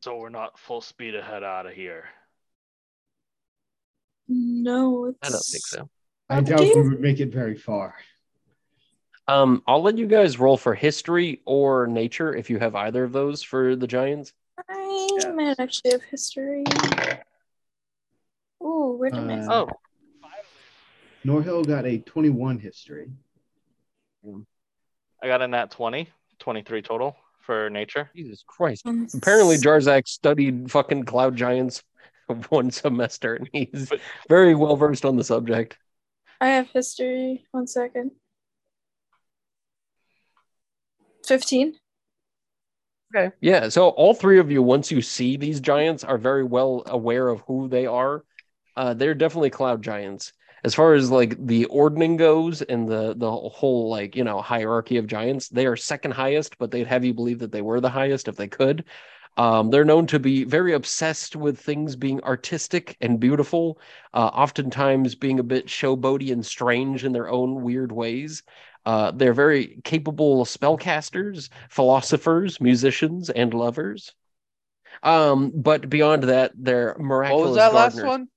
So 0.00 0.16
we're 0.16 0.30
not 0.30 0.58
full 0.58 0.80
speed 0.80 1.14
ahead 1.14 1.44
out 1.44 1.66
of 1.66 1.74
here. 1.74 2.04
no, 4.28 5.04
it's. 5.04 5.18
I 5.22 5.28
don't 5.28 5.44
think 5.44 5.66
so. 5.66 5.90
I 6.30 6.40
doubt 6.40 6.74
we 6.74 6.88
would 6.88 7.00
make 7.00 7.20
it 7.20 7.30
very 7.30 7.54
far. 7.54 7.96
Um, 9.28 9.62
I'll 9.66 9.82
let 9.82 9.98
you 9.98 10.06
guys 10.06 10.38
roll 10.38 10.56
for 10.56 10.74
history 10.74 11.42
or 11.44 11.86
nature 11.86 12.34
if 12.34 12.48
you 12.48 12.58
have 12.58 12.74
either 12.74 13.04
of 13.04 13.12
those 13.12 13.42
for 13.42 13.76
the 13.76 13.86
giants. 13.86 14.32
I 14.70 15.32
might 15.34 15.60
actually 15.60 15.90
have 15.90 16.02
history. 16.04 16.64
Oh, 18.58 18.96
where 18.96 19.10
did 19.10 19.22
my 19.22 19.38
Uh, 19.38 19.66
Oh, 19.66 19.68
Norhill 21.26 21.66
got 21.66 21.84
a 21.84 21.98
21 21.98 22.58
history. 22.58 23.10
I 25.22 25.26
got 25.28 25.42
a 25.42 25.48
nat 25.48 25.70
20, 25.70 26.08
23 26.40 26.82
total 26.82 27.16
for 27.40 27.70
nature. 27.70 28.10
Jesus 28.14 28.42
Christ. 28.46 28.84
Apparently 29.14 29.56
Jarzak 29.56 30.08
studied 30.08 30.70
fucking 30.70 31.04
cloud 31.04 31.36
giants 31.36 31.82
one 32.48 32.70
semester 32.70 33.34
and 33.36 33.48
he's 33.52 33.88
But- 33.88 34.00
very 34.28 34.54
well 34.54 34.76
versed 34.76 35.04
on 35.04 35.16
the 35.16 35.24
subject. 35.24 35.78
I 36.40 36.48
have 36.48 36.68
history. 36.70 37.44
One 37.52 37.66
second. 37.68 38.10
15. 41.26 41.74
Okay. 43.14 43.32
Yeah. 43.40 43.68
So 43.68 43.90
all 43.90 44.14
three 44.14 44.38
of 44.40 44.50
you, 44.50 44.62
once 44.62 44.90
you 44.90 45.02
see 45.02 45.36
these 45.36 45.60
giants, 45.60 46.02
are 46.02 46.18
very 46.18 46.42
well 46.42 46.82
aware 46.86 47.28
of 47.28 47.42
who 47.46 47.68
they 47.68 47.86
are. 47.86 48.24
Uh, 48.76 48.94
they're 48.94 49.14
definitely 49.14 49.50
cloud 49.50 49.82
giants. 49.82 50.32
As 50.64 50.74
far 50.74 50.94
as 50.94 51.10
like 51.10 51.44
the 51.44 51.64
ordning 51.66 52.16
goes 52.16 52.62
and 52.62 52.88
the 52.88 53.14
the 53.16 53.30
whole 53.30 53.88
like 53.90 54.14
you 54.16 54.24
know 54.24 54.40
hierarchy 54.40 54.96
of 54.96 55.06
giants, 55.06 55.48
they 55.48 55.66
are 55.66 55.76
second 55.76 56.12
highest, 56.12 56.58
but 56.58 56.70
they'd 56.70 56.86
have 56.86 57.04
you 57.04 57.14
believe 57.14 57.40
that 57.40 57.52
they 57.52 57.62
were 57.62 57.80
the 57.80 57.90
highest 57.90 58.28
if 58.28 58.36
they 58.36 58.48
could. 58.48 58.84
Um, 59.36 59.70
they're 59.70 59.84
known 59.84 60.06
to 60.08 60.18
be 60.18 60.44
very 60.44 60.74
obsessed 60.74 61.36
with 61.36 61.58
things 61.58 61.96
being 61.96 62.22
artistic 62.22 62.96
and 63.00 63.18
beautiful, 63.18 63.80
uh, 64.12 64.26
oftentimes 64.26 65.14
being 65.14 65.38
a 65.38 65.42
bit 65.42 65.66
showboaty 65.66 66.32
and 66.32 66.44
strange 66.44 67.04
in 67.04 67.12
their 67.12 67.30
own 67.30 67.62
weird 67.62 67.92
ways. 67.92 68.42
Uh, 68.84 69.10
they're 69.12 69.32
very 69.32 69.80
capable 69.84 70.44
spellcasters, 70.44 71.48
philosophers, 71.70 72.60
musicians, 72.60 73.30
and 73.30 73.54
lovers. 73.54 74.14
Um, 75.02 75.50
but 75.54 75.88
beyond 75.88 76.24
that, 76.24 76.52
they're 76.54 76.96
miraculous 76.98 77.40
What 77.40 77.48
was 77.48 77.56
that 77.56 77.74
last 77.74 78.02
one? 78.02 78.28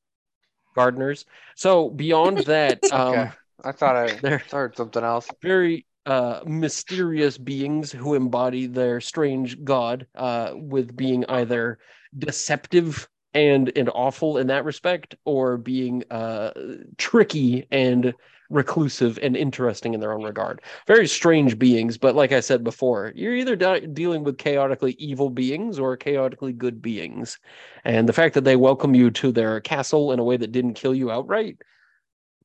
Gardeners. 0.76 1.26
So 1.56 1.90
beyond 1.90 2.40
that, 2.42 2.84
um, 2.92 3.16
Okay. 3.18 3.32
I 3.64 3.72
thought 3.72 3.96
I 3.96 4.20
they're 4.22 4.44
heard 4.52 4.76
something 4.78 5.04
else. 5.04 5.34
very 5.42 5.86
uh, 6.06 6.42
mysterious 6.46 7.38
beings 7.38 7.92
who 7.92 8.14
embody 8.14 8.68
their 8.68 9.02
strange 9.02 9.64
god, 9.64 10.08
uh, 10.16 10.52
with 10.56 10.96
being 10.96 11.26
either 11.30 11.80
deceptive 12.18 13.08
and 13.34 13.72
and 13.76 13.90
awful 13.94 14.38
in 14.38 14.48
that 14.48 14.66
respect, 14.66 15.16
or 15.26 15.58
being 15.58 16.04
uh, 16.12 16.52
tricky 16.98 17.68
and 17.72 18.14
reclusive 18.50 19.18
and 19.22 19.36
interesting 19.36 19.94
in 19.94 20.00
their 20.00 20.14
own 20.14 20.24
regard. 20.24 20.62
Very 20.88 21.08
strange 21.08 21.58
beings, 21.58 21.98
but 21.98 22.16
like 22.16 22.32
I 22.32 22.40
said 22.40 22.64
before, 22.64 23.12
you're 23.16 23.36
either 23.36 23.56
de- 23.56 23.88
dealing 23.88 24.24
with 24.24 24.38
chaotically 24.38 24.96
evil 25.00 25.30
beings 25.30 25.80
or 25.80 25.98
chaotically 25.98 26.54
good 26.54 26.82
beings. 26.82 27.40
And 27.84 28.08
the 28.08 28.14
fact 28.14 28.34
that 28.36 28.44
they 28.44 28.56
welcome 28.56 28.96
you 28.96 29.12
to 29.12 29.32
their 29.32 29.60
castle 29.62 30.12
in 30.12 30.20
a 30.20 30.24
way 30.24 30.38
that 30.38 30.52
didn't 30.52 30.76
kill 30.76 30.94
you 30.94 31.12
outright, 31.12 31.58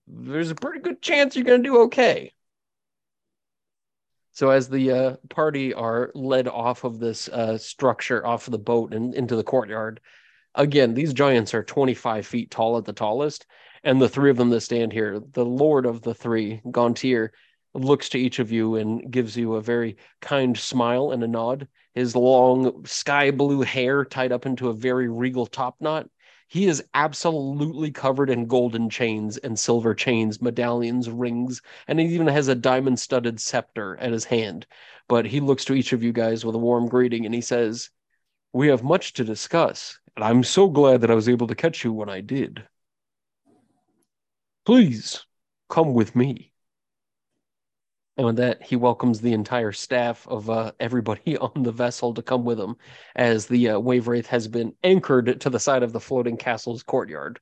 there's 0.07 0.51
a 0.51 0.55
pretty 0.55 0.81
good 0.81 1.03
chance 1.03 1.37
you're 1.37 1.45
going 1.45 1.63
to 1.63 1.69
do 1.69 1.81
okay. 1.83 2.33
So 4.33 4.51
as 4.51 4.69
the 4.69 4.91
uh, 4.91 5.17
party 5.29 5.75
are 5.75 6.13
led 6.15 6.49
off 6.49 6.85
of 6.85 6.99
this 6.99 7.29
uh, 7.29 7.59
structure, 7.59 8.27
off 8.27 8.47
of 8.47 8.53
the 8.53 8.59
boat 8.59 8.95
and 8.95 9.15
into 9.15 9.37
the 9.37 9.45
courtyard, 9.45 10.01
again, 10.55 10.95
these 10.95 11.13
giants 11.13 11.53
are 11.53 11.63
25 11.63 12.27
feet 12.27 12.51
tall 12.51 12.79
at 12.79 12.85
the 12.85 12.93
tallest, 12.93 13.47
and 13.83 14.01
the 14.01 14.09
three 14.09 14.31
of 14.31 14.37
them 14.37 14.51
that 14.51 14.61
stand 14.61 14.93
here, 14.93 15.21
the 15.33 15.45
lord 15.45 15.87
of 15.87 16.03
the 16.03 16.15
three, 16.15 16.61
Gontier, 16.71 17.31
looks 17.75 18.09
to 18.11 18.19
each 18.19 18.39
of 18.39 18.51
you 18.51 18.77
and 18.77 19.11
gives 19.11 19.37
you 19.37 19.55
a 19.55 19.63
very 19.63 19.97
kind 20.21 20.59
smile 20.59 21.13
and 21.13 21.23
a 21.23 21.29
nod. 21.29 21.69
His 21.95 22.17
long 22.17 22.85
sky 22.87 23.31
blue 23.31 23.63
hair 23.63 24.05
tied 24.05 24.33
up 24.33 24.47
into 24.47 24.69
a 24.69 24.75
very 24.75 25.09
regal 25.09 25.47
top 25.47 25.77
knot. 25.81 26.09
He 26.49 26.67
is 26.67 26.83
absolutely 26.95 27.93
covered 27.93 28.29
in 28.29 28.47
golden 28.47 28.91
chains 28.91 29.37
and 29.37 29.57
silver 29.57 29.95
chains, 29.95 30.43
medallions, 30.43 31.09
rings, 31.09 31.63
and 31.87 32.01
he 32.01 32.07
even 32.07 32.27
has 32.27 32.49
a 32.49 32.57
diamond 32.57 32.99
studded 32.99 33.41
scepter 33.41 33.97
at 33.99 34.11
his 34.11 34.25
hand. 34.25 34.67
But 35.09 35.27
he 35.27 35.39
looks 35.39 35.65
to 35.67 35.75
each 35.75 35.93
of 35.93 36.03
you 36.03 36.13
guys 36.13 36.45
with 36.45 36.57
a 36.57 36.59
warm 36.59 36.89
greeting 36.89 37.25
and 37.25 37.35
he 37.35 37.41
says, 37.41 37.91
We 38.53 38.67
have 38.69 38.83
much 38.83 39.13
to 39.15 39.25
discuss, 39.25 39.99
and 40.17 40.25
I'm 40.25 40.43
so 40.43 40.69
glad 40.69 41.03
that 41.03 41.11
I 41.11 41.15
was 41.15 41.29
able 41.29 41.47
to 41.47 41.55
catch 41.55 41.85
you 41.85 41.93
when 41.93 42.09
I 42.09 42.21
did. 42.21 42.67
Please 44.71 45.27
come 45.69 45.95
with 45.95 46.15
me. 46.15 46.53
And 48.17 48.25
with 48.25 48.37
that, 48.37 48.63
he 48.63 48.77
welcomes 48.77 49.21
the 49.21 49.33
entire 49.33 49.73
staff 49.73 50.29
of 50.29 50.49
uh, 50.49 50.71
everybody 50.79 51.37
on 51.39 51.65
the 51.65 51.73
vessel 51.73 52.15
to 52.15 52.23
come 52.23 52.45
with 52.45 52.61
him, 52.61 52.77
as 53.17 53.47
the 53.47 53.71
uh, 53.71 53.81
wave 53.81 54.07
wraith 54.07 54.29
has 54.29 54.47
been 54.47 54.73
anchored 54.85 55.41
to 55.41 55.51
the 55.51 55.59
side 55.59 55.83
of 55.83 55.93
the 55.93 55.99
floating 55.99 56.37
castle's 56.37 56.85
courtyard. 56.85 57.41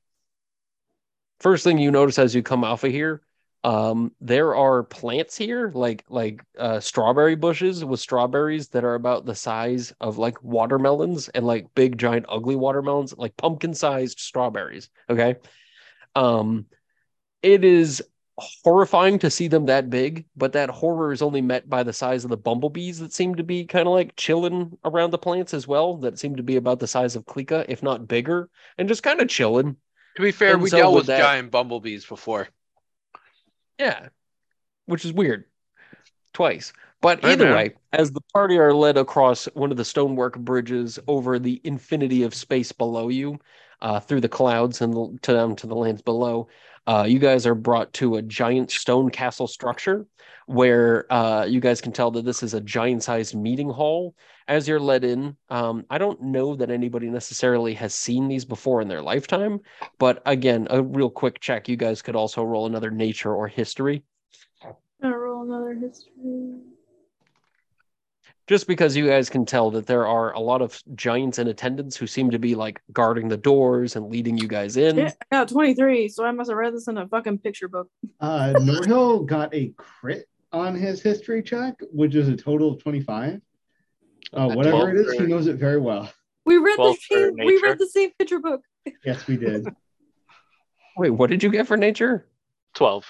First 1.39 1.63
thing 1.63 1.77
you 1.77 1.91
notice 1.91 2.17
as 2.17 2.33
you 2.33 2.41
come 2.41 2.63
off 2.63 2.83
of 2.83 2.91
here, 2.91 3.21
um, 3.63 4.11
there 4.19 4.55
are 4.55 4.81
plants 4.81 5.37
here, 5.37 5.69
like 5.71 6.05
like 6.09 6.43
uh, 6.57 6.79
strawberry 6.79 7.35
bushes 7.35 7.85
with 7.85 7.99
strawberries 7.99 8.69
that 8.69 8.83
are 8.83 8.95
about 8.95 9.27
the 9.27 9.35
size 9.35 9.93
of 10.01 10.17
like 10.17 10.43
watermelons 10.43 11.29
and 11.29 11.45
like 11.45 11.75
big 11.75 11.95
giant 11.99 12.25
ugly 12.27 12.55
watermelons, 12.55 13.13
like 13.15 13.37
pumpkin 13.37 13.75
sized 13.75 14.19
strawberries. 14.19 14.89
Okay, 15.11 15.35
um, 16.15 16.65
it 17.41 17.63
is 17.63 18.03
horrifying 18.37 19.19
to 19.19 19.29
see 19.29 19.47
them 19.49 19.65
that 19.65 19.89
big, 19.89 20.25
but 20.35 20.53
that 20.53 20.69
horror 20.69 21.11
is 21.11 21.21
only 21.21 21.41
met 21.41 21.69
by 21.69 21.83
the 21.83 21.91
size 21.91 22.23
of 22.23 22.29
the 22.29 22.37
bumblebees 22.37 22.99
that 22.99 23.11
seem 23.11 23.35
to 23.35 23.43
be 23.43 23.65
kind 23.65 23.87
of 23.87 23.93
like 23.93 24.15
chilling 24.15 24.77
around 24.85 25.11
the 25.11 25.17
plants 25.17 25.53
as 25.53 25.67
well, 25.67 25.97
that 25.97 26.17
seem 26.17 26.35
to 26.37 26.43
be 26.43 26.55
about 26.55 26.79
the 26.79 26.87
size 26.87 27.15
of 27.15 27.25
Klika, 27.25 27.65
if 27.67 27.83
not 27.83 28.07
bigger, 28.07 28.49
and 28.77 28.87
just 28.87 29.03
kind 29.03 29.19
of 29.21 29.27
chilling. 29.27 29.75
To 30.15 30.21
be 30.21 30.31
fair, 30.31 30.53
And 30.53 30.61
we 30.61 30.69
so 30.69 30.77
dealt 30.77 30.95
with 30.95 31.05
that- 31.07 31.19
giant 31.19 31.51
bumblebees 31.51 32.05
before. 32.05 32.47
Yeah, 33.77 34.09
which 34.85 35.05
is 35.05 35.13
weird. 35.13 35.45
Twice. 36.33 36.73
But 37.01 37.23
either 37.23 37.53
way, 37.53 37.75
as 37.93 38.11
the 38.11 38.21
party 38.33 38.57
are 38.57 38.73
led 38.73 38.97
across 38.97 39.45
one 39.53 39.71
of 39.71 39.77
the 39.77 39.85
stonework 39.85 40.37
bridges 40.37 40.99
over 41.07 41.39
the 41.39 41.61
infinity 41.63 42.23
of 42.23 42.35
space 42.35 42.73
below 42.73 43.07
you, 43.07 43.39
uh, 43.81 44.01
through 44.01 44.19
the 44.19 44.27
clouds 44.27 44.81
and 44.81 45.21
to 45.23 45.33
down 45.33 45.55
to 45.55 45.67
the 45.67 45.75
lands 45.75 46.01
below, 46.01 46.49
uh, 46.89 47.03
you 47.03 47.19
guys 47.19 47.45
are 47.45 47.53
brought 47.53 47.93
to 47.93 48.15
a 48.15 48.21
giant 48.23 48.71
stone 48.71 49.11
castle 49.11 49.45
structure 49.45 50.07
where 50.47 51.05
uh, 51.13 51.45
you 51.45 51.59
guys 51.59 51.81
can 51.81 51.91
tell 51.91 52.09
that 52.09 52.25
this 52.25 52.41
is 52.41 52.55
a 52.55 52.61
giant 52.61 53.03
sized 53.03 53.35
meeting 53.35 53.69
hall. 53.69 54.15
As 54.47 54.67
you're 54.67 54.79
led 54.79 55.03
in, 55.03 55.37
um, 55.51 55.85
I 55.91 55.99
don't 55.99 56.19
know 56.19 56.55
that 56.55 56.71
anybody 56.71 57.07
necessarily 57.11 57.75
has 57.75 57.93
seen 57.93 58.27
these 58.27 58.43
before 58.43 58.81
in 58.81 58.87
their 58.87 59.03
lifetime, 59.03 59.59
but 59.99 60.23
again, 60.25 60.65
a 60.71 60.81
real 60.81 61.11
quick 61.11 61.39
check. 61.39 61.69
You 61.69 61.77
guys 61.77 62.01
could 62.01 62.15
also 62.15 62.43
roll 62.43 62.65
another 62.65 62.89
nature 62.89 63.35
or 63.35 63.47
history. 63.47 64.01
Gonna 64.99 65.15
roll 65.15 65.43
another 65.43 65.75
history. 65.75 66.55
Just 68.49 68.65
because 68.65 68.95
you 68.95 69.05
guys 69.05 69.29
can 69.29 69.45
tell 69.45 69.69
that 69.69 69.85
there 69.85 70.07
are 70.07 70.33
a 70.33 70.39
lot 70.39 70.63
of 70.63 70.81
giants 70.95 71.37
in 71.37 71.49
attendance 71.49 71.95
who 71.95 72.07
seem 72.07 72.31
to 72.31 72.39
be 72.39 72.55
like 72.55 72.81
guarding 72.91 73.27
the 73.27 73.37
doors 73.37 73.95
and 73.95 74.09
leading 74.09 74.39
you 74.39 74.47
guys 74.47 74.75
in. 74.75 74.97
Yeah, 74.97 75.11
I 75.31 75.35
got 75.35 75.49
23, 75.49 76.09
so 76.09 76.25
I 76.25 76.31
must 76.31 76.49
have 76.49 76.57
read 76.57 76.73
this 76.73 76.87
in 76.87 76.97
a 76.97 77.07
fucking 77.07 77.37
picture 77.37 77.67
book. 77.67 77.91
Uh, 78.19 78.53
Norhill 78.55 79.27
got 79.27 79.53
a 79.53 79.71
crit 79.77 80.27
on 80.51 80.73
his 80.73 80.99
history 80.99 81.43
check, 81.43 81.75
which 81.91 82.15
is 82.15 82.27
a 82.27 82.35
total 82.35 82.71
of 82.71 82.81
25. 82.81 83.39
Uh, 84.33 84.47
whatever 84.47 84.89
it 84.89 84.99
is, 84.99 85.13
he 85.13 85.27
knows 85.27 85.45
it 85.45 85.57
very 85.57 85.79
well. 85.79 86.11
We 86.43 86.57
read 86.57 86.79
the 86.79 86.97
same, 87.07 87.35
we 87.35 87.61
read 87.61 87.77
the 87.77 87.87
same 87.87 88.09
picture 88.17 88.39
book. 88.39 88.61
Yes, 89.05 89.27
we 89.27 89.37
did. 89.37 89.67
Wait, 90.97 91.11
what 91.11 91.29
did 91.29 91.43
you 91.43 91.51
get 91.51 91.67
for 91.67 91.77
nature? 91.77 92.25
12. 92.73 93.05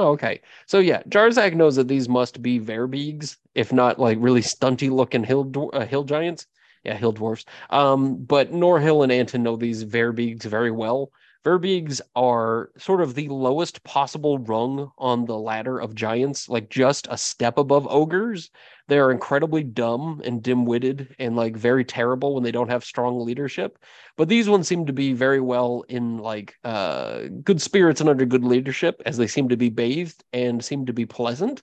Oh, 0.00 0.12
okay. 0.12 0.40
So 0.66 0.78
yeah, 0.78 1.02
Jarzak 1.02 1.54
knows 1.54 1.76
that 1.76 1.88
these 1.88 2.08
must 2.08 2.40
be 2.40 2.58
Verbeegs, 2.58 3.36
if 3.54 3.72
not 3.72 3.98
like 3.98 4.18
really 4.20 4.42
stunty 4.42 4.90
looking 4.90 5.24
hill 5.24 5.70
uh, 5.72 5.86
hill 5.86 6.04
giants. 6.04 6.46
Yeah, 6.84 6.96
hill 6.96 7.12
dwarfs. 7.12 7.44
Um, 7.68 8.24
but 8.24 8.52
Norhill 8.52 9.02
and 9.02 9.12
Anton 9.12 9.42
know 9.42 9.56
these 9.56 9.84
Verbeegs 9.84 10.44
very 10.44 10.70
well. 10.70 11.12
Verbeegs 11.44 12.02
are 12.14 12.70
sort 12.76 13.00
of 13.00 13.14
the 13.14 13.28
lowest 13.28 13.82
possible 13.82 14.38
rung 14.38 14.90
on 14.98 15.24
the 15.24 15.38
ladder 15.38 15.78
of 15.78 15.94
giants, 15.94 16.48
like 16.50 16.68
just 16.68 17.06
a 17.10 17.16
step 17.16 17.56
above 17.56 17.86
ogres. 17.88 18.50
They 18.88 18.98
are 18.98 19.10
incredibly 19.10 19.62
dumb 19.62 20.20
and 20.24 20.42
dim-witted 20.42 21.14
and 21.18 21.36
like 21.36 21.56
very 21.56 21.84
terrible 21.84 22.34
when 22.34 22.44
they 22.44 22.52
don't 22.52 22.68
have 22.68 22.84
strong 22.84 23.24
leadership. 23.24 23.78
But 24.16 24.28
these 24.28 24.50
ones 24.50 24.68
seem 24.68 24.84
to 24.86 24.92
be 24.92 25.14
very 25.14 25.40
well 25.40 25.84
in 25.88 26.18
like 26.18 26.56
uh 26.64 27.22
good 27.42 27.62
spirits 27.62 28.00
and 28.00 28.10
under 28.10 28.26
good 28.26 28.44
leadership 28.44 29.00
as 29.06 29.16
they 29.16 29.26
seem 29.26 29.48
to 29.48 29.56
be 29.56 29.70
bathed 29.70 30.22
and 30.34 30.62
seem 30.62 30.86
to 30.86 30.92
be 30.92 31.06
pleasant, 31.06 31.62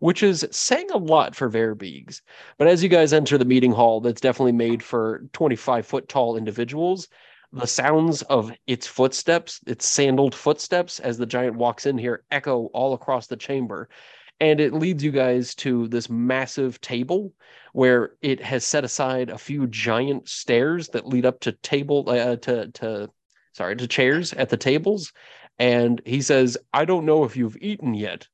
which 0.00 0.22
is 0.22 0.46
saying 0.50 0.90
a 0.92 0.98
lot 0.98 1.34
for 1.34 1.50
Verbeegs. 1.50 2.20
But 2.58 2.68
as 2.68 2.82
you 2.82 2.88
guys 2.88 3.12
enter 3.12 3.38
the 3.38 3.44
meeting 3.44 3.72
hall, 3.72 4.00
that's 4.00 4.20
definitely 4.20 4.52
made 4.52 4.82
for 4.82 5.24
25 5.32 5.86
foot 5.86 6.08
tall 6.08 6.36
individuals. 6.36 7.08
The 7.52 7.66
sounds 7.66 8.22
of 8.22 8.52
its 8.66 8.86
footsteps, 8.86 9.60
its 9.66 9.88
sandaled 9.88 10.34
footsteps 10.34 11.00
as 11.00 11.16
the 11.16 11.26
giant 11.26 11.56
walks 11.56 11.86
in 11.86 11.96
here, 11.96 12.24
echo 12.30 12.66
all 12.66 12.92
across 12.94 13.26
the 13.26 13.36
chamber. 13.36 13.88
And 14.40 14.60
it 14.60 14.74
leads 14.74 15.02
you 15.02 15.12
guys 15.12 15.54
to 15.56 15.88
this 15.88 16.10
massive 16.10 16.80
table 16.80 17.32
where 17.76 18.12
it 18.22 18.42
has 18.42 18.66
set 18.66 18.84
aside 18.84 19.28
a 19.28 19.36
few 19.36 19.66
giant 19.66 20.26
stairs 20.26 20.88
that 20.88 21.06
lead 21.06 21.26
up 21.26 21.40
to 21.40 21.52
table 21.52 22.08
uh, 22.08 22.36
to 22.36 22.68
to 22.68 23.10
sorry 23.52 23.76
to 23.76 23.86
chairs 23.86 24.32
at 24.32 24.48
the 24.48 24.56
tables 24.56 25.12
and 25.58 26.00
he 26.06 26.22
says 26.22 26.56
i 26.72 26.86
don't 26.86 27.04
know 27.04 27.24
if 27.24 27.36
you've 27.36 27.58
eaten 27.58 27.92
yet 27.92 28.28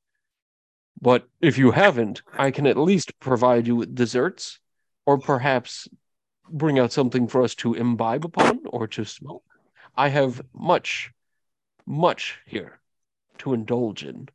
but 1.01 1.27
if 1.41 1.57
you 1.57 1.71
haven't 1.71 2.21
i 2.37 2.51
can 2.51 2.67
at 2.67 2.77
least 2.77 3.17
provide 3.19 3.67
you 3.67 3.75
with 3.75 3.95
desserts 3.95 4.59
or 5.05 5.17
perhaps 5.17 5.87
bring 6.49 6.79
out 6.79 6.91
something 6.91 7.27
for 7.27 7.43
us 7.43 7.55
to 7.55 7.73
imbibe 7.73 8.25
upon 8.25 8.59
or 8.67 8.87
to 8.87 9.03
smoke 9.03 9.43
i 9.95 10.09
have 10.09 10.41
much 10.53 11.11
much 11.85 12.39
here 12.45 12.79
to 13.37 13.53
indulge 13.53 14.03
in 14.03 14.27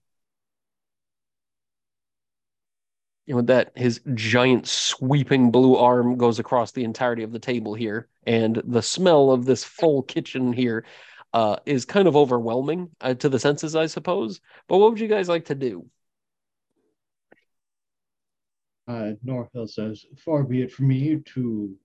and 3.29 3.37
with 3.37 3.47
that, 3.49 3.73
his 3.77 4.01
giant 4.15 4.67
sweeping 4.67 5.51
blue 5.51 5.77
arm 5.77 6.17
goes 6.17 6.39
across 6.39 6.73
the 6.73 6.85
entirety 6.85 7.23
of 7.23 7.31
the 7.31 7.39
table 7.39 7.75
here, 7.75 8.09
and 8.27 8.63
the 8.65 8.81
smell 8.81 9.31
of 9.31 9.45
this 9.45 9.63
full 9.63 10.03
kitchen 10.03 10.53
here 10.53 10.87
uh, 11.35 11.57
is 11.67 11.85
kind 11.85 12.09
of 12.09 12.17
overwhelming 12.17 12.89
uh, 13.03 13.13
to 13.15 13.29
the 13.29 13.39
senses, 13.39 13.77
I 13.77 13.85
suppose. 13.85 14.41
But 14.67 14.79
what 14.79 14.91
would 14.91 15.01
you 15.01 15.09
guys 15.09 15.29
like 15.29 15.45
to 15.47 15.55
do? 15.55 15.87
Uh, 18.89 19.13
Norhill 19.25 19.69
says, 19.69 20.07
Far 20.17 20.43
be 20.43 20.63
it 20.63 20.73
from 20.73 20.89
me 20.89 21.21
to 21.35 21.77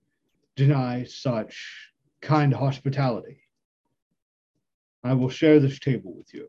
deny 0.56 1.04
such 1.04 1.92
kind 2.22 2.52
hospitality. 2.52 3.38
I 5.04 5.12
will 5.12 5.28
share 5.28 5.60
this 5.60 5.78
table 5.78 6.14
with 6.16 6.32
you. 6.32 6.48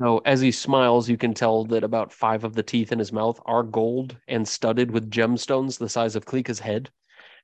So 0.00 0.22
as 0.24 0.40
he 0.40 0.50
smiles, 0.50 1.08
you 1.08 1.18
can 1.18 1.34
tell 1.34 1.64
that 1.66 1.84
about 1.84 2.12
five 2.12 2.42
of 2.42 2.54
the 2.54 2.62
teeth 2.62 2.90
in 2.90 2.98
his 2.98 3.12
mouth 3.12 3.38
are 3.44 3.62
gold 3.62 4.16
and 4.26 4.48
studded 4.48 4.90
with 4.90 5.10
gemstones 5.10 5.78
the 5.78 5.90
size 5.90 6.16
of 6.16 6.24
Klika's 6.24 6.58
head. 6.58 6.90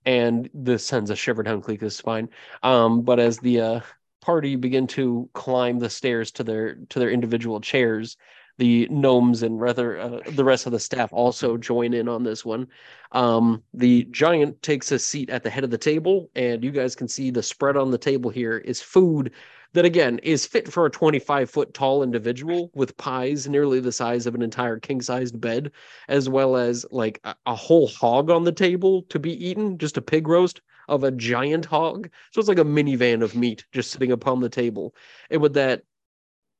And 0.07 0.49
this 0.55 0.85
sends 0.85 1.11
a 1.11 1.17
shiver 1.17 1.43
down 1.43 1.61
Klika's 1.61 1.95
spine. 1.95 2.31
Um, 2.63 3.03
but 3.03 3.21
as 3.21 3.39
the 3.39 3.61
uh, 3.61 3.81
party 4.23 4.57
begin 4.57 4.87
to 4.89 5.29
climb 5.35 5.79
the 5.79 5.91
stairs 5.91 6.33
to 6.33 6.45
their 6.45 6.77
to 6.89 6.99
their 6.99 7.11
individual 7.11 7.61
chairs, 7.61 8.17
the 8.59 8.89
gnomes 8.91 9.43
and 9.43 9.61
rather 9.61 9.99
uh, 9.99 10.21
the 10.33 10.45
rest 10.45 10.67
of 10.67 10.73
the 10.73 10.81
staff 10.81 11.13
also 11.13 11.57
join 11.57 11.95
in 11.95 12.09
on 12.09 12.25
this 12.25 12.45
one. 12.45 12.69
Um, 13.13 13.63
the 13.73 14.05
giant 14.11 14.63
takes 14.63 14.93
a 14.93 14.99
seat 14.99 15.31
at 15.31 15.43
the 15.43 15.51
head 15.51 15.65
of 15.65 15.71
the 15.71 15.79
table, 15.79 16.29
and 16.35 16.63
you 16.63 16.71
guys 16.71 16.95
can 16.95 17.09
see 17.09 17.31
the 17.31 17.43
spread 17.43 17.77
on 17.77 17.91
the 17.91 17.99
table 17.99 18.31
here 18.31 18.59
is 18.59 18.83
food 18.83 19.33
that 19.75 19.85
again 19.85 20.19
is 20.23 20.47
fit 20.47 20.71
for 20.73 20.87
a 20.87 20.91
25 20.91 21.51
foot 21.51 21.75
tall 21.75 22.03
individual 22.03 22.71
with 22.75 22.97
pies 22.97 23.49
nearly 23.49 23.81
the 23.81 23.93
size 23.93 24.27
of 24.27 24.35
an 24.35 24.43
entire 24.43 24.79
king 24.79 25.01
sized 25.01 25.41
bed, 25.41 25.71
as 26.09 26.29
well 26.29 26.57
as 26.57 26.85
like 26.91 27.21
a, 27.25 27.35
a 27.47 27.55
whole 27.55 27.87
hog 27.87 28.31
on 28.31 28.45
the 28.45 28.53
table 28.53 29.03
to 29.05 29.19
be 29.19 29.33
eaten, 29.47 29.79
just 29.79 29.97
a 29.97 30.03
pig 30.03 30.27
roast 30.27 30.61
of 30.89 31.05
a 31.05 31.11
giant 31.11 31.67
hog. 31.67 32.09
So 32.33 32.41
it's 32.41 32.49
like 32.49 32.59
a 32.59 32.65
minivan 32.65 33.23
of 33.23 33.37
meat 33.37 33.65
just 33.73 33.91
sitting 33.91 34.11
upon 34.11 34.41
the 34.41 34.49
table. 34.49 34.95
And 35.31 35.43
with 35.43 35.55
that, 35.55 35.83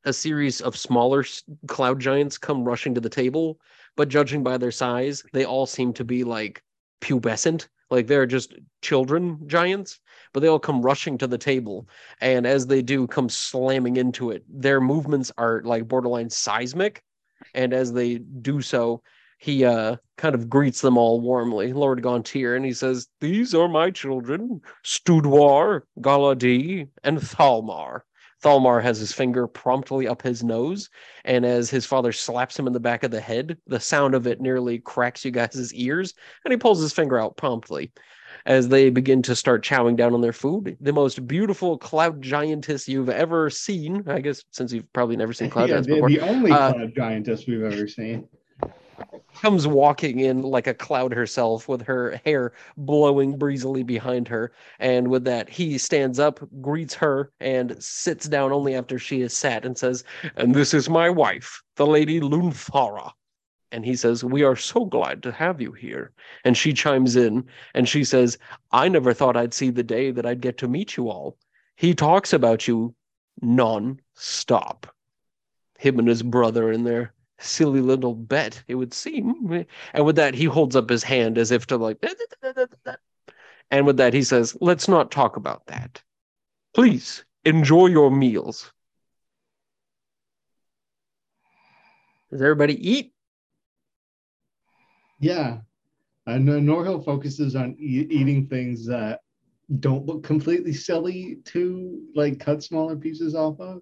a 0.05 0.13
series 0.13 0.61
of 0.61 0.77
smaller 0.77 1.25
cloud 1.67 2.01
giants 2.01 2.39
come 2.39 2.65
rushing 2.65 2.95
to 2.95 3.01
the 3.01 3.09
table, 3.09 3.61
but 3.97 4.09
judging 4.09 4.43
by 4.43 4.57
their 4.57 4.71
size, 4.71 5.23
they 5.33 5.45
all 5.45 5.67
seem 5.67 5.93
to 5.95 6.05
be 6.05 6.25
like 6.25 6.63
pubescent, 7.01 7.69
like 7.91 8.07
they're 8.07 8.27
just 8.27 8.55
children 8.83 9.41
giants, 9.47 10.01
but 10.33 10.41
they 10.41 10.49
all 10.49 10.59
come 10.59 10.83
rushing 10.83 11.19
to 11.19 11.27
the 11.27 11.39
table. 11.39 11.89
And 12.21 12.47
as 12.47 12.67
they 12.67 12.83
do, 12.83 13.07
come 13.07 13.29
slamming 13.29 13.97
into 13.97 14.31
it. 14.31 14.45
Their 14.49 14.81
movements 14.81 15.33
are 15.39 15.63
like 15.65 15.89
borderline 15.89 16.31
seismic. 16.31 17.03
And 17.55 17.73
as 17.73 17.93
they 17.93 18.19
do 18.19 18.61
so, 18.61 19.03
he 19.39 19.65
uh 19.65 19.97
kind 20.17 20.35
of 20.35 20.51
greets 20.51 20.81
them 20.81 20.99
all 20.99 21.21
warmly, 21.21 21.73
Lord 21.73 22.03
Gontier, 22.03 22.57
and 22.57 22.65
he 22.65 22.73
says, 22.73 23.07
These 23.21 23.55
are 23.55 23.69
my 23.69 23.91
children, 23.91 24.61
Studwar, 24.85 25.83
Galadi, 26.01 26.89
and 27.05 27.19
Thalmar. 27.19 28.05
Thalmar 28.43 28.81
has 28.83 28.99
his 28.99 29.13
finger 29.13 29.47
promptly 29.47 30.07
up 30.07 30.23
his 30.23 30.45
nose, 30.45 30.89
and 31.25 31.45
as 31.45 31.71
his 31.71 31.85
father 31.85 32.13
slaps 32.13 32.59
him 32.59 32.67
in 32.67 32.73
the 32.73 32.81
back 32.81 33.03
of 33.03 33.11
the 33.11 33.21
head, 33.21 33.59
the 33.67 33.81
sound 33.81 34.15
of 34.15 34.27
it 34.27 34.41
nearly 34.41 34.79
cracks 34.79 35.25
you 35.25 35.31
guys' 35.31 35.73
ears, 35.75 36.15
and 36.45 36.53
he 36.53 36.59
pulls 36.59 36.81
his 36.81 36.93
finger 36.93 37.19
out 37.19 37.37
promptly. 37.37 37.91
As 38.47 38.69
they 38.69 38.89
begin 38.91 39.21
to 39.23 39.35
start 39.35 39.65
chowing 39.65 39.97
down 39.97 40.15
on 40.15 40.21
their 40.21 40.33
food, 40.33 40.77
the 40.81 40.93
most 40.93 41.27
beautiful 41.27 41.77
cloud 41.77 42.23
giantess 42.23 42.87
you've 42.89 43.09
ever 43.11 43.51
seen, 43.51 44.05
I 44.07 44.21
guess, 44.21 44.45
since 44.53 44.73
you've 44.73 44.91
probably 44.93 45.17
never 45.17 45.33
seen 45.33 45.51
cloud 45.51 45.69
Yeah, 45.69 45.75
giants 45.81 45.89
the, 45.89 45.95
before, 45.95 46.09
the 46.11 46.21
only 46.21 46.51
Uh, 46.53 46.73
cloud 46.73 46.95
giantess 46.95 47.47
we've 47.47 47.63
ever 47.63 47.89
seen. 47.89 48.29
Comes 49.41 49.67
walking 49.67 50.21
in 50.21 50.43
like 50.43 50.67
a 50.67 50.75
cloud 50.75 51.13
herself 51.13 51.69
with 51.69 51.83
her 51.83 52.21
hair 52.25 52.53
blowing 52.77 53.39
breezily 53.39 53.83
behind 53.83 54.29
her. 54.29 54.53
And 54.79 55.09
with 55.09 55.25
that, 55.25 55.49
he 55.49 55.79
stands 55.79 56.19
up, 56.19 56.41
greets 56.61 56.95
her, 56.95 57.33
and 57.41 57.81
sits 57.83 58.29
down 58.29 58.53
only 58.53 58.75
after 58.75 58.99
she 58.99 59.23
is 59.23 59.37
sat 59.37 59.65
and 59.65 59.77
says, 59.77 60.05
And 60.37 60.55
this 60.55 60.75
is 60.75 60.89
my 60.89 61.09
wife, 61.09 61.63
the 61.77 61.87
lady 61.87 62.21
Lunthara. 62.21 63.13
And 63.71 63.85
he 63.85 63.97
says, 63.97 64.25
We 64.25 64.43
are 64.43 64.57
so 64.57 64.85
glad 64.85 65.23
to 65.23 65.33
have 65.33 65.61
you 65.61 65.73
here. 65.73 66.13
And 66.45 66.57
she 66.57 66.73
chimes 66.73 67.17
in 67.17 67.45
and 67.75 67.89
she 67.89 68.05
says, 68.05 68.39
I 68.73 68.89
never 68.89 69.13
thought 69.13 69.37
I'd 69.37 69.55
see 69.55 69.71
the 69.71 69.83
day 69.83 70.11
that 70.11 70.27
I'd 70.27 70.41
get 70.41 70.59
to 70.59 70.69
meet 70.69 70.97
you 70.97 71.11
all. 71.11 71.37
He 71.77 71.95
talks 71.95 72.33
about 72.33 72.67
you 72.67 72.95
non 73.41 74.01
stop. 74.15 74.93
Him 75.79 75.99
and 76.01 76.09
his 76.09 76.23
brother 76.23 76.73
in 76.73 76.83
their 76.83 77.13
silly 77.39 77.81
little 77.81 78.15
bet, 78.15 78.63
it 78.69 78.75
would 78.75 78.93
seem. 78.95 79.67
And 79.95 80.05
with 80.05 80.17
that, 80.17 80.35
he 80.35 80.45
holds 80.45 80.77
up 80.77 80.91
his 80.91 81.03
hand 81.03 81.39
as 81.39 81.51
if 81.51 81.67
to 81.69 81.77
like, 81.77 81.99
and 83.71 83.87
with 83.87 83.99
that, 83.99 84.15
he 84.15 84.23
says, 84.23 84.57
Let's 84.61 84.89
not 84.89 85.11
talk 85.11 85.37
about 85.37 85.67
that. 85.67 86.03
Please 86.75 87.25
enjoy 87.45 87.87
your 87.87 88.11
meals. 88.11 88.73
Does 92.31 92.43
everybody 92.43 92.91
eat? 92.91 93.13
Yeah. 95.21 95.59
And 96.27 96.49
uh, 96.49 96.55
Norhill 96.55 97.05
focuses 97.05 97.57
on 97.57 97.75
e- 97.79 98.07
eating 98.11 98.47
things 98.47 98.87
that 98.87 99.21
don't 99.81 100.07
look 100.07 100.23
completely 100.23 100.73
silly 100.73 101.39
to 101.47 102.01
like 102.15 102.39
cut 102.39 102.63
smaller 102.63 102.97
pieces 102.97 103.35
off 103.35 103.59
of. 103.61 103.81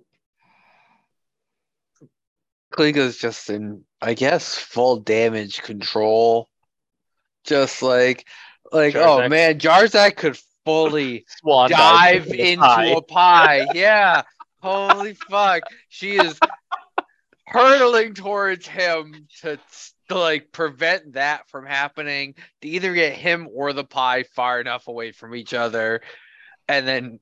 Klika's 2.76 3.16
just 3.16 3.50
in, 3.50 3.84
I 4.00 4.14
guess, 4.14 4.54
full 4.56 4.98
damage 4.98 5.62
control. 5.62 6.48
Just 7.44 7.82
like, 7.82 8.26
like, 8.72 8.94
oh 8.96 9.28
man, 9.28 9.58
Jarzak 9.58 10.16
could 10.16 10.38
fully 10.64 11.24
Swan 11.40 11.70
dive 11.70 12.26
into 12.26 12.44
into 12.44 12.64
pie. 12.64 12.86
a 12.86 13.00
pie. 13.00 13.66
Yeah. 13.74 14.22
Holy 14.60 15.14
fuck. 15.14 15.62
She 15.88 16.16
is 16.16 16.38
hurtling 17.46 18.14
towards 18.14 18.66
him 18.66 19.28
to, 19.42 19.58
to 20.08 20.18
like 20.18 20.50
prevent 20.52 21.12
that 21.14 21.48
from 21.48 21.64
happening, 21.66 22.34
to 22.62 22.68
either 22.68 22.92
get 22.92 23.14
him 23.14 23.48
or 23.52 23.72
the 23.72 23.84
pie 23.84 24.24
far 24.24 24.60
enough 24.60 24.88
away 24.88 25.12
from 25.12 25.34
each 25.34 25.54
other, 25.54 26.02
and 26.68 26.86
then 26.86 27.20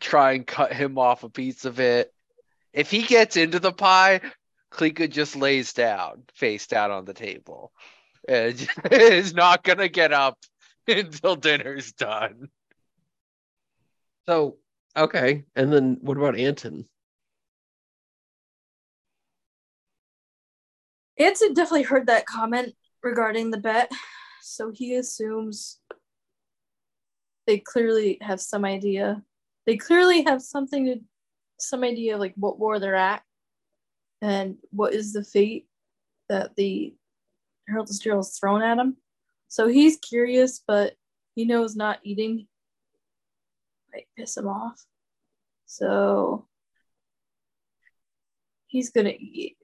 try 0.00 0.32
and 0.32 0.46
cut 0.46 0.72
him 0.72 0.98
off 0.98 1.24
a 1.24 1.28
piece 1.28 1.64
of 1.64 1.80
it. 1.80 2.12
If 2.72 2.90
he 2.90 3.02
gets 3.02 3.36
into 3.36 3.58
the 3.58 3.72
pie, 3.72 4.20
Klika 4.72 5.08
just 5.08 5.36
lays 5.36 5.72
down, 5.72 6.22
face 6.34 6.66
down 6.66 6.90
on 6.90 7.04
the 7.04 7.14
table. 7.14 7.72
And 8.28 8.66
is 8.90 9.34
not 9.34 9.62
gonna 9.62 9.88
get 9.88 10.12
up 10.12 10.38
until 10.88 11.36
dinner's 11.36 11.92
done. 11.92 12.48
So, 14.26 14.56
okay. 14.96 15.44
And 15.54 15.72
then 15.72 15.98
what 16.00 16.16
about 16.16 16.38
Anton? 16.38 16.86
Anton 21.18 21.54
definitely 21.54 21.82
heard 21.82 22.06
that 22.06 22.26
comment 22.26 22.74
regarding 23.02 23.50
the 23.50 23.58
bet, 23.58 23.90
so 24.40 24.70
he 24.70 24.94
assumes 24.94 25.78
they 27.46 27.58
clearly 27.58 28.18
have 28.22 28.40
some 28.40 28.64
idea. 28.64 29.22
They 29.66 29.76
clearly 29.76 30.22
have 30.22 30.40
something 30.42 30.86
to, 30.86 31.00
some 31.58 31.84
idea 31.84 32.14
of 32.14 32.20
like 32.20 32.32
what 32.36 32.58
war 32.58 32.78
they're 32.78 32.94
at, 32.94 33.22
and 34.22 34.56
what 34.70 34.94
is 34.94 35.12
the 35.12 35.24
fate 35.24 35.66
that 36.28 36.56
the 36.56 36.94
Herald 37.68 37.90
of 37.90 37.94
Steel 37.94 38.16
has 38.16 38.38
thrown 38.38 38.62
at 38.62 38.78
him. 38.78 38.96
So 39.48 39.68
he's 39.68 39.98
curious, 39.98 40.62
but 40.66 40.94
he 41.34 41.44
knows 41.44 41.76
not 41.76 41.98
eating 42.02 42.46
might 43.92 44.06
piss 44.16 44.36
him 44.36 44.48
off. 44.48 44.82
So 45.66 46.46
he's 48.68 48.90
gonna 48.90 49.12
eat. 49.18 49.56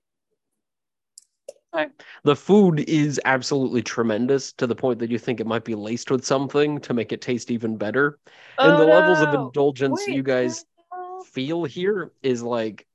The 2.25 2.35
food 2.35 2.81
is 2.89 3.21
absolutely 3.25 3.83
tremendous 3.83 4.53
to 4.55 4.67
the 4.67 4.75
point 4.75 4.99
that 4.99 5.11
you 5.11 5.19
think 5.19 5.39
it 5.39 5.47
might 5.47 5.65
be 5.65 5.77
laced 5.77 6.11
with 6.11 6.25
something 6.25 6.81
to 6.81 6.93
make 6.93 7.13
it 7.13 7.21
taste 7.21 7.51
even 7.51 7.77
better. 7.77 8.19
and 8.59 8.73
Oh, 8.73 8.79
the 8.79 8.85
levels 8.85 9.21
of 9.21 9.29
oh, 9.29 9.47
indulgence 9.47 10.03
Wait, 10.07 10.17
you 10.17 10.23
guys 10.25 10.65
no. 10.91 11.23
feel 11.23 11.65
here 11.65 12.11
is 12.23 12.43
like 12.43 12.88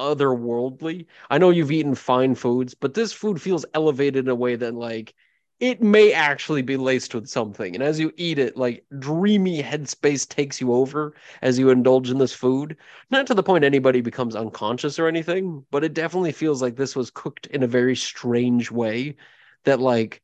otherworldly. 0.00 1.06
I 1.30 1.38
know 1.38 1.50
you've 1.50 1.70
eaten 1.72 1.94
fine 1.94 2.34
foods, 2.34 2.74
but 2.74 2.94
this 2.94 3.12
food 3.12 3.40
feels 3.40 3.66
elevated 3.74 4.24
in 4.26 4.30
a 4.30 4.34
way 4.34 4.56
that 4.56 4.74
like 4.74 5.14
it 5.60 5.82
may 5.82 6.12
actually 6.12 6.62
be 6.62 6.76
laced 6.78 7.14
with 7.14 7.28
something. 7.28 7.74
And 7.74 7.84
as 7.84 8.00
you 8.00 8.12
eat 8.16 8.38
it, 8.38 8.56
like 8.56 8.84
dreamy 8.98 9.62
headspace 9.62 10.26
takes 10.28 10.60
you 10.60 10.72
over 10.72 11.14
as 11.42 11.58
you 11.58 11.68
indulge 11.70 12.10
in 12.10 12.18
this 12.18 12.32
food. 12.34 12.76
Not 13.10 13.26
to 13.28 13.34
the 13.34 13.42
point 13.42 13.64
anybody 13.64 14.00
becomes 14.00 14.34
unconscious 14.34 14.98
or 14.98 15.06
anything, 15.06 15.66
but 15.70 15.84
it 15.84 15.92
definitely 15.94 16.32
feels 16.32 16.62
like 16.62 16.76
this 16.76 16.96
was 16.96 17.10
cooked 17.10 17.46
in 17.48 17.62
a 17.62 17.66
very 17.68 17.94
strange 17.94 18.70
way 18.70 19.16
that 19.64 19.80
like 19.80 20.22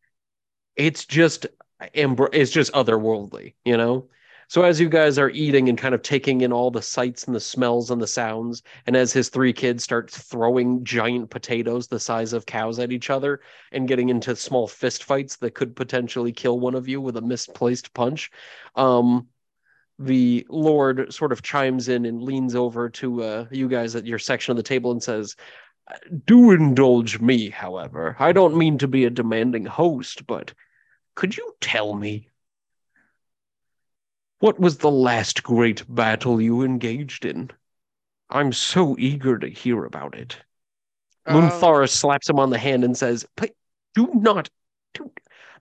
it's 0.76 1.04
just 1.04 1.46
eh, 1.80 1.88
it's 2.32 2.50
just 2.50 2.72
otherworldly, 2.72 3.54
you 3.64 3.76
know? 3.76 4.08
So 4.48 4.62
as 4.62 4.80
you 4.80 4.88
guys 4.88 5.18
are 5.18 5.30
eating 5.30 5.68
and 5.68 5.76
kind 5.76 5.94
of 5.94 6.02
taking 6.02 6.42
in 6.42 6.52
all 6.52 6.70
the 6.70 6.82
sights 6.82 7.24
and 7.24 7.34
the 7.34 7.40
smells 7.40 7.90
and 7.90 8.00
the 8.00 8.06
sounds, 8.06 8.62
and 8.86 8.96
as 8.96 9.12
his 9.12 9.28
three 9.28 9.52
kids 9.52 9.82
start 9.82 10.10
throwing 10.10 10.84
giant 10.84 11.30
potatoes 11.30 11.88
the 11.88 11.98
size 11.98 12.32
of 12.32 12.46
cows 12.46 12.78
at 12.78 12.92
each 12.92 13.10
other 13.10 13.40
and 13.72 13.88
getting 13.88 14.08
into 14.08 14.36
small 14.36 14.68
fist 14.68 15.02
fights 15.02 15.36
that 15.36 15.54
could 15.54 15.74
potentially 15.74 16.32
kill 16.32 16.60
one 16.60 16.76
of 16.76 16.86
you 16.86 17.00
with 17.00 17.16
a 17.16 17.20
misplaced 17.20 17.92
punch, 17.92 18.30
um, 18.76 19.26
the 19.98 20.46
Lord 20.48 21.12
sort 21.12 21.32
of 21.32 21.42
chimes 21.42 21.88
in 21.88 22.04
and 22.04 22.22
leans 22.22 22.54
over 22.54 22.88
to 22.90 23.22
uh, 23.22 23.46
you 23.50 23.68
guys 23.68 23.96
at 23.96 24.06
your 24.06 24.18
section 24.18 24.52
of 24.52 24.56
the 24.56 24.62
table 24.62 24.92
and 24.92 25.02
says, 25.02 25.36
"Do 26.26 26.50
indulge 26.50 27.18
me, 27.20 27.50
however. 27.50 28.14
I 28.18 28.32
don't 28.32 28.56
mean 28.56 28.78
to 28.78 28.88
be 28.88 29.06
a 29.06 29.10
demanding 29.10 29.64
host, 29.64 30.26
but 30.26 30.52
could 31.14 31.36
you 31.36 31.54
tell 31.60 31.94
me 31.94 32.28
What 34.38 34.60
was 34.60 34.78
the 34.78 34.90
last 34.90 35.42
great 35.42 35.82
battle 35.88 36.40
you 36.40 36.62
engaged 36.62 37.24
in? 37.24 37.50
I'm 38.28 38.52
so 38.52 38.96
eager 38.98 39.38
to 39.38 39.48
hear 39.48 39.84
about 39.84 40.14
it. 40.14 40.38
Um, 41.24 41.36
Munthara 41.36 41.88
slaps 41.88 42.28
him 42.28 42.38
on 42.38 42.50
the 42.50 42.58
hand 42.58 42.84
and 42.84 42.96
says, 42.96 43.26
do 43.94 44.10
not. 44.12 44.50
Do, 44.92 45.10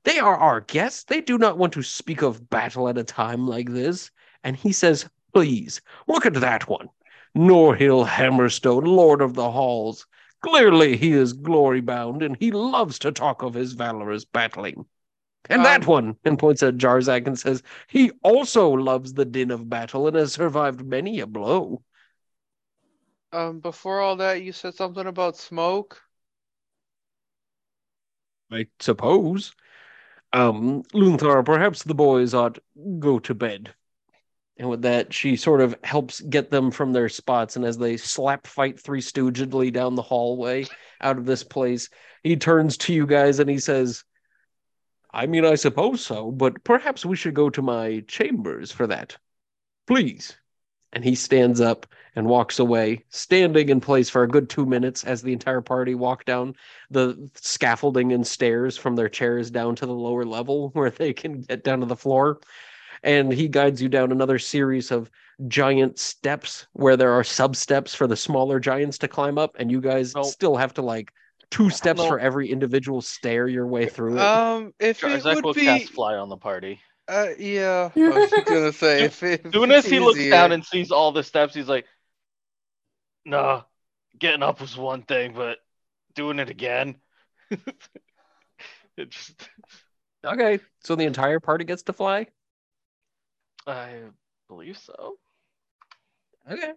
they 0.03 0.19
are 0.19 0.36
our 0.36 0.59
guests. 0.59 1.05
They 1.05 1.21
do 1.21 1.38
not 1.38 1.57
want 1.57 1.73
to 1.73 1.82
speak 1.82 2.21
of 2.21 2.49
battle 2.49 2.89
at 2.89 2.97
a 2.97 3.03
time 3.03 3.47
like 3.47 3.71
this. 3.71 4.11
And 4.43 4.55
he 4.57 4.73
says, 4.73 5.09
Please, 5.34 5.82
look 6.07 6.26
at 6.26 6.34
that 6.36 6.67
one. 6.67 6.89
Norhill 7.36 8.05
Hammerstone, 8.05 8.86
Lord 8.86 9.21
of 9.21 9.34
the 9.34 9.51
Halls. 9.51 10.05
Clearly 10.41 10.97
he 10.97 11.13
is 11.13 11.34
glory 11.34 11.82
bound, 11.82 12.21
and 12.21 12.36
he 12.38 12.51
loves 12.51 12.99
to 12.99 13.11
talk 13.11 13.41
of 13.41 13.53
his 13.53 13.73
valorous 13.73 14.26
battling. 14.26 14.86
And 15.49 15.65
that 15.65 15.83
Um, 15.83 15.87
one, 15.87 16.17
and 16.23 16.37
points 16.39 16.63
at 16.63 16.75
Jarzak 16.77 17.27
and 17.27 17.37
says, 17.37 17.63
he 17.87 18.11
also 18.23 18.69
loves 18.71 19.13
the 19.13 19.25
din 19.25 19.51
of 19.51 19.69
battle 19.69 20.07
and 20.07 20.15
has 20.15 20.33
survived 20.33 20.85
many 20.85 21.19
a 21.19 21.27
blow. 21.27 21.83
Um, 23.31 23.59
before 23.59 23.99
all 24.01 24.15
that, 24.15 24.41
you 24.41 24.51
said 24.51 24.73
something 24.73 25.05
about 25.05 25.37
smoke. 25.37 26.01
I 28.51 28.67
suppose. 28.79 29.53
Um, 30.33 30.83
Lunthar, 30.93 31.43
perhaps 31.43 31.83
the 31.83 31.95
boys 31.95 32.33
ought 32.33 32.59
go 32.99 33.19
to 33.19 33.35
bed. 33.35 33.73
And 34.57 34.69
with 34.69 34.83
that, 34.83 35.13
she 35.13 35.35
sort 35.37 35.61
of 35.61 35.75
helps 35.83 36.21
get 36.21 36.51
them 36.51 36.71
from 36.71 36.93
their 36.93 37.09
spots. 37.09 37.55
And 37.55 37.65
as 37.65 37.77
they 37.77 37.97
slap 37.97 38.47
fight 38.47 38.79
three 38.79 39.01
stoogedly 39.01 39.71
down 39.73 39.95
the 39.95 40.01
hallway 40.01 40.67
out 41.01 41.17
of 41.17 41.25
this 41.25 41.43
place, 41.43 41.89
he 42.23 42.37
turns 42.37 42.77
to 42.79 42.93
you 42.93 43.07
guys 43.07 43.39
and 43.39 43.49
he 43.49 43.59
says, 43.59 44.03
I 45.16 45.28
mean, 45.28 45.45
I 45.45 45.55
suppose 45.55 46.05
so, 46.05 46.30
but 46.30 46.61
perhaps 46.66 47.05
we 47.05 47.16
should 47.16 47.34
go 47.34 47.49
to 47.49 47.61
my 47.61 48.03
chambers 48.05 48.74
for 48.74 48.86
that. 48.88 49.16
Please. 49.88 50.36
And 50.91 51.05
he 51.05 51.16
stands 51.16 51.61
up 51.61 51.88
and 52.18 52.28
walks 52.28 52.59
away, 52.59 53.05
standing 53.09 53.70
in 53.70 53.80
place 53.80 54.09
for 54.09 54.24
a 54.24 54.28
good 54.28 54.49
two 54.49 54.66
minutes 54.66 55.05
as 55.05 55.22
the 55.22 55.32
entire 55.32 55.61
party 55.61 55.95
walk 55.95 56.26
down 56.26 56.53
the 56.91 57.30
scaffolding 57.36 58.11
and 58.11 58.28
stairs 58.28 58.78
from 58.78 58.97
their 58.97 59.07
chairs 59.07 59.49
down 59.49 59.76
to 59.78 59.86
the 59.86 59.93
lower 59.93 60.26
level 60.26 60.70
where 60.74 60.89
they 60.89 61.13
can 61.13 61.41
get 61.41 61.63
down 61.63 61.80
to 61.80 61.86
the 61.86 61.95
floor. 61.95 62.41
And 63.01 63.32
he 63.32 63.47
guides 63.47 63.82
you 63.82 63.88
down 63.88 64.11
another 64.11 64.39
series 64.39 64.91
of 64.91 65.09
giant 65.47 65.97
steps 65.97 66.68
where 66.74 66.97
there 66.97 67.11
are 67.11 67.24
sub 67.24 67.55
steps 67.55 67.95
for 67.95 68.05
the 68.05 68.18
smaller 68.18 68.59
giants 68.59 68.97
to 68.97 69.07
climb 69.07 69.38
up, 69.38 69.55
and 69.57 69.72
you 69.72 69.80
guys 69.80 70.13
still 70.24 70.57
have 70.57 70.74
to 70.74 70.82
like 70.82 71.13
two 71.49 71.69
steps 71.69 72.03
for 72.03 72.19
every 72.19 72.49
individual 72.49 73.01
stair 73.01 73.47
your 73.47 73.67
way 73.67 73.87
through 73.87 74.17
it. 74.17 74.31
Um, 74.33 74.73
if 74.79 75.03
it 75.03 75.23
Jarzak 75.23 75.35
would 75.35 75.45
will 75.45 75.53
be, 75.53 75.65
cast 75.65 75.89
fly 75.93 76.15
on 76.15 76.29
the 76.29 76.37
party. 76.37 76.81
uh, 77.07 77.29
yeah, 77.37 77.91
I 77.95 78.09
was 78.09 78.33
gonna 78.45 78.73
say 78.73 79.05
if 79.05 79.23
it, 79.23 79.45
As 79.45 79.53
soon 79.53 79.71
as 79.71 79.85
he 79.85 79.99
looks 79.99 80.25
down 80.27 80.51
and 80.51 80.65
sees 80.65 80.91
all 80.91 81.11
the 81.11 81.23
steps, 81.23 81.53
he's 81.53 81.69
like, 81.69 81.85
"Nah, 83.25 83.63
getting 84.17 84.43
up 84.43 84.61
was 84.61 84.77
one 84.77 85.03
thing, 85.03 85.33
but 85.33 85.59
doing 86.13 86.39
it 86.39 86.49
again." 86.49 86.95
it 88.97 89.09
just, 89.09 89.49
okay, 90.25 90.59
so 90.83 90.95
the 90.95 91.05
entire 91.05 91.39
party 91.39 91.65
gets 91.65 91.83
to 91.83 91.93
fly. 91.93 92.27
I 93.67 94.01
believe 94.47 94.77
so. 94.77 95.17
Okay. 96.49 96.73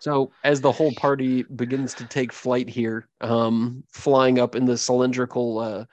So 0.00 0.32
as 0.44 0.60
the 0.60 0.72
whole 0.72 0.92
party 0.92 1.42
begins 1.42 1.94
to 1.94 2.06
take 2.06 2.32
flight 2.32 2.68
here, 2.68 3.06
um, 3.20 3.84
flying 3.92 4.38
up 4.38 4.56
in 4.56 4.64
the 4.64 4.76
cylindrical 4.76 5.58
uh, 5.58 5.84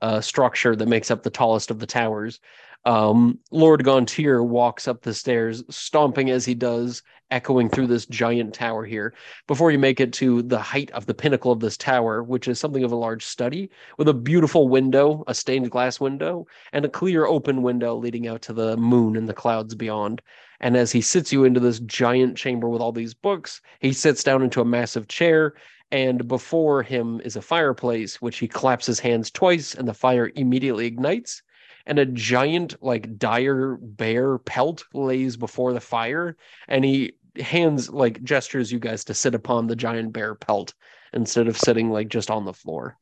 uh, 0.00 0.20
structure 0.20 0.76
that 0.76 0.88
makes 0.88 1.10
up 1.10 1.22
the 1.22 1.30
tallest 1.30 1.70
of 1.70 1.80
the 1.80 1.86
towers, 1.86 2.40
um, 2.84 3.40
Lord 3.50 3.82
Gontier 3.82 4.46
walks 4.46 4.86
up 4.86 5.02
the 5.02 5.12
stairs, 5.12 5.64
stomping 5.68 6.30
as 6.30 6.44
he 6.44 6.54
does, 6.54 7.02
echoing 7.32 7.68
through 7.68 7.88
this 7.88 8.06
giant 8.06 8.54
tower 8.54 8.84
here. 8.84 9.12
Before 9.48 9.72
you 9.72 9.78
make 9.80 9.98
it 9.98 10.12
to 10.14 10.42
the 10.42 10.60
height 10.60 10.92
of 10.92 11.06
the 11.06 11.14
pinnacle 11.14 11.50
of 11.50 11.58
this 11.58 11.76
tower, 11.76 12.22
which 12.22 12.46
is 12.46 12.60
something 12.60 12.84
of 12.84 12.92
a 12.92 12.96
large 12.96 13.24
study, 13.24 13.68
with 13.98 14.06
a 14.06 14.14
beautiful 14.14 14.68
window, 14.68 15.24
a 15.26 15.34
stained 15.34 15.72
glass 15.72 15.98
window, 15.98 16.46
and 16.72 16.84
a 16.84 16.88
clear 16.88 17.26
open 17.26 17.62
window 17.62 17.96
leading 17.96 18.28
out 18.28 18.42
to 18.42 18.52
the 18.52 18.76
moon 18.76 19.16
and 19.16 19.28
the 19.28 19.34
clouds 19.34 19.74
beyond. 19.74 20.22
And 20.60 20.76
as 20.76 20.92
he 20.92 21.00
sits 21.00 21.32
you 21.32 21.44
into 21.44 21.60
this 21.60 21.80
giant 21.80 22.36
chamber 22.36 22.68
with 22.68 22.80
all 22.80 22.92
these 22.92 23.14
books, 23.14 23.60
he 23.80 23.92
sits 23.92 24.22
down 24.22 24.42
into 24.42 24.60
a 24.60 24.64
massive 24.64 25.08
chair. 25.08 25.54
And 25.90 26.26
before 26.26 26.82
him 26.82 27.20
is 27.24 27.36
a 27.36 27.42
fireplace, 27.42 28.20
which 28.20 28.38
he 28.38 28.48
claps 28.48 28.86
his 28.86 28.98
hands 28.98 29.30
twice, 29.30 29.74
and 29.74 29.86
the 29.86 29.94
fire 29.94 30.32
immediately 30.34 30.86
ignites. 30.86 31.42
And 31.86 31.98
a 31.98 32.06
giant, 32.06 32.82
like 32.82 33.18
dire 33.18 33.76
bear 33.80 34.38
pelt 34.38 34.84
lays 34.92 35.36
before 35.36 35.72
the 35.72 35.80
fire. 35.80 36.36
And 36.66 36.84
he 36.84 37.12
hands, 37.40 37.90
like, 37.90 38.22
gestures 38.24 38.72
you 38.72 38.78
guys 38.78 39.04
to 39.04 39.14
sit 39.14 39.34
upon 39.34 39.66
the 39.66 39.76
giant 39.76 40.12
bear 40.12 40.34
pelt 40.34 40.74
instead 41.12 41.46
of 41.46 41.56
sitting, 41.56 41.90
like, 41.90 42.08
just 42.08 42.30
on 42.30 42.44
the 42.44 42.52
floor. 42.52 42.96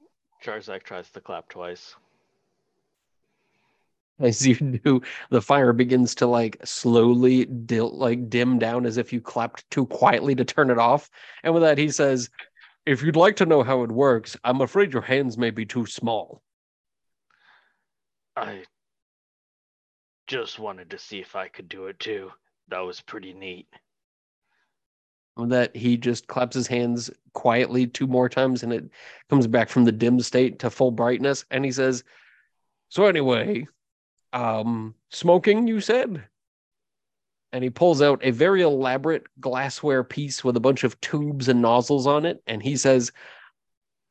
Jarzak 0.44 0.82
tries 0.82 1.08
to 1.10 1.20
clap 1.20 1.48
twice. 1.48 1.96
As 4.20 4.46
you 4.46 4.54
do, 4.54 5.02
the 5.30 5.42
fire 5.42 5.72
begins 5.72 6.14
to 6.16 6.26
like 6.26 6.58
slowly 6.64 7.46
dil- 7.46 7.96
like 7.96 8.30
dim 8.30 8.58
down 8.58 8.86
as 8.86 8.96
if 8.96 9.12
you 9.12 9.20
clapped 9.20 9.68
too 9.70 9.86
quietly 9.86 10.36
to 10.36 10.44
turn 10.44 10.70
it 10.70 10.78
off. 10.78 11.10
And 11.42 11.52
with 11.52 11.64
that, 11.64 11.78
he 11.78 11.90
says, 11.90 12.30
"If 12.86 13.02
you'd 13.02 13.16
like 13.16 13.36
to 13.36 13.46
know 13.46 13.64
how 13.64 13.82
it 13.82 13.90
works, 13.90 14.36
I'm 14.44 14.60
afraid 14.60 14.92
your 14.92 15.02
hands 15.02 15.36
may 15.36 15.50
be 15.50 15.66
too 15.66 15.86
small." 15.86 16.42
I 18.36 18.64
just 20.28 20.58
wanted 20.58 20.90
to 20.90 20.98
see 20.98 21.20
if 21.20 21.34
I 21.34 21.48
could 21.48 21.68
do 21.68 21.86
it 21.86 21.98
too. 21.98 22.30
That 22.68 22.80
was 22.80 23.00
pretty 23.00 23.34
neat. 23.34 23.66
That, 25.36 25.74
he 25.74 25.96
just 25.96 26.28
claps 26.28 26.54
his 26.54 26.68
hands 26.68 27.10
quietly 27.32 27.88
two 27.88 28.06
more 28.06 28.28
times, 28.28 28.62
and 28.62 28.72
it 28.72 28.84
comes 29.28 29.48
back 29.48 29.68
from 29.68 29.84
the 29.84 29.92
dim 29.92 30.20
state 30.20 30.60
to 30.60 30.70
full 30.70 30.92
brightness. 30.92 31.44
And 31.50 31.64
he 31.64 31.72
says, 31.72 32.04
"So 32.88 33.06
anyway, 33.06 33.66
um, 34.34 34.94
smoking, 35.10 35.66
you 35.66 35.80
said?" 35.80 36.24
and 37.54 37.62
he 37.62 37.70
pulls 37.70 38.02
out 38.02 38.18
a 38.24 38.32
very 38.32 38.62
elaborate 38.62 39.22
glassware 39.40 40.02
piece 40.02 40.42
with 40.42 40.56
a 40.56 40.60
bunch 40.60 40.82
of 40.82 41.00
tubes 41.00 41.48
and 41.48 41.62
nozzles 41.62 42.04
on 42.04 42.26
it 42.26 42.42
and 42.48 42.60
he 42.60 42.76
says 42.76 43.12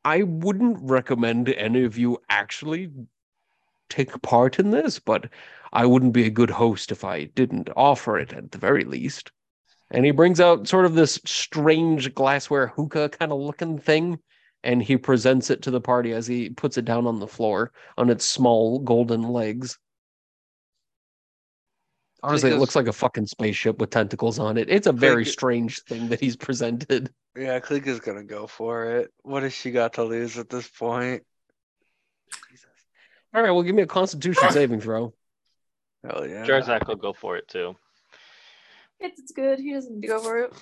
i 0.05 0.23
wouldn't 0.23 0.77
recommend 0.81 1.49
any 1.49 1.83
of 1.83 1.97
you 1.97 2.17
actually 2.29 2.89
take 3.89 4.19
part 4.21 4.59
in 4.59 4.71
this 4.71 4.97
but 4.97 5.29
i 5.73 5.85
wouldn't 5.85 6.13
be 6.13 6.25
a 6.25 6.29
good 6.29 6.49
host 6.49 6.89
if 6.89 7.03
i 7.03 7.25
didn't 7.35 7.69
offer 7.75 8.17
it 8.17 8.31
at 8.31 8.49
the 8.51 8.57
very 8.57 8.85
least 8.85 9.29
and 9.91 10.05
he 10.05 10.11
brings 10.11 10.39
out 10.39 10.65
sort 10.65 10.85
of 10.85 10.95
this 10.95 11.19
strange 11.25 12.15
glassware 12.15 12.67
hookah 12.67 13.09
kind 13.09 13.33
of 13.33 13.39
looking 13.39 13.77
thing 13.77 14.17
and 14.63 14.81
he 14.81 14.95
presents 14.95 15.49
it 15.49 15.61
to 15.61 15.69
the 15.69 15.81
party 15.81 16.13
as 16.13 16.25
he 16.25 16.49
puts 16.49 16.77
it 16.77 16.85
down 16.85 17.05
on 17.05 17.19
the 17.19 17.27
floor 17.27 17.73
on 17.97 18.09
its 18.09 18.23
small 18.23 18.79
golden 18.79 19.21
legs 19.21 19.77
Honestly, 22.23 22.51
it 22.51 22.57
looks 22.57 22.75
like 22.75 22.87
a 22.87 22.93
fucking 22.93 23.27
spaceship 23.27 23.79
with 23.79 23.89
tentacles 23.89 24.39
on 24.39 24.57
it. 24.57 24.69
It's 24.69 24.87
a 24.87 24.93
very 24.93 25.25
Like- 25.25 25.33
strange 25.33 25.83
thing 25.83 26.07
that 26.07 26.21
he's 26.21 26.37
presented. 26.37 27.13
Yeah, 27.35 27.59
Klika's 27.59 27.99
gonna 27.99 28.23
go 28.23 28.47
for 28.47 28.85
it. 28.97 29.11
What 29.23 29.43
has 29.43 29.53
she 29.53 29.71
got 29.71 29.93
to 29.93 30.03
lose 30.03 30.37
at 30.37 30.49
this 30.49 30.67
point? 30.69 31.23
All 33.33 33.41
right, 33.41 33.51
well, 33.51 33.63
give 33.63 33.75
me 33.75 33.81
a 33.81 33.87
Constitution 33.87 34.43
ah! 34.45 34.51
saving 34.51 34.79
throw. 34.79 35.13
Hell 36.03 36.27
yeah. 36.27 36.45
Jarzak 36.45 36.87
will 36.87 36.95
go 36.95 37.11
for 37.13 37.35
it 37.37 37.47
too. 37.47 37.75
It's, 38.99 39.19
it's 39.19 39.31
good. 39.31 39.59
He 39.59 39.73
doesn't 39.73 39.95
need 39.95 40.01
to 40.01 40.07
go 40.07 40.19
for 40.19 40.37
it. 40.43 40.53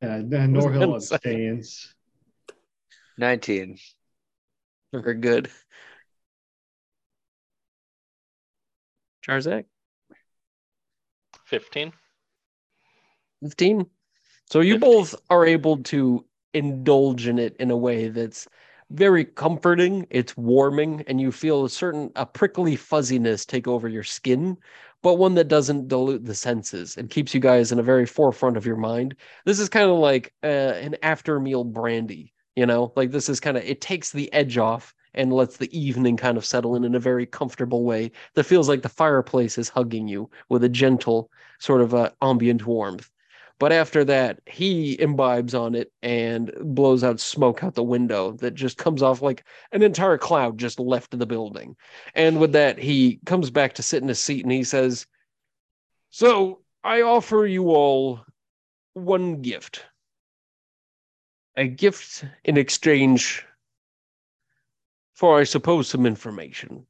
Yeah, 0.00 0.14
and 0.14 0.30
Norhill 0.30 1.00
say. 1.02 1.14
abstains. 1.16 1.94
19. 3.18 3.78
Very 4.92 5.14
good. 5.14 5.50
Jarzak, 9.26 9.64
15. 11.52 11.92
15. 13.42 13.86
So 14.50 14.60
you 14.60 14.76
15. 14.76 14.90
both 14.90 15.14
are 15.28 15.44
able 15.44 15.76
to 15.82 16.24
indulge 16.54 17.26
in 17.26 17.38
it 17.38 17.54
in 17.60 17.70
a 17.70 17.76
way 17.76 18.08
that's 18.08 18.48
very 18.88 19.26
comforting. 19.26 20.06
It's 20.08 20.34
warming, 20.34 21.04
and 21.06 21.20
you 21.20 21.30
feel 21.30 21.66
a 21.66 21.68
certain 21.68 22.10
a 22.16 22.24
prickly 22.24 22.74
fuzziness 22.74 23.44
take 23.44 23.68
over 23.68 23.86
your 23.86 24.02
skin, 24.02 24.56
but 25.02 25.18
one 25.18 25.34
that 25.34 25.48
doesn't 25.48 25.88
dilute 25.88 26.24
the 26.24 26.34
senses 26.34 26.96
and 26.96 27.10
keeps 27.10 27.34
you 27.34 27.40
guys 27.40 27.70
in 27.70 27.78
a 27.78 27.82
very 27.82 28.06
forefront 28.06 28.56
of 28.56 28.64
your 28.64 28.76
mind. 28.76 29.14
This 29.44 29.60
is 29.60 29.68
kind 29.68 29.90
of 29.90 29.98
like 29.98 30.32
uh, 30.42 30.46
an 30.46 30.96
after 31.02 31.38
meal 31.38 31.64
brandy, 31.64 32.32
you 32.56 32.64
know, 32.64 32.94
like 32.96 33.10
this 33.10 33.28
is 33.28 33.40
kind 33.40 33.58
of 33.58 33.62
it 33.64 33.82
takes 33.82 34.10
the 34.10 34.32
edge 34.32 34.56
off 34.56 34.94
and 35.14 35.32
lets 35.32 35.56
the 35.56 35.78
evening 35.78 36.16
kind 36.16 36.38
of 36.38 36.44
settle 36.44 36.76
in 36.76 36.84
in 36.84 36.94
a 36.94 37.00
very 37.00 37.26
comfortable 37.26 37.84
way 37.84 38.10
that 38.34 38.44
feels 38.44 38.68
like 38.68 38.82
the 38.82 38.88
fireplace 38.88 39.58
is 39.58 39.68
hugging 39.68 40.08
you 40.08 40.30
with 40.48 40.64
a 40.64 40.68
gentle 40.68 41.30
sort 41.62 41.80
of 41.80 41.94
uh, 41.94 42.10
ambient 42.20 42.66
warmth. 42.66 43.08
But 43.58 43.70
after 43.70 44.04
that, 44.06 44.40
he 44.46 45.00
imbibes 45.00 45.54
on 45.54 45.76
it 45.76 45.92
and 46.02 46.52
blows 46.60 47.04
out 47.04 47.20
smoke 47.20 47.62
out 47.62 47.76
the 47.76 47.82
window 47.82 48.32
that 48.38 48.54
just 48.54 48.76
comes 48.76 49.02
off 49.02 49.22
like 49.22 49.44
an 49.70 49.82
entire 49.82 50.18
cloud 50.18 50.58
just 50.58 50.80
left 50.80 51.16
the 51.16 51.26
building. 51.26 51.76
And 52.14 52.40
with 52.40 52.52
that, 52.52 52.78
he 52.78 53.20
comes 53.24 53.50
back 53.50 53.74
to 53.74 53.82
sit 53.82 54.02
in 54.02 54.08
his 54.08 54.18
seat 54.18 54.42
and 54.42 54.50
he 54.50 54.64
says, 54.64 55.06
So 56.10 56.62
I 56.82 57.02
offer 57.02 57.46
you 57.46 57.70
all 57.70 58.20
one 58.94 59.42
gift. 59.42 59.84
A 61.56 61.68
gift 61.68 62.24
in 62.42 62.56
exchange 62.56 63.46
for, 65.14 65.38
I 65.38 65.44
suppose, 65.44 65.88
some 65.88 66.06
information. 66.06 66.84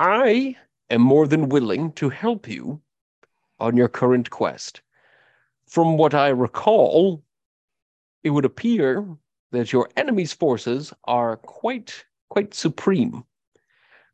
I 0.00 0.56
am 0.90 1.00
more 1.00 1.26
than 1.26 1.48
willing 1.48 1.92
to 1.92 2.10
help 2.10 2.48
you 2.48 2.82
on 3.58 3.76
your 3.76 3.88
current 3.88 4.30
quest. 4.30 4.82
From 5.66 5.96
what 5.96 6.14
I 6.14 6.28
recall, 6.28 7.22
it 8.24 8.30
would 8.30 8.44
appear 8.44 9.06
that 9.52 9.72
your 9.72 9.88
enemy's 9.96 10.32
forces 10.32 10.92
are 11.04 11.36
quite 11.36 12.04
quite 12.28 12.54
supreme. 12.54 13.24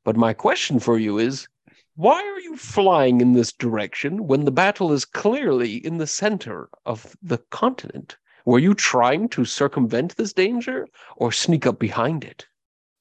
But 0.05 0.16
my 0.16 0.33
question 0.33 0.79
for 0.79 0.99
you 0.99 1.18
is 1.18 1.49
why 1.97 2.22
are 2.22 2.41
you 2.41 2.57
flying 2.57 3.20
in 3.20 3.33
this 3.33 3.53
direction 3.53 4.27
when 4.27 4.45
the 4.45 4.51
battle 4.51 4.93
is 4.93 5.05
clearly 5.05 5.77
in 5.77 5.99
the 5.99 6.07
center 6.07 6.68
of 6.85 7.16
the 7.22 7.39
continent? 7.51 8.16
Were 8.45 8.59
you 8.59 8.74
trying 8.74 9.29
to 9.31 9.45
circumvent 9.45 10.16
this 10.16 10.33
danger 10.33 10.87
or 11.16 11.33
sneak 11.33 11.66
up 11.66 11.79
behind 11.79 12.22
it? 12.22 12.47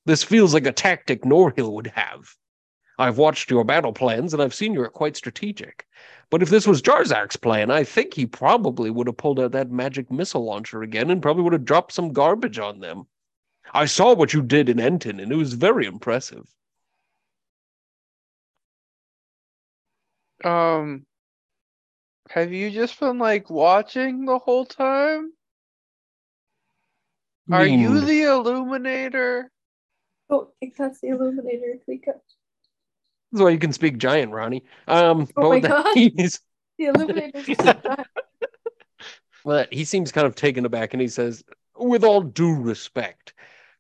This 0.06 0.24
feels 0.24 0.54
like 0.54 0.66
a 0.66 0.72
tactic 0.72 1.24
Norhill 1.24 1.74
would 1.74 1.88
have. 1.88 2.36
I've 2.98 3.18
watched 3.18 3.50
your 3.50 3.64
battle 3.64 3.94
plans 3.94 4.34
and 4.34 4.42
I've 4.42 4.54
seen 4.54 4.74
you're 4.74 4.90
quite 4.90 5.16
strategic. 5.16 5.86
But 6.30 6.42
if 6.42 6.50
this 6.50 6.68
was 6.68 6.82
Jarzak's 6.82 7.36
plan, 7.36 7.70
I 7.70 7.84
think 7.84 8.14
he 8.14 8.26
probably 8.26 8.90
would 8.90 9.08
have 9.08 9.18
pulled 9.18 9.40
out 9.40 9.52
that 9.52 9.72
magic 9.72 10.12
missile 10.12 10.44
launcher 10.44 10.82
again 10.82 11.10
and 11.10 11.22
probably 11.22 11.44
would 11.44 11.54
have 11.54 11.66
dropped 11.66 11.92
some 11.92 12.14
garbage 12.14 12.60
on 12.60 12.80
them. 12.80 13.08
I 13.74 13.86
saw 13.86 14.14
what 14.14 14.34
you 14.34 14.42
did 14.42 14.70
in 14.70 14.80
Enton 14.80 15.20
and 15.20 15.32
it 15.32 15.36
was 15.36 15.54
very 15.54 15.86
impressive. 15.86 16.48
Um, 20.44 21.06
have 22.30 22.52
you 22.52 22.70
just 22.70 23.00
been 23.00 23.18
like 23.18 23.50
watching 23.50 24.26
the 24.26 24.40
whole 24.40 24.66
time? 24.66 25.32
Are 27.52 27.66
you 27.66 28.02
the 28.02 28.24
illuminator? 28.24 29.52
don't 30.30 30.50
think 30.60 30.76
that's 30.76 31.00
the 31.02 31.10
Illuminator 31.10 31.80
Klika. 31.88 32.14
That's 33.36 33.44
why 33.44 33.50
you 33.50 33.60
can 33.60 33.74
speak 33.74 33.98
giant, 33.98 34.32
Ronnie. 34.32 34.64
Um, 34.88 35.28
Oh 35.36 35.42
but 35.42 35.50
my 35.50 35.60
God. 35.60 35.94
he's, 35.94 36.40
The 36.80 36.86
Illuminator 36.86 37.42
just 37.42 37.60
said 37.66 37.84
that. 37.84 38.08
well, 39.44 39.66
he 39.72 39.84
seems 39.84 40.14
kind 40.14 40.26
of 40.26 40.36
taken 40.36 40.66
aback 40.66 40.94
and 40.94 41.02
he 41.02 41.10
says, 41.10 41.44
with 41.76 42.06
all 42.06 42.22
due 42.22 42.56
respect, 42.56 43.34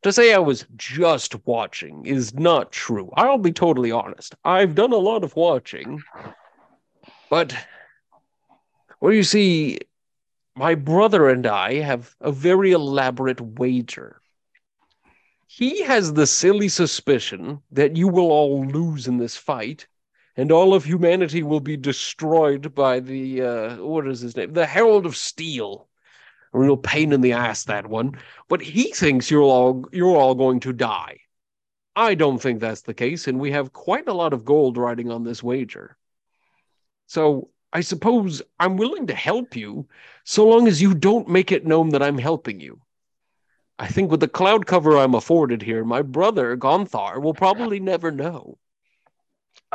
to 0.03 0.11
say 0.11 0.33
I 0.33 0.39
was 0.39 0.65
just 0.75 1.35
watching 1.47 2.05
is 2.05 2.33
not 2.33 2.73
true. 2.73 3.09
I'll 3.15 3.37
be 3.37 3.53
totally 3.53 3.91
honest. 3.93 4.35
I've 4.43 4.75
done 4.75 4.91
a 4.91 4.97
lot 4.97 5.23
of 5.23 5.37
watching, 5.37 6.03
but 7.29 7.55
well, 8.99 9.13
you 9.13 9.23
see, 9.23 9.79
my 10.57 10.75
brother 10.75 11.29
and 11.29 11.47
I 11.47 11.75
have 11.75 12.13
a 12.19 12.33
very 12.33 12.73
elaborate 12.73 13.39
wager. 13.39 14.21
He 15.47 15.83
has 15.83 16.13
the 16.13 16.27
silly 16.27 16.69
suspicion 16.69 17.61
that 17.71 17.95
you 17.95 18.07
will 18.07 18.31
all 18.31 18.65
lose 18.65 19.07
in 19.07 19.17
this 19.17 19.37
fight, 19.37 19.87
and 20.35 20.51
all 20.51 20.73
of 20.73 20.83
humanity 20.85 21.43
will 21.43 21.59
be 21.59 21.77
destroyed 21.77 22.73
by 22.75 22.99
the 22.99 23.41
uh, 23.41 23.77
what 23.77 24.07
is 24.07 24.21
his 24.21 24.35
name? 24.35 24.53
The 24.53 24.65
Herald 24.65 25.05
of 25.05 25.15
Steel. 25.15 25.87
A 26.53 26.59
real 26.59 26.77
pain 26.77 27.11
in 27.11 27.21
the 27.21 27.33
ass 27.33 27.65
that 27.65 27.87
one. 27.87 28.17
But 28.47 28.61
he 28.61 28.91
thinks 28.93 29.29
you're 29.29 29.43
all 29.43 29.85
you're 29.91 30.15
all 30.15 30.35
going 30.35 30.61
to 30.61 30.73
die. 30.73 31.19
I 31.95 32.15
don't 32.15 32.39
think 32.39 32.59
that's 32.59 32.81
the 32.81 32.93
case, 32.93 33.27
and 33.27 33.39
we 33.39 33.51
have 33.51 33.73
quite 33.73 34.07
a 34.07 34.13
lot 34.13 34.33
of 34.33 34.45
gold 34.45 34.77
riding 34.77 35.11
on 35.11 35.23
this 35.23 35.43
wager. 35.43 35.97
So 37.07 37.49
I 37.71 37.81
suppose 37.81 38.41
I'm 38.59 38.77
willing 38.77 39.07
to 39.07 39.15
help 39.15 39.55
you, 39.55 39.87
so 40.23 40.47
long 40.47 40.67
as 40.67 40.81
you 40.81 40.93
don't 40.93 41.29
make 41.29 41.51
it 41.51 41.65
known 41.65 41.89
that 41.89 42.03
I'm 42.03 42.17
helping 42.17 42.59
you. 42.59 42.81
I 43.80 43.88
think 43.88 44.11
with 44.11 44.19
the 44.19 44.28
cloud 44.28 44.65
cover 44.65 44.97
I'm 44.97 45.15
afforded 45.15 45.61
here, 45.61 45.86
my 45.86 46.01
brother 46.01 46.57
Gonthar 46.57 47.21
will 47.21 47.34
probably 47.34 47.80
never 47.80 48.11
know. 48.11 48.57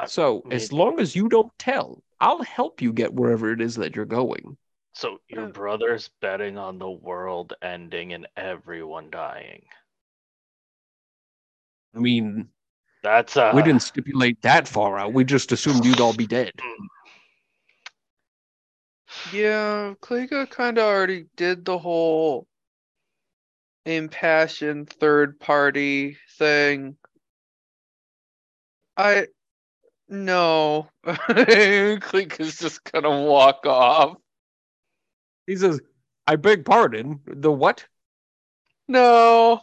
So 0.04 0.44
as 0.50 0.72
long 0.72 1.00
as 1.00 1.16
you 1.16 1.28
don't 1.28 1.58
tell, 1.58 2.02
I'll 2.20 2.42
help 2.42 2.82
you 2.82 2.92
get 2.92 3.14
wherever 3.14 3.50
it 3.52 3.60
is 3.62 3.76
that 3.76 3.96
you're 3.96 4.04
going. 4.04 4.58
So 4.92 5.20
your 5.28 5.46
Uh, 5.46 5.48
brother's 5.48 6.08
betting 6.20 6.58
on 6.58 6.78
the 6.78 6.90
world 6.90 7.54
ending 7.62 8.12
and 8.12 8.26
everyone 8.36 9.10
dying. 9.10 9.64
I 11.94 11.98
mean, 11.98 12.48
That's 13.02 13.36
uh 13.36 13.52
we 13.54 13.62
didn't 13.62 13.82
stipulate 13.82 14.42
that 14.42 14.68
far 14.68 14.98
out. 14.98 15.12
We 15.12 15.24
just 15.24 15.52
assumed 15.52 15.84
you'd 15.84 16.00
all 16.00 16.12
be 16.12 16.26
dead. 16.26 16.52
Yeah, 19.24 19.94
Klika 20.00 20.48
kind 20.50 20.78
of 20.78 20.84
already 20.84 21.26
did 21.36 21.64
the 21.64 21.78
whole 21.78 22.46
impassioned 23.84 24.90
third 24.90 25.40
party 25.40 26.16
thing. 26.38 26.96
I 28.96 29.26
no, 30.08 30.88
Klika's 31.06 32.58
just 32.58 32.82
gonna 32.90 33.22
walk 33.22 33.64
off. 33.66 34.16
He 35.46 35.56
says, 35.56 35.80
I 36.26 36.36
beg 36.36 36.64
pardon. 36.64 37.20
The 37.26 37.50
what? 37.50 37.86
No, 38.88 39.60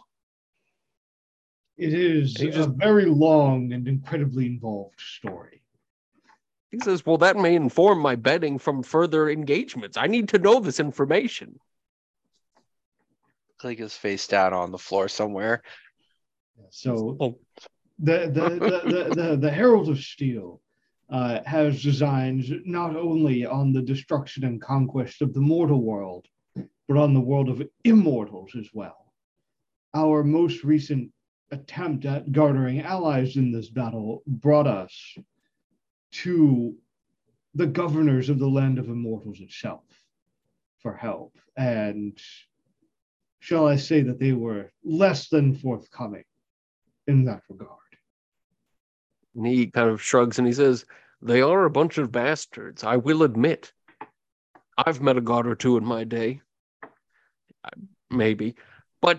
It 1.76 1.92
is 1.92 2.34
He 2.36 2.48
a 2.48 2.52
just- 2.52 2.70
very 2.70 3.04
long 3.04 3.72
and 3.72 3.86
incredibly 3.86 4.46
involved 4.46 4.98
story. 5.00 5.62
He 6.70 6.78
says, 6.80 7.04
Well, 7.06 7.18
that 7.18 7.36
may 7.36 7.54
inform 7.54 7.98
my 8.00 8.16
betting 8.16 8.58
from 8.58 8.82
further 8.82 9.28
engagements. 9.30 9.96
I 9.96 10.06
need 10.06 10.28
to 10.30 10.38
know 10.38 10.60
this 10.60 10.80
information. 10.80 11.58
Klika's 13.58 13.96
face 13.96 14.26
down 14.26 14.52
on 14.52 14.70
the 14.70 14.78
floor 14.78 15.08
somewhere. 15.08 15.62
So 16.70 17.16
Oh. 17.20 17.38
the 17.98 18.30
the, 18.32 18.48
the, 18.50 18.58
the, 18.58 19.14
the, 19.14 19.36
the 19.36 19.50
Herald 19.50 19.88
of 19.88 19.98
Steel 19.98 20.60
uh, 21.10 21.40
has 21.44 21.82
designs 21.82 22.50
not 22.64 22.94
only 22.96 23.46
on 23.46 23.72
the 23.72 23.82
destruction 23.82 24.44
and 24.44 24.60
conquest 24.60 25.22
of 25.22 25.32
the 25.32 25.40
mortal 25.40 25.82
world, 25.82 26.26
but 26.86 26.96
on 26.96 27.14
the 27.14 27.20
world 27.20 27.48
of 27.48 27.62
immortals 27.84 28.52
as 28.58 28.68
well. 28.72 29.12
Our 29.94 30.22
most 30.22 30.64
recent 30.64 31.10
attempt 31.50 32.04
at 32.04 32.30
garnering 32.30 32.82
allies 32.82 33.36
in 33.36 33.50
this 33.50 33.70
battle 33.70 34.22
brought 34.26 34.66
us 34.66 35.16
to 36.10 36.76
the 37.54 37.66
governors 37.66 38.28
of 38.28 38.38
the 38.38 38.48
land 38.48 38.78
of 38.78 38.88
immortals 38.88 39.40
itself 39.40 39.84
for 40.80 40.94
help. 40.94 41.36
And 41.56 42.18
shall 43.40 43.66
I 43.66 43.76
say 43.76 44.02
that 44.02 44.18
they 44.18 44.32
were 44.32 44.70
less 44.84 45.28
than 45.28 45.54
forthcoming 45.54 46.24
in 47.06 47.24
that 47.24 47.42
regard. 47.48 47.78
And 49.34 49.46
he 49.46 49.66
kind 49.68 49.90
of 49.90 50.02
shrugs 50.02 50.38
and 50.38 50.46
he 50.46 50.52
says, 50.52 50.84
They 51.22 51.40
are 51.40 51.64
a 51.64 51.70
bunch 51.70 51.98
of 51.98 52.12
bastards, 52.12 52.84
I 52.84 52.96
will 52.96 53.22
admit. 53.22 53.72
I've 54.76 55.00
met 55.00 55.16
a 55.16 55.22
god 55.22 55.46
or 55.46 55.54
two 55.54 55.76
in 55.76 55.84
my 55.84 56.04
day. 56.04 56.40
Maybe. 58.10 58.54
But 59.00 59.18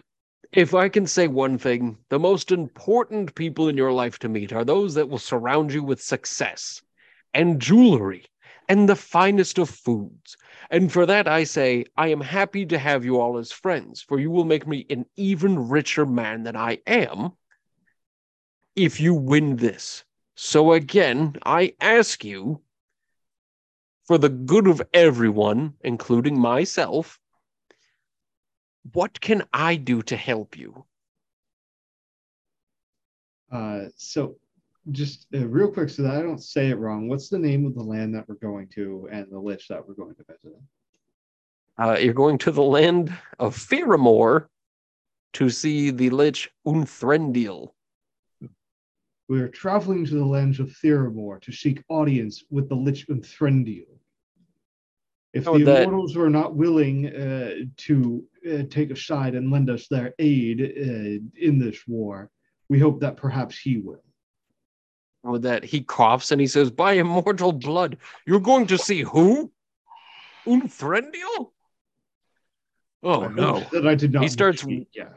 if 0.52 0.74
I 0.74 0.90
can 0.90 1.06
say 1.06 1.28
one 1.28 1.58
thing, 1.58 1.98
the 2.10 2.20
most 2.20 2.52
important 2.52 3.36
people 3.36 3.68
in 3.68 3.78
your 3.78 3.92
life 3.92 4.20
to 4.20 4.30
meet 4.30 4.54
are 4.54 4.66
those 4.66 4.96
that 4.96 5.10
will 5.10 5.20
surround 5.20 5.74
you 5.74 5.84
with 5.84 6.02
success 6.02 6.82
and 7.34 7.62
jewelry 7.62 8.26
and 8.70 8.88
the 8.88 8.96
finest 8.96 9.58
of 9.58 9.70
foods. 9.70 10.38
And 10.70 10.92
for 10.92 11.08
that, 11.08 11.28
I 11.28 11.44
say, 11.44 11.86
I 11.98 12.10
am 12.10 12.22
happy 12.22 12.68
to 12.68 12.78
have 12.78 13.04
you 13.04 13.20
all 13.20 13.40
as 13.40 13.52
friends, 13.52 14.02
for 14.02 14.20
you 14.20 14.30
will 14.30 14.46
make 14.46 14.68
me 14.68 14.86
an 14.90 15.06
even 15.18 15.68
richer 15.68 16.06
man 16.06 16.44
than 16.44 16.56
I 16.56 16.78
am 16.86 17.32
if 18.76 19.00
you 19.00 19.16
win 19.16 19.56
this. 19.56 20.06
So 20.36 20.74
again, 20.74 21.36
I 21.44 21.74
ask 21.82 22.24
you, 22.24 22.62
for 24.06 24.18
the 24.18 24.30
good 24.30 24.68
of 24.68 24.82
everyone, 24.94 25.74
including 25.82 26.40
myself, 26.40 27.20
what 28.94 29.20
can 29.20 29.44
I 29.52 29.76
do 29.76 30.02
to 30.04 30.16
help 30.16 30.58
you? 30.58 30.86
Uh, 33.52 33.86
so, 33.98 34.38
just 34.92 35.28
uh, 35.34 35.48
real 35.48 35.72
quick, 35.72 35.90
so 35.90 36.04
that 36.04 36.16
I 36.16 36.22
don't 36.22 36.42
say 36.42 36.70
it 36.70 36.78
wrong, 36.80 37.08
what's 37.08 37.30
the 37.30 37.40
name 37.40 37.66
of 37.66 37.76
the 37.76 37.84
land 37.84 38.14
that 38.16 38.28
we're 38.28 38.36
going 38.36 38.68
to 38.76 39.08
and 39.12 39.28
the 39.32 39.40
lich 39.40 39.68
that 39.68 39.88
we're 39.88 39.94
going 39.94 40.16
to 40.16 40.24
visit? 40.24 40.60
Uh, 41.78 41.98
you're 42.00 42.14
going 42.14 42.38
to 42.40 42.52
the 42.52 42.62
land 42.64 43.14
of 43.40 43.56
Fearamore 43.56 44.48
to 45.34 45.50
see 45.50 45.92
the 45.92 46.10
lich 46.10 46.50
Unthrendiel. 46.68 47.70
We 49.30 49.40
are 49.42 49.48
traveling 49.48 50.06
to 50.08 50.16
the 50.16 50.26
lands 50.26 50.60
of 50.60 50.70
Theramore 50.84 51.40
to 51.42 51.52
seek 51.52 51.84
audience 51.88 52.44
with 52.50 52.68
the 52.68 52.76
lich 52.76 53.08
Unthrendiel. 53.08 53.86
If 55.34 55.48
Oh, 55.48 55.60
the 55.60 55.66
that- 55.66 55.84
immortals 55.84 56.18
are 56.18 56.30
not 56.32 56.56
willing 56.56 57.06
uh, 57.16 57.52
to 57.78 58.24
uh, 58.52 58.64
take 58.72 58.90
a 58.90 58.96
side 58.96 59.36
and 59.36 59.52
lend 59.52 59.70
us 59.70 59.88
their 59.88 60.16
aid 60.18 60.60
uh, 60.62 61.22
in 61.40 61.60
this 61.60 61.88
war, 61.88 62.32
we 62.70 62.80
hope 62.80 63.00
that 63.02 63.18
perhaps 63.18 63.58
he 63.60 63.78
will. 63.78 64.04
With 65.24 65.42
that, 65.44 65.64
he 65.66 65.82
coughs 65.82 66.32
and 66.32 66.40
he 66.40 66.48
says, 66.48 66.72
By 66.72 66.94
immortal 66.94 67.52
blood, 67.52 67.98
you're 68.26 68.40
going 68.40 68.68
to 68.68 68.78
see 68.78 69.02
who? 69.02 69.52
Unthrendiel? 70.48 71.52
Oh 73.04 73.24
I 73.24 73.28
no. 73.28 73.60
That 73.72 73.88
I 73.88 73.96
did 73.96 74.14
not. 74.14 74.24
He 74.24 74.30
starts- 74.30 74.66
Yes. 74.94 75.12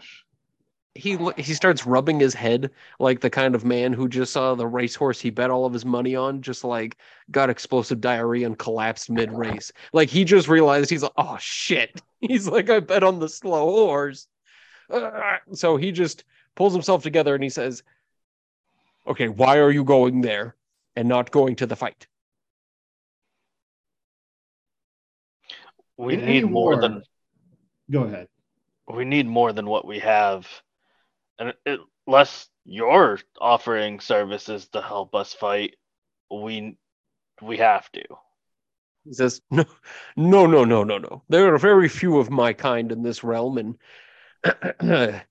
he 0.94 1.16
he 1.36 1.54
starts 1.54 1.86
rubbing 1.86 2.20
his 2.20 2.34
head 2.34 2.70
like 3.00 3.20
the 3.20 3.30
kind 3.30 3.54
of 3.54 3.64
man 3.64 3.92
who 3.92 4.08
just 4.08 4.32
saw 4.32 4.54
the 4.54 4.66
racehorse 4.66 5.18
he 5.20 5.30
bet 5.30 5.50
all 5.50 5.64
of 5.64 5.72
his 5.72 5.84
money 5.86 6.14
on 6.14 6.42
just 6.42 6.64
like 6.64 6.96
got 7.30 7.48
explosive 7.50 8.00
diarrhea 8.00 8.46
and 8.46 8.58
collapsed 8.58 9.08
mid 9.10 9.32
race. 9.32 9.72
Like 9.92 10.10
he 10.10 10.24
just 10.24 10.48
realized 10.48 10.90
he's 10.90 11.02
like, 11.02 11.12
oh 11.16 11.38
shit. 11.40 12.00
He's 12.20 12.46
like, 12.46 12.70
I 12.70 12.78
bet 12.78 13.02
on 13.02 13.18
the 13.18 13.28
slow 13.28 13.64
horse. 13.70 14.28
Ah. 14.92 15.38
So 15.54 15.76
he 15.76 15.90
just 15.90 16.22
pulls 16.54 16.72
himself 16.72 17.02
together 17.02 17.34
and 17.34 17.42
he 17.42 17.50
says, 17.50 17.82
"Okay, 19.06 19.28
why 19.28 19.58
are 19.58 19.70
you 19.70 19.84
going 19.84 20.20
there 20.20 20.56
and 20.96 21.08
not 21.08 21.30
going 21.30 21.56
to 21.56 21.66
the 21.66 21.76
fight?" 21.76 22.06
We 25.96 26.14
In 26.14 26.20
any 26.20 26.32
need 26.40 26.44
more 26.50 26.72
war- 26.74 26.80
than 26.80 27.02
Go 27.90 28.04
ahead. 28.04 28.28
we 28.88 29.04
need 29.04 29.26
more 29.26 29.52
than 29.52 29.66
what 29.66 29.84
we 29.86 29.98
have, 30.00 30.48
and 31.38 31.54
it, 31.66 31.80
unless 32.06 32.48
you're 32.64 33.18
offering 33.40 34.00
services 34.00 34.68
to 34.68 34.80
help 34.80 35.14
us 35.14 35.32
fight, 35.34 35.76
we 36.30 36.76
we 37.40 37.58
have 37.58 37.90
to. 37.92 38.02
He 39.04 39.12
says, 39.12 39.42
"No, 39.50 39.64
no, 40.16 40.46
no, 40.46 40.64
no, 40.64 40.84
no, 40.84 40.98
no. 40.98 41.22
There 41.28 41.52
are 41.52 41.58
very 41.58 41.88
few 41.88 42.18
of 42.18 42.30
my 42.30 42.52
kind 42.52 42.92
in 42.92 43.02
this 43.02 43.22
realm, 43.24 43.58
and 43.58 43.78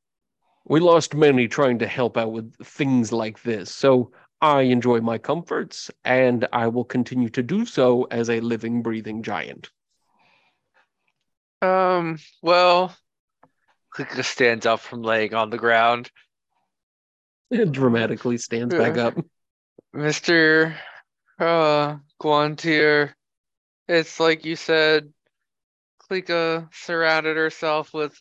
we 0.66 0.80
lost 0.80 1.16
many 1.16 1.48
trying 1.48 1.80
to 1.80 1.88
help 1.88 2.18
out 2.18 2.32
with 2.32 2.54
things 2.64 3.12
like 3.12 3.42
this. 3.44 3.74
So 3.74 4.12
I 4.42 4.62
enjoy 4.62 5.02
my 5.02 5.18
comforts, 5.18 5.92
and 6.04 6.48
I 6.52 6.68
will 6.68 6.86
continue 6.86 7.30
to 7.30 7.44
do 7.44 7.66
so 7.66 8.04
as 8.06 8.30
a 8.30 8.40
living, 8.40 8.82
breathing 8.82 9.24
giant." 9.24 9.72
Um, 11.62 12.18
well, 12.42 12.96
Klika 13.94 14.24
stands 14.24 14.66
up 14.66 14.80
from 14.80 15.04
laying 15.04 15.34
on 15.34 15.50
the 15.50 15.58
ground. 15.58 16.10
It 17.52 17.72
dramatically 17.72 18.38
stands 18.38 18.74
back 18.74 18.98
up. 18.98 19.16
Mr. 19.94 20.76
Uh, 21.38 21.98
Guantier, 22.20 23.14
it's 23.88 24.20
like 24.20 24.46
you 24.46 24.56
said, 24.56 25.12
Klika 26.02 26.74
surrounded 26.74 27.36
herself 27.36 27.94
with 27.94 28.20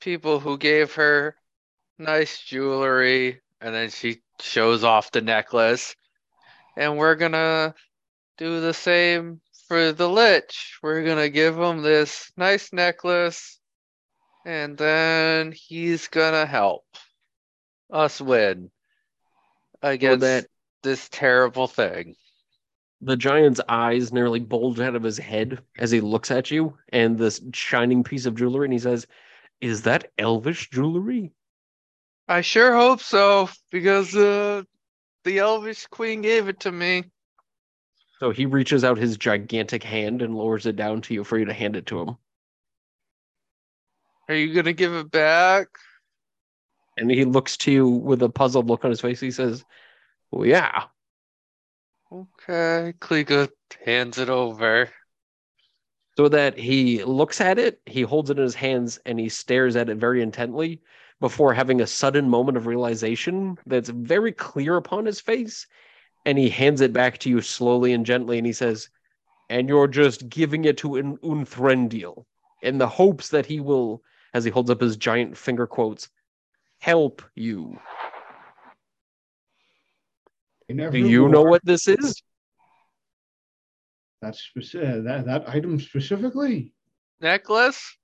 people 0.00 0.40
who 0.40 0.56
gave 0.56 0.94
her 0.94 1.36
nice 1.98 2.40
jewelry, 2.40 3.40
and 3.60 3.74
then 3.74 3.90
she 3.90 4.22
shows 4.40 4.84
off 4.84 5.12
the 5.12 5.20
necklace. 5.20 5.94
And 6.76 6.98
we're 6.98 7.14
gonna 7.14 7.74
do 8.36 8.60
the 8.60 8.74
same 8.74 9.40
for 9.68 9.92
the 9.92 10.08
Lich. 10.08 10.78
We're 10.82 11.04
gonna 11.04 11.28
give 11.28 11.58
him 11.58 11.82
this 11.82 12.30
nice 12.36 12.72
necklace, 12.72 13.58
and 14.44 14.76
then 14.76 15.52
he's 15.52 16.08
gonna 16.08 16.46
help 16.46 16.84
us 17.90 18.20
win 18.20 18.70
against 19.82 20.20
that- 20.20 20.46
this 20.82 21.08
terrible 21.08 21.66
thing. 21.66 22.16
The 23.00 23.16
giant's 23.16 23.60
eyes 23.68 24.12
nearly 24.12 24.40
bulge 24.40 24.80
out 24.80 24.96
of 24.96 25.02
his 25.02 25.18
head 25.18 25.62
as 25.78 25.90
he 25.90 26.00
looks 26.00 26.30
at 26.30 26.50
you 26.50 26.78
and 26.88 27.18
this 27.18 27.42
shining 27.52 28.04
piece 28.04 28.26
of 28.26 28.36
jewelry, 28.36 28.66
and 28.66 28.72
he 28.72 28.78
says, 28.78 29.06
Is 29.60 29.82
that 29.82 30.12
elvish 30.18 30.70
jewelry? 30.70 31.32
I 32.28 32.40
sure 32.40 32.74
hope 32.74 33.00
so, 33.00 33.48
because 33.70 34.14
uh, 34.16 34.62
the 35.24 35.38
Elvish 35.38 35.86
Queen 35.86 36.22
gave 36.22 36.48
it 36.48 36.60
to 36.60 36.72
me. 36.72 37.04
So 38.18 38.30
he 38.30 38.46
reaches 38.46 38.82
out 38.82 38.98
his 38.98 39.16
gigantic 39.16 39.84
hand 39.84 40.22
and 40.22 40.34
lowers 40.34 40.66
it 40.66 40.76
down 40.76 41.02
to 41.02 41.14
you 41.14 41.22
for 41.22 41.38
you 41.38 41.44
to 41.44 41.52
hand 41.52 41.76
it 41.76 41.86
to 41.86 42.00
him. 42.00 42.16
Are 44.28 44.34
you 44.34 44.54
gonna 44.54 44.72
give 44.72 44.94
it 44.94 45.10
back? 45.10 45.68
And 46.96 47.10
he 47.10 47.24
looks 47.24 47.56
to 47.58 47.70
you 47.70 47.88
with 47.88 48.22
a 48.22 48.28
puzzled 48.28 48.66
look 48.66 48.84
on 48.84 48.90
his 48.90 49.00
face. 49.00 49.20
He 49.20 49.30
says, 49.30 49.64
Well, 50.30 50.46
yeah. 50.46 50.84
Okay, 52.10 52.94
Klika 52.98 53.50
hands 53.84 54.18
it 54.18 54.30
over. 54.30 54.88
So 56.16 56.28
that 56.30 56.58
he 56.58 57.04
looks 57.04 57.40
at 57.40 57.58
it, 57.58 57.80
he 57.84 58.00
holds 58.02 58.30
it 58.30 58.38
in 58.38 58.42
his 58.42 58.54
hands 58.54 58.98
and 59.04 59.20
he 59.20 59.28
stares 59.28 59.76
at 59.76 59.90
it 59.90 59.98
very 59.98 60.22
intently 60.22 60.80
before 61.20 61.54
having 61.54 61.80
a 61.80 61.86
sudden 61.86 62.28
moment 62.28 62.56
of 62.56 62.66
realization 62.66 63.56
that's 63.66 63.88
very 63.88 64.32
clear 64.32 64.76
upon 64.76 65.06
his 65.06 65.20
face. 65.20 65.66
And 66.24 66.36
he 66.36 66.48
hands 66.48 66.80
it 66.80 66.92
back 66.92 67.18
to 67.18 67.30
you 67.30 67.40
slowly 67.40 67.92
and 67.92 68.04
gently. 68.04 68.38
And 68.38 68.46
he 68.46 68.52
says, 68.52 68.90
And 69.48 69.68
you're 69.68 69.88
just 69.88 70.28
giving 70.28 70.64
it 70.64 70.76
to 70.78 70.96
an 70.96 71.16
Unthrendiel 71.18 72.26
in 72.62 72.78
the 72.78 72.88
hopes 72.88 73.28
that 73.28 73.46
he 73.46 73.60
will, 73.60 74.02
as 74.34 74.44
he 74.44 74.50
holds 74.50 74.70
up 74.70 74.80
his 74.80 74.96
giant 74.96 75.36
finger 75.36 75.66
quotes, 75.66 76.08
help 76.78 77.22
you. 77.34 77.78
In 80.68 80.78
Do 80.78 80.98
you 80.98 81.28
know 81.28 81.42
what 81.42 81.64
this 81.64 81.86
is? 81.86 82.20
That's 84.20 84.40
specific. 84.40 84.88
Uh, 84.88 85.00
that 85.02 85.26
that 85.26 85.48
item 85.48 85.78
specifically. 85.78 86.72
Necklace? 87.20 87.96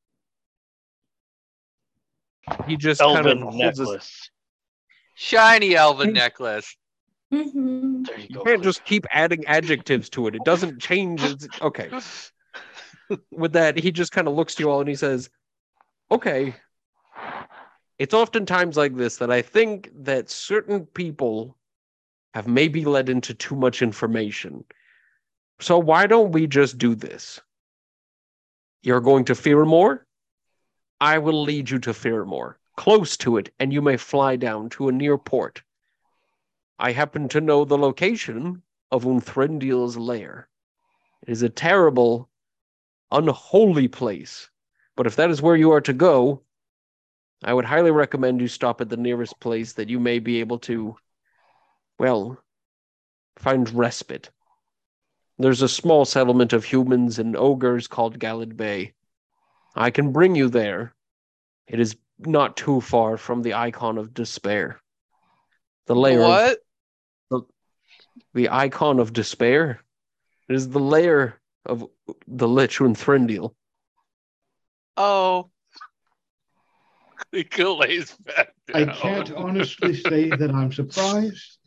He 2.66 2.76
just 2.76 3.01
kind 3.01 3.18
of 3.18 3.26
Elven 3.26 3.43
holds 3.43 3.78
his 3.78 3.88
necklace. 3.88 4.30
Shiny 5.14 5.74
elven 5.76 6.12
necklace. 6.12 6.76
Mm-hmm. 7.32 8.03
There 8.03 8.18
you 8.18 8.26
You 8.28 8.34
can't 8.36 8.45
Cliff. 8.45 8.62
just 8.62 8.84
keep 8.84 9.07
adding 9.12 9.45
adjectives 9.47 10.09
to 10.11 10.26
it. 10.26 10.34
It 10.34 10.45
doesn't 10.45 10.80
change. 10.80 11.22
It's 11.22 11.47
okay. 11.62 11.90
With 13.30 13.53
that, 13.53 13.78
he 13.78 13.90
just 13.93 14.12
kind 14.12 14.26
of 14.28 14.34
looks 14.34 14.55
to 14.57 14.62
you 14.62 14.70
all 14.70 14.80
and 14.80 14.88
he 14.88 14.95
says, 14.95 15.30
"Okay." 16.11 16.55
It's 17.99 18.14
oftentimes 18.14 18.76
like 18.76 18.97
this 18.97 19.16
that 19.18 19.30
I 19.30 19.43
think 19.43 19.90
that 19.95 20.28
certain 20.30 20.86
people 20.86 21.57
have 22.34 22.49
maybe 22.49 22.84
led 22.84 23.09
into 23.09 23.34
too 23.34 23.55
much 23.55 23.82
information. 23.82 24.64
So 25.61 25.78
why 25.78 26.07
don't 26.07 26.32
we 26.32 26.47
just 26.47 26.78
do 26.78 26.95
this? 26.95 27.40
You're 28.82 29.01
going 29.01 29.26
to 29.26 29.34
Fearmore? 29.34 30.01
I 31.03 31.18
will 31.18 31.42
lead 31.42 31.68
you 31.68 31.80
to 31.80 31.92
Fearmore, 31.92 32.59
close 32.76 33.16
to 33.16 33.36
it, 33.36 33.53
and 33.59 33.72
you 33.72 33.82
may 33.82 33.96
fly 33.96 34.36
down 34.36 34.68
to 34.70 34.86
a 34.86 34.92
near 34.92 35.18
port. 35.18 35.64
I 36.78 36.92
happen 36.92 37.28
to 37.30 37.40
know 37.40 37.64
the 37.64 37.76
location 37.76 38.62
of 38.92 39.05
Unthrendiel's 39.05 39.96
lair. 39.96 40.48
It 41.26 41.32
is 41.32 41.42
a 41.42 41.48
terrible, 41.48 42.28
unholy 43.11 43.88
place. 43.88 44.48
But 44.94 45.09
if 45.09 45.16
that 45.16 45.28
is 45.28 45.42
where 45.42 45.57
you 45.57 45.72
are 45.72 45.80
to 45.80 45.92
go, 45.92 46.42
I 47.42 47.53
would 47.53 47.64
highly 47.64 47.91
recommend 47.91 48.41
you 48.41 48.46
stop 48.46 48.80
at 48.80 48.88
the 48.88 48.96
nearest 48.96 49.41
place 49.41 49.72
that 49.72 49.88
you 49.88 49.99
may 49.99 50.20
be 50.20 50.38
able 50.38 50.61
to, 50.61 50.95
well, 51.99 52.41
find 53.38 53.68
respite. 53.70 54.30
There's 55.37 55.62
a 55.62 55.68
small 55.68 56.04
settlement 56.04 56.53
of 56.53 56.64
humans 56.64 57.18
and 57.18 57.34
ogres 57.37 57.88
called 57.88 58.20
Galad 58.20 58.57
Bay. 58.57 58.95
I 59.74 59.90
can 59.90 60.12
bring 60.12 60.34
you 60.34 60.49
there. 60.49 60.94
It 61.66 61.80
is 61.80 61.96
not 62.18 62.57
too 62.57 62.80
far 62.80 63.16
from 63.16 63.42
the 63.42 63.54
icon 63.54 63.99
of 63.99 64.14
despair. 64.14 64.80
The 65.86 65.96
lair 65.96 66.20
of 66.22 66.28
What? 66.28 66.58
the 68.34 68.50
icon 68.50 68.99
of 68.99 69.12
despair. 69.12 69.80
It 70.49 70.54
is 70.54 70.68
the 70.68 70.78
layer 70.80 71.40
of 71.64 71.86
the 72.26 72.49
Lich 72.49 72.78
Unthrendiel. 72.78 73.54
Oh. 74.96 75.50
Klika 77.32 77.78
lays 77.78 78.14
back 78.16 78.53
I 78.74 78.84
can't 78.84 79.32
honestly 79.32 79.94
say 79.94 80.28
that 80.28 80.50
I'm 80.50 80.72
surprised, 80.72 81.58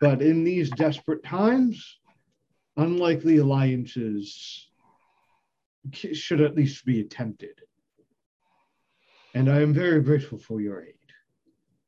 but 0.00 0.20
in 0.20 0.44
these 0.44 0.70
desperate 0.70 1.24
times, 1.24 1.98
unlikely 2.76 3.38
alliances 3.38 4.65
k- 4.65 4.65
should 5.92 6.40
at 6.40 6.54
least 6.54 6.84
be 6.84 7.00
attempted. 7.00 7.60
And 9.34 9.50
I 9.50 9.60
am 9.60 9.74
very 9.74 10.00
grateful 10.00 10.38
for 10.38 10.60
your 10.60 10.82
aid. 10.82 10.94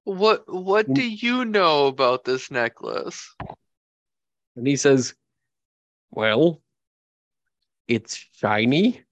What 0.04 0.44
what 0.52 0.88
mm. 0.88 0.94
do 0.94 1.02
you 1.02 1.44
know 1.44 1.86
about 1.86 2.24
this 2.24 2.50
necklace? 2.50 3.34
And 4.56 4.66
he 4.66 4.76
says, 4.76 5.14
Well, 6.10 6.60
it's 7.86 8.26
shiny, 8.36 9.02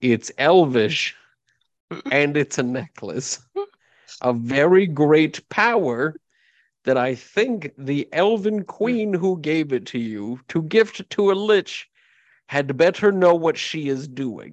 it's 0.00 0.30
elvish, 0.38 1.14
and 2.10 2.36
it's 2.36 2.58
a 2.58 2.62
necklace. 2.62 3.40
A 4.20 4.32
very 4.32 4.86
great 4.86 5.48
power 5.48 6.14
that 6.84 6.96
I 6.96 7.14
think 7.14 7.72
the 7.78 8.08
elven 8.12 8.64
queen 8.64 9.14
who 9.14 9.40
gave 9.40 9.72
it 9.72 9.86
to 9.86 9.98
you 9.98 10.40
to 10.48 10.62
gift 10.62 11.08
to 11.10 11.30
a 11.30 11.34
lich 11.34 11.88
had 12.52 12.76
better 12.76 13.10
know 13.10 13.34
what 13.34 13.56
she 13.56 13.88
is 13.88 14.06
doing. 14.06 14.52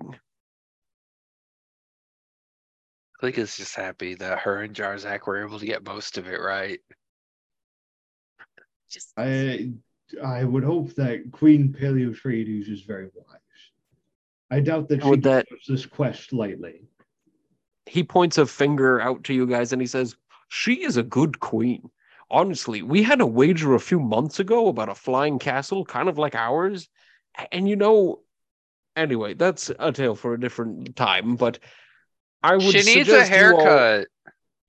Klika's 3.21 3.57
just 3.57 3.75
happy 3.75 4.15
that 4.15 4.39
her 4.39 4.61
and 4.63 4.73
Jarzak 4.73 5.27
were 5.27 5.45
able 5.45 5.59
to 5.59 5.65
get 5.65 5.83
most 5.85 6.17
of 6.17 6.25
it 6.25 6.39
right. 6.39 6.79
Just 8.89 9.11
I 9.17 9.71
I 10.23 10.45
would 10.45 10.63
hope 10.63 10.95
that 10.95 11.29
Queen 11.33 11.75
Paleotrades 11.77 12.69
is 12.71 12.83
very 12.83 13.09
wise. 13.13 13.35
I 14.49 14.61
doubt 14.61 14.87
that 14.87 15.03
she 15.03 15.09
Would 15.09 15.23
that- 15.23 15.49
takes 15.49 15.67
this 15.67 15.85
quest 15.85 16.31
lightly. 16.31 16.87
he 17.85 18.01
points 18.01 18.37
a 18.37 18.45
finger 18.45 19.01
out 19.01 19.25
to 19.25 19.33
you 19.33 19.45
guys 19.45 19.73
and 19.73 19.81
he 19.81 19.87
says, 19.87 20.15
She 20.47 20.83
is 20.85 20.95
a 20.95 21.03
good 21.03 21.41
queen. 21.41 21.91
Honestly, 22.31 22.81
we 22.81 23.03
had 23.03 23.19
a 23.19 23.25
wager 23.25 23.75
a 23.75 23.79
few 23.79 23.99
months 23.99 24.39
ago 24.39 24.69
about 24.69 24.87
a 24.87 24.95
flying 24.95 25.37
castle, 25.37 25.83
kind 25.83 26.07
of 26.07 26.17
like 26.17 26.33
ours. 26.35 26.87
And 27.51 27.67
you 27.67 27.75
know, 27.75 28.21
anyway, 28.95 29.33
that's 29.33 29.71
a 29.79 29.91
tale 29.91 30.15
for 30.15 30.33
a 30.33 30.39
different 30.39 30.95
time, 30.95 31.35
but 31.35 31.59
I 32.43 32.55
would 32.55 32.63
She 32.63 32.95
needs 32.95 33.09
a 33.09 33.19
all- 33.21 33.25
haircut. 33.25 34.07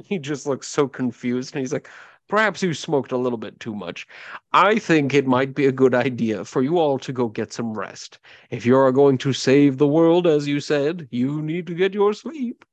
he 0.03 0.19
just 0.19 0.47
looks 0.47 0.67
so 0.67 0.87
confused 0.87 1.53
and 1.53 1.61
he's 1.61 1.71
like 1.73 1.89
perhaps 2.27 2.63
you 2.63 2.73
smoked 2.73 3.11
a 3.11 3.17
little 3.17 3.37
bit 3.37 3.59
too 3.59 3.75
much. 3.75 4.07
I 4.51 4.79
think 4.79 5.13
it 5.13 5.27
might 5.27 5.53
be 5.53 5.67
a 5.67 5.71
good 5.71 5.93
idea 5.93 6.43
for 6.43 6.63
you 6.63 6.79
all 6.79 6.97
to 6.99 7.13
go 7.13 7.27
get 7.27 7.53
some 7.53 7.73
rest. 7.77 8.17
If 8.49 8.65
you're 8.65 8.91
going 8.91 9.19
to 9.19 9.31
save 9.33 9.77
the 9.77 9.87
world 9.87 10.25
as 10.27 10.47
you 10.47 10.59
said 10.59 11.07
you 11.11 11.41
need 11.41 11.67
to 11.67 11.75
get 11.75 11.93
your 11.93 12.13
sleep. 12.13 12.65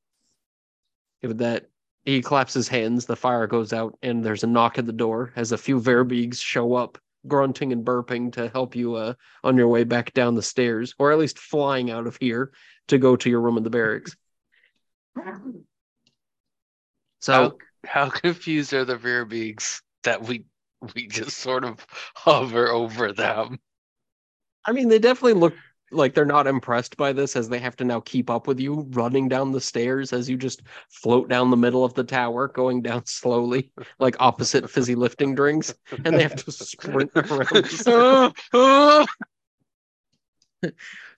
With 1.23 1.39
that 1.39 1.69
he 2.05 2.21
claps 2.23 2.55
his 2.55 2.69
hands 2.69 3.07
the 3.07 3.17
fire 3.17 3.47
goes 3.47 3.73
out 3.73 3.97
and 4.03 4.25
there's 4.25 4.43
a 4.45 4.49
knock 4.49 4.79
at 4.79 4.87
the 4.87 4.93
door 4.93 5.33
as 5.37 5.53
a 5.53 5.59
few 5.59 5.79
verbeegs 5.79 6.41
show 6.41 6.75
up 6.75 6.99
grunting 7.27 7.73
and 7.73 7.85
burping 7.85 8.33
to 8.33 8.49
help 8.49 8.75
you 8.75 8.95
uh, 8.95 9.15
on 9.45 9.57
your 9.57 9.69
way 9.69 9.85
back 9.85 10.13
down 10.13 10.35
the 10.35 10.43
stairs 10.43 10.95
or 10.99 11.13
at 11.13 11.19
least 11.19 11.39
flying 11.39 11.91
out 11.91 12.07
of 12.07 12.17
here 12.17 12.53
to 12.89 12.99
go 12.99 13.17
to 13.17 13.31
your 13.31 13.41
room 13.41 13.57
in 13.57 13.63
the 13.63 13.71
barracks 13.71 14.17
so 17.21 17.59
How, 17.85 18.05
how 18.05 18.11
confused 18.11 18.73
are 18.73 18.85
the 18.85 18.97
Verbeegs 18.97 19.83
that 20.05 20.23
we 20.23 20.45
we 20.95 21.07
just 21.07 21.39
sort 21.39 21.65
of 21.65 21.87
hover 22.15 22.69
over 22.69 23.13
them? 23.13 23.59
I 24.65 24.73
mean, 24.73 24.89
they 24.89 24.99
definitely 24.99 25.35
look 25.35 25.55
like 25.93 26.15
they're 26.15 26.25
not 26.25 26.47
impressed 26.47 26.97
by 26.97 27.13
this 27.13 27.37
as 27.37 27.49
they 27.49 27.59
have 27.59 27.77
to 27.77 27.85
now 27.85 28.01
keep 28.01 28.31
up 28.31 28.47
with 28.47 28.59
you 28.59 28.87
running 28.91 29.29
down 29.29 29.53
the 29.53 29.61
stairs 29.61 30.13
as 30.13 30.29
you 30.29 30.37
just 30.37 30.63
float 30.89 31.29
down 31.29 31.51
the 31.51 31.57
middle 31.57 31.85
of 31.85 31.95
the 31.95 32.05
tower, 32.05 32.49
going 32.49 32.83
down 32.83 33.05
slowly, 33.07 33.73
like 33.99 34.17
opposite 34.19 34.69
fizzy 34.69 34.95
lifting 34.95 35.35
drinks, 35.35 35.75
and 36.05 36.17
they 36.17 36.23
have 36.23 36.37
to 36.37 36.51
sprint 36.53 37.11
around. 37.17 39.07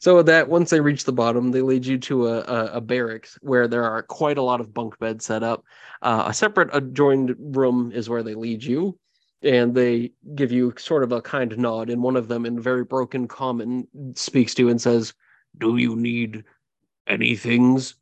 So 0.01 0.23
that, 0.23 0.49
once 0.51 0.69
they 0.69 0.81
reach 0.81 1.05
the 1.05 1.13
bottom, 1.13 1.51
they 1.51 1.63
lead 1.63 1.87
you 1.87 1.97
to 1.97 2.29
a, 2.29 2.41
a, 2.41 2.65
a 2.75 2.81
barracks 2.83 3.39
where 3.41 3.67
there 3.69 3.85
are 3.85 4.03
quite 4.03 4.37
a 4.37 4.43
lot 4.43 4.61
of 4.61 4.75
bunk 4.75 4.99
beds 4.99 5.25
set 5.25 5.43
up. 5.43 5.65
Uh, 6.03 6.25
a 6.27 6.35
separate 6.35 6.69
adjoined 6.75 7.35
room 7.39 7.91
is 7.91 8.11
where 8.11 8.23
they 8.23 8.35
lead 8.35 8.63
you, 8.63 8.99
and 9.45 9.75
they 9.75 10.12
give 10.35 10.51
you 10.53 10.73
sort 10.77 11.03
of 11.05 11.12
a 11.12 11.23
kind 11.23 11.57
nod. 11.59 11.91
And 11.91 12.03
one 12.03 12.16
of 12.16 12.29
them, 12.29 12.47
in 12.47 12.61
very 12.61 12.85
broken 12.85 13.29
common, 13.29 13.87
speaks 14.15 14.55
to 14.55 14.62
you 14.62 14.69
and 14.71 14.81
says, 14.81 15.15
"Do 15.59 15.77
you 15.77 15.97
need 15.97 16.45
any 17.07 17.37
things?" 17.37 17.95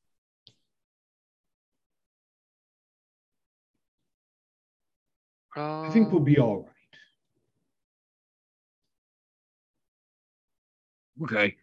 I 5.56 5.90
think 5.90 6.10
we'll 6.12 6.20
be 6.22 6.38
all 6.38 6.62
right. 6.64 6.72
Okay. 11.22 11.56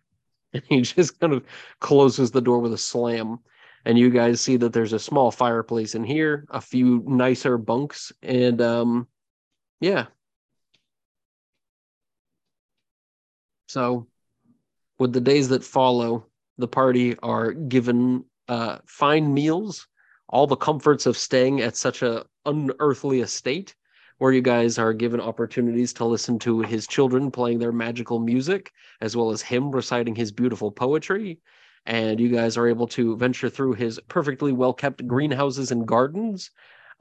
And 0.54 0.64
he 0.70 0.82
just 0.82 1.20
kind 1.20 1.34
of 1.34 1.44
closes 1.80 2.32
the 2.32 2.42
door 2.42 2.60
with 2.60 2.74
a 2.74 2.78
slam. 2.78 3.40
And 3.86 3.98
you 3.98 4.10
guys 4.10 4.42
see 4.42 4.58
that 4.58 4.74
there's 4.74 4.94
a 4.94 5.00
small 5.00 5.32
fireplace 5.32 5.96
in 5.96 6.04
here, 6.04 6.46
a 6.50 6.62
few 6.62 7.04
nicer 7.08 7.58
bunks, 7.58 8.12
and 8.22 8.62
um 8.62 9.08
yeah. 9.80 10.08
So 13.68 14.08
with 14.98 15.14
the 15.14 15.22
days 15.22 15.50
that 15.50 15.64
follow, 15.64 16.26
the 16.58 16.68
party 16.68 17.18
are 17.20 17.52
given 17.54 18.26
uh 18.48 18.80
fine 18.86 19.34
meals, 19.34 19.88
all 20.28 20.48
the 20.48 20.56
comforts 20.56 21.06
of 21.06 21.18
staying 21.18 21.62
at 21.62 21.78
such 21.78 22.02
a 22.02 22.26
unearthly 22.46 23.22
estate 23.22 23.76
where 24.20 24.34
you 24.34 24.42
guys 24.42 24.78
are 24.78 24.94
given 24.94 25.22
opportunities 25.22 25.94
to 25.94 26.06
listen 26.06 26.38
to 26.40 26.60
his 26.62 26.88
children 26.88 27.32
playing 27.32 27.58
their 27.58 27.72
magical 27.72 28.20
music 28.20 28.72
as 29.02 29.16
well 29.16 29.32
as 29.32 29.42
him 29.42 29.72
reciting 29.72 30.14
his 30.14 30.32
beautiful 30.32 30.72
poetry. 30.72 31.40
And 31.86 32.20
you 32.20 32.28
guys 32.30 32.58
are 32.58 32.68
able 32.68 32.88
to 32.88 33.16
venture 33.16 33.50
through 33.50 33.74
his 33.74 34.00
perfectly 34.10 34.52
well 34.52 34.74
kept 34.74 35.08
greenhouses 35.08 35.72
and 35.72 35.88
gardens, 35.88 36.52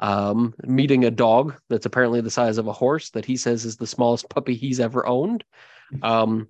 um, 0.00 0.54
meeting 0.64 1.04
a 1.04 1.10
dog 1.10 1.54
that's 1.68 1.86
apparently 1.86 2.20
the 2.20 2.30
size 2.30 2.58
of 2.58 2.66
a 2.66 2.72
horse 2.72 3.10
that 3.10 3.24
he 3.24 3.36
says 3.36 3.64
is 3.64 3.76
the 3.76 3.86
smallest 3.86 4.28
puppy 4.28 4.54
he's 4.54 4.80
ever 4.80 5.06
owned. 5.06 5.44
Um, 6.02 6.48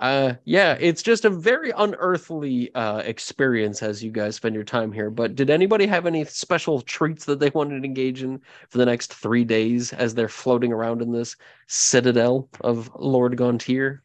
uh, 0.00 0.34
yeah, 0.44 0.76
it's 0.80 1.02
just 1.02 1.24
a 1.24 1.30
very 1.30 1.70
unearthly 1.70 2.74
uh, 2.74 2.98
experience 2.98 3.82
as 3.82 4.02
you 4.02 4.10
guys 4.10 4.34
spend 4.34 4.54
your 4.54 4.64
time 4.64 4.90
here. 4.90 5.10
But 5.10 5.36
did 5.36 5.50
anybody 5.50 5.86
have 5.86 6.06
any 6.06 6.24
special 6.24 6.80
treats 6.80 7.24
that 7.26 7.38
they 7.38 7.50
wanted 7.50 7.80
to 7.80 7.86
engage 7.86 8.22
in 8.24 8.40
for 8.68 8.78
the 8.78 8.86
next 8.86 9.14
three 9.14 9.44
days 9.44 9.92
as 9.92 10.14
they're 10.14 10.28
floating 10.28 10.72
around 10.72 11.00
in 11.00 11.12
this 11.12 11.36
citadel 11.68 12.48
of 12.62 12.90
Lord 12.96 13.36
Gontier? 13.36 14.00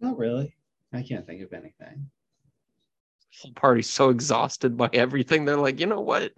Not 0.00 0.16
really. 0.16 0.54
I 0.92 1.02
can't 1.02 1.26
think 1.26 1.42
of 1.42 1.52
anything. 1.52 2.10
Whole 3.40 3.52
party's 3.52 3.88
so 3.90 4.10
exhausted 4.10 4.76
by 4.76 4.90
everything. 4.92 5.44
They're 5.44 5.56
like, 5.56 5.80
you 5.80 5.86
know 5.86 6.00
what? 6.00 6.32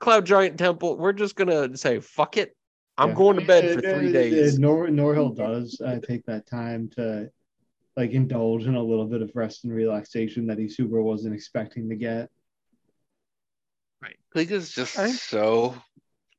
Cloud 0.00 0.26
Giant 0.26 0.58
Temple, 0.58 0.96
we're 0.96 1.12
just 1.12 1.36
gonna 1.36 1.76
say, 1.76 2.00
fuck 2.00 2.36
it. 2.36 2.56
I'm 2.96 3.08
Yeah. 3.10 3.14
going 3.14 3.36
to 3.36 3.44
bed 3.44 3.74
for 3.74 3.80
three 3.80 4.12
days. 4.12 4.58
Nor 4.58 4.86
Norhill 4.86 5.34
does 5.34 5.80
uh, 5.84 5.98
take 6.06 6.24
that 6.26 6.46
time 6.46 6.88
to 6.90 7.28
like 7.96 8.12
indulge 8.12 8.66
in 8.66 8.74
a 8.76 8.82
little 8.82 9.06
bit 9.06 9.22
of 9.22 9.30
rest 9.34 9.64
and 9.64 9.72
relaxation 9.72 10.46
that 10.46 10.58
he 10.58 10.68
super 10.68 11.02
wasn't 11.02 11.34
expecting 11.34 11.88
to 11.88 11.96
get. 11.96 12.30
Klika's 14.34 14.72
just 14.72 14.98
Okay. 14.98 15.10
so 15.12 15.76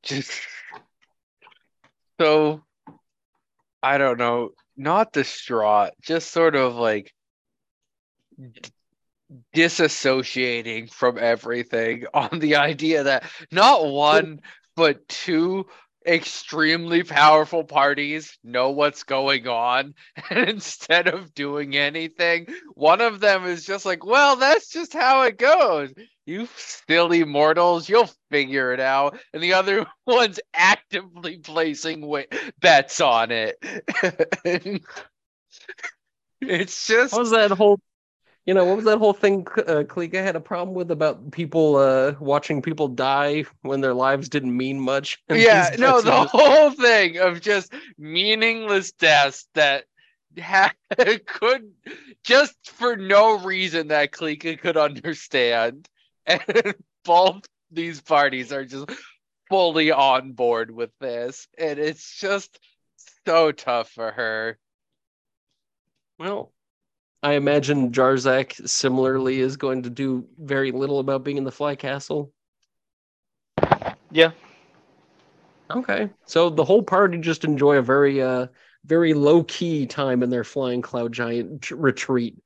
just 0.04 0.32
so 2.20 2.62
I 3.82 3.98
don't 3.98 4.18
know, 4.18 4.50
not 4.76 5.14
distraught, 5.14 5.92
just 6.02 6.32
sort 6.32 6.56
of 6.56 6.76
like 6.76 7.14
d- 8.38 8.70
disassociating 9.56 10.92
from 10.92 11.18
everything 11.18 12.06
on 12.14 12.40
the 12.40 12.56
idea 12.56 13.04
that 13.04 13.24
not 13.52 13.86
one 13.86 14.40
but 14.76 15.08
two 15.08 15.66
extremely 16.08 17.02
powerful 17.04 17.64
parties 17.64 18.38
know 18.44 18.70
what's 18.70 19.04
going 19.04 19.48
on 19.48 19.96
and 20.30 20.48
instead 20.48 21.08
of 21.08 21.34
doing 21.34 21.76
anything 21.76 22.46
one 22.76 23.02
of 23.02 23.20
them 23.20 23.44
is 23.46 23.66
just 23.66 23.88
like 23.88 24.06
well 24.06 24.36
that's 24.36 24.70
just 24.70 24.94
how 24.94 25.24
it 25.24 25.40
goes 25.40 25.92
you 26.26 26.48
silly 26.56 27.24
mortals, 27.24 27.88
you'll 27.88 28.10
figure 28.32 28.74
it 28.74 28.80
out. 28.80 29.20
And 29.34 29.42
the 29.44 29.54
other 29.54 29.86
one's 30.08 30.40
actively 30.54 31.38
placing 31.38 32.12
bets 32.60 33.00
on 33.02 33.32
it. 33.32 33.58
it's 36.42 36.88
just 36.88 37.14
What 37.14 37.20
was 37.20 37.32
that 37.32 37.52
whole, 37.52 37.80
you 38.46 38.54
know, 38.54 38.66
what 38.66 38.76
was 38.76 38.86
that 38.86 39.00
whole 39.00 39.14
thing 39.14 39.48
uh, 39.68 39.84
had 40.14 40.36
a 40.36 40.40
problem 40.40 40.76
with 40.76 40.92
about 40.92 41.32
people 41.32 41.78
uh, 41.78 42.14
watching 42.20 42.62
people 42.62 42.88
die 42.88 43.46
when 43.62 43.82
their 43.82 43.94
lives 43.94 44.30
didn't 44.30 44.56
mean 44.56 44.80
much? 44.80 45.20
Yeah, 45.30 45.76
no, 45.80 46.02
the 46.02 46.12
just- 46.12 46.30
whole 46.30 46.72
thing 46.72 47.18
of 47.18 47.42
just 47.42 47.74
meaningless 47.98 48.92
deaths 48.92 49.48
that 49.56 49.86
ha- 50.40 50.74
could 51.26 51.72
just 52.24 52.56
for 52.70 52.96
no 52.96 53.40
reason 53.40 53.88
that 53.88 54.12
Klika 54.12 54.60
could 54.60 54.78
understand. 54.78 55.88
And 56.28 56.74
both 57.04 57.44
these 57.70 58.02
parties 58.02 58.52
are 58.52 58.66
just 58.66 58.90
fully 59.48 59.92
on 59.92 60.32
board 60.32 60.72
with 60.72 60.90
this. 61.00 61.48
And 61.56 61.78
it's 61.78 62.20
just 62.20 62.60
so 63.28 63.52
tough 63.52 63.92
for 63.92 64.12
her. 64.12 64.58
Well, 66.18 66.52
I 67.24 67.34
imagine 67.34 67.92
Jarzak 67.92 68.68
similarly 68.68 69.40
is 69.40 69.58
going 69.58 69.84
to 69.84 69.90
do 69.90 70.28
very 70.38 70.72
little 70.72 71.00
about 71.00 71.24
being 71.24 71.38
in 71.38 71.44
the 71.44 71.52
Fly 71.52 71.76
Castle. 71.76 72.32
Yeah. 74.12 74.32
Okay. 75.72 76.10
So 76.26 76.50
the 76.50 76.64
whole 76.64 76.84
party 76.84 77.18
just 77.18 77.44
enjoy 77.44 77.78
a 77.78 77.82
very 77.82 78.22
uh 78.22 78.48
very 78.86 79.14
low 79.14 79.44
key 79.44 79.88
time 79.88 80.22
in 80.22 80.30
their 80.30 80.44
flying 80.44 80.82
cloud 80.82 81.12
giant 81.12 81.72
retreat. 81.72 82.38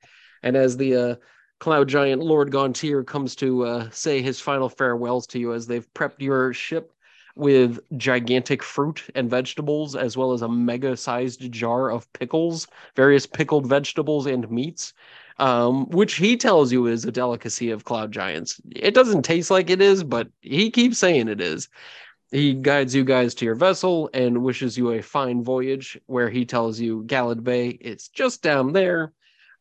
And 0.42 0.56
as 0.56 0.76
the 0.76 0.96
uh 0.96 1.14
cloud 1.58 1.88
giant 1.88 2.22
Lord 2.22 2.50
Gontier 2.50 3.06
comes 3.06 3.36
to 3.36 3.64
uh 3.64 3.90
say 3.90 4.22
his 4.22 4.40
final 4.40 4.68
farewells 4.68 5.26
to 5.28 5.38
you 5.38 5.52
as 5.52 5.66
they've 5.66 5.86
prepped 5.92 6.20
your 6.20 6.54
ship 6.54 6.92
with 7.36 7.80
gigantic 7.96 8.62
fruit 8.62 9.04
and 9.14 9.30
vegetables, 9.30 9.96
as 9.96 10.16
well 10.16 10.32
as 10.32 10.42
a 10.42 10.48
mega 10.48 10.96
sized 10.96 11.50
jar 11.52 11.90
of 11.90 12.12
pickles, 12.12 12.66
various 12.96 13.26
pickled 13.26 13.66
vegetables 13.66 14.26
and 14.26 14.50
meats, 14.50 14.92
um, 15.38 15.88
which 15.90 16.14
he 16.14 16.36
tells 16.36 16.72
you 16.72 16.86
is 16.86 17.04
a 17.04 17.12
delicacy 17.12 17.70
of 17.70 17.84
cloud 17.84 18.12
giants. 18.12 18.60
It 18.74 18.94
doesn't 18.94 19.22
taste 19.22 19.50
like 19.50 19.70
it 19.70 19.80
is, 19.80 20.04
but 20.04 20.28
he 20.40 20.70
keeps 20.70 20.98
saying 20.98 21.28
it 21.28 21.40
is. 21.40 21.68
He 22.30 22.54
guides 22.54 22.94
you 22.94 23.04
guys 23.04 23.34
to 23.36 23.44
your 23.44 23.56
vessel 23.56 24.08
and 24.14 24.44
wishes 24.44 24.78
you 24.78 24.92
a 24.92 25.02
fine 25.02 25.42
voyage, 25.42 25.98
where 26.06 26.30
he 26.30 26.44
tells 26.44 26.78
you 26.78 27.02
Galad 27.06 27.42
Bay 27.42 27.68
is 27.68 28.08
just 28.08 28.42
down 28.42 28.72
there. 28.72 29.12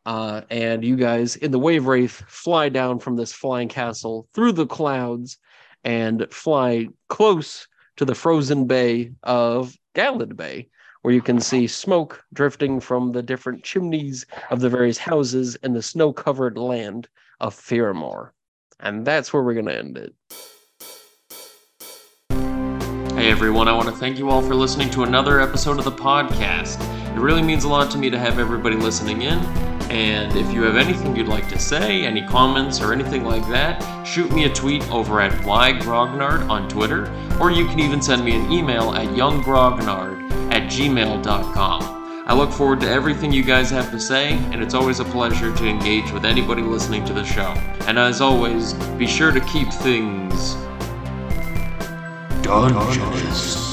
Uh, 0.06 0.42
and 0.50 0.84
you 0.84 0.96
guys 0.96 1.36
in 1.36 1.52
the 1.52 1.60
Wave 1.60 1.86
Wraith 1.86 2.24
fly 2.28 2.70
down 2.70 3.00
from 3.00 3.16
this 3.16 3.34
flying 3.34 3.68
castle 3.68 4.28
through 4.34 4.54
the 4.54 4.66
clouds 4.66 5.38
and 5.84 6.28
fly 6.32 6.88
close 7.08 7.68
to 7.98 8.06
the 8.06 8.16
frozen 8.16 8.66
bay 8.66 9.12
of 9.24 9.78
Galad 9.96 10.36
Bay, 10.36 10.70
where 11.02 11.14
you 11.14 11.22
can 11.22 11.40
see 11.40 11.68
smoke 11.68 12.24
drifting 12.34 12.80
from 12.80 13.12
the 13.12 13.24
different 13.24 13.64
chimneys 13.64 14.26
of 14.50 14.60
the 14.62 14.70
various 14.70 14.98
houses 14.98 15.56
and 15.64 15.76
the 15.76 15.82
snow 15.82 16.14
covered 16.14 16.58
land 16.58 17.08
of 17.40 17.56
Firamore. 17.56 18.34
And 18.80 19.06
that's 19.06 19.34
where 19.34 19.44
we're 19.44 19.54
going 19.54 19.66
to 19.66 19.78
end 19.78 19.98
it. 19.98 20.14
Hey 23.20 23.32
everyone, 23.32 23.68
I 23.68 23.74
want 23.74 23.90
to 23.90 23.96
thank 23.96 24.18
you 24.18 24.30
all 24.30 24.42
for 24.42 24.56
listening 24.56 24.90
to 24.92 25.04
another 25.04 25.42
episode 25.42 25.78
of 25.78 25.84
the 25.84 25.92
podcast. 25.92 26.80
It 27.14 27.20
really 27.20 27.42
means 27.42 27.66
a 27.66 27.68
lot 27.68 27.92
to 27.92 27.98
me 27.98 28.10
to 28.10 28.18
have 28.18 28.40
everybody 28.40 28.78
listening 28.78 29.24
in. 29.24 29.69
And 29.90 30.36
if 30.36 30.52
you 30.54 30.64
have 30.64 30.78
anything 30.78 31.16
you'd 31.16 31.28
like 31.28 31.50
to 31.50 31.60
say, 31.60 32.06
any 32.06 32.22
comments 32.26 32.80
or 32.82 32.94
anything 32.94 33.24
like 33.24 33.48
that, 33.50 33.82
shoot 34.06 34.32
me 34.32 34.46
a 34.46 34.54
tweet 34.54 34.88
over 34.92 35.20
at 35.20 35.32
ygrognard 35.44 36.50
on 36.50 36.70
Twitter, 36.70 37.12
or 37.40 37.52
you 37.52 37.66
can 37.68 37.80
even 37.80 38.02
send 38.02 38.24
me 38.24 38.36
an 38.36 38.52
email 38.52 38.94
at 38.94 39.08
younggrognard 39.10 40.32
at 40.52 40.70
gmail.com. 40.72 42.24
I 42.28 42.34
look 42.36 42.52
forward 42.52 42.82
to 42.82 42.88
everything 42.88 43.34
you 43.34 43.44
guys 43.44 43.72
have 43.72 43.90
to 43.90 44.00
say, 44.00 44.34
and 44.52 44.62
it's 44.62 44.76
always 44.76 45.00
a 45.00 45.06
pleasure 45.06 45.56
to 45.56 45.68
engage 45.68 46.12
with 46.12 46.26
anybody 46.26 46.62
listening 46.62 47.04
to 47.06 47.14
the 47.14 47.26
show. 47.26 47.54
And 47.88 47.98
as 47.98 48.22
always, 48.22 48.74
be 49.00 49.08
sure 49.08 49.32
to 49.32 49.40
keep 49.42 49.74
things 49.74 50.56
Dungeons. 52.44 53.69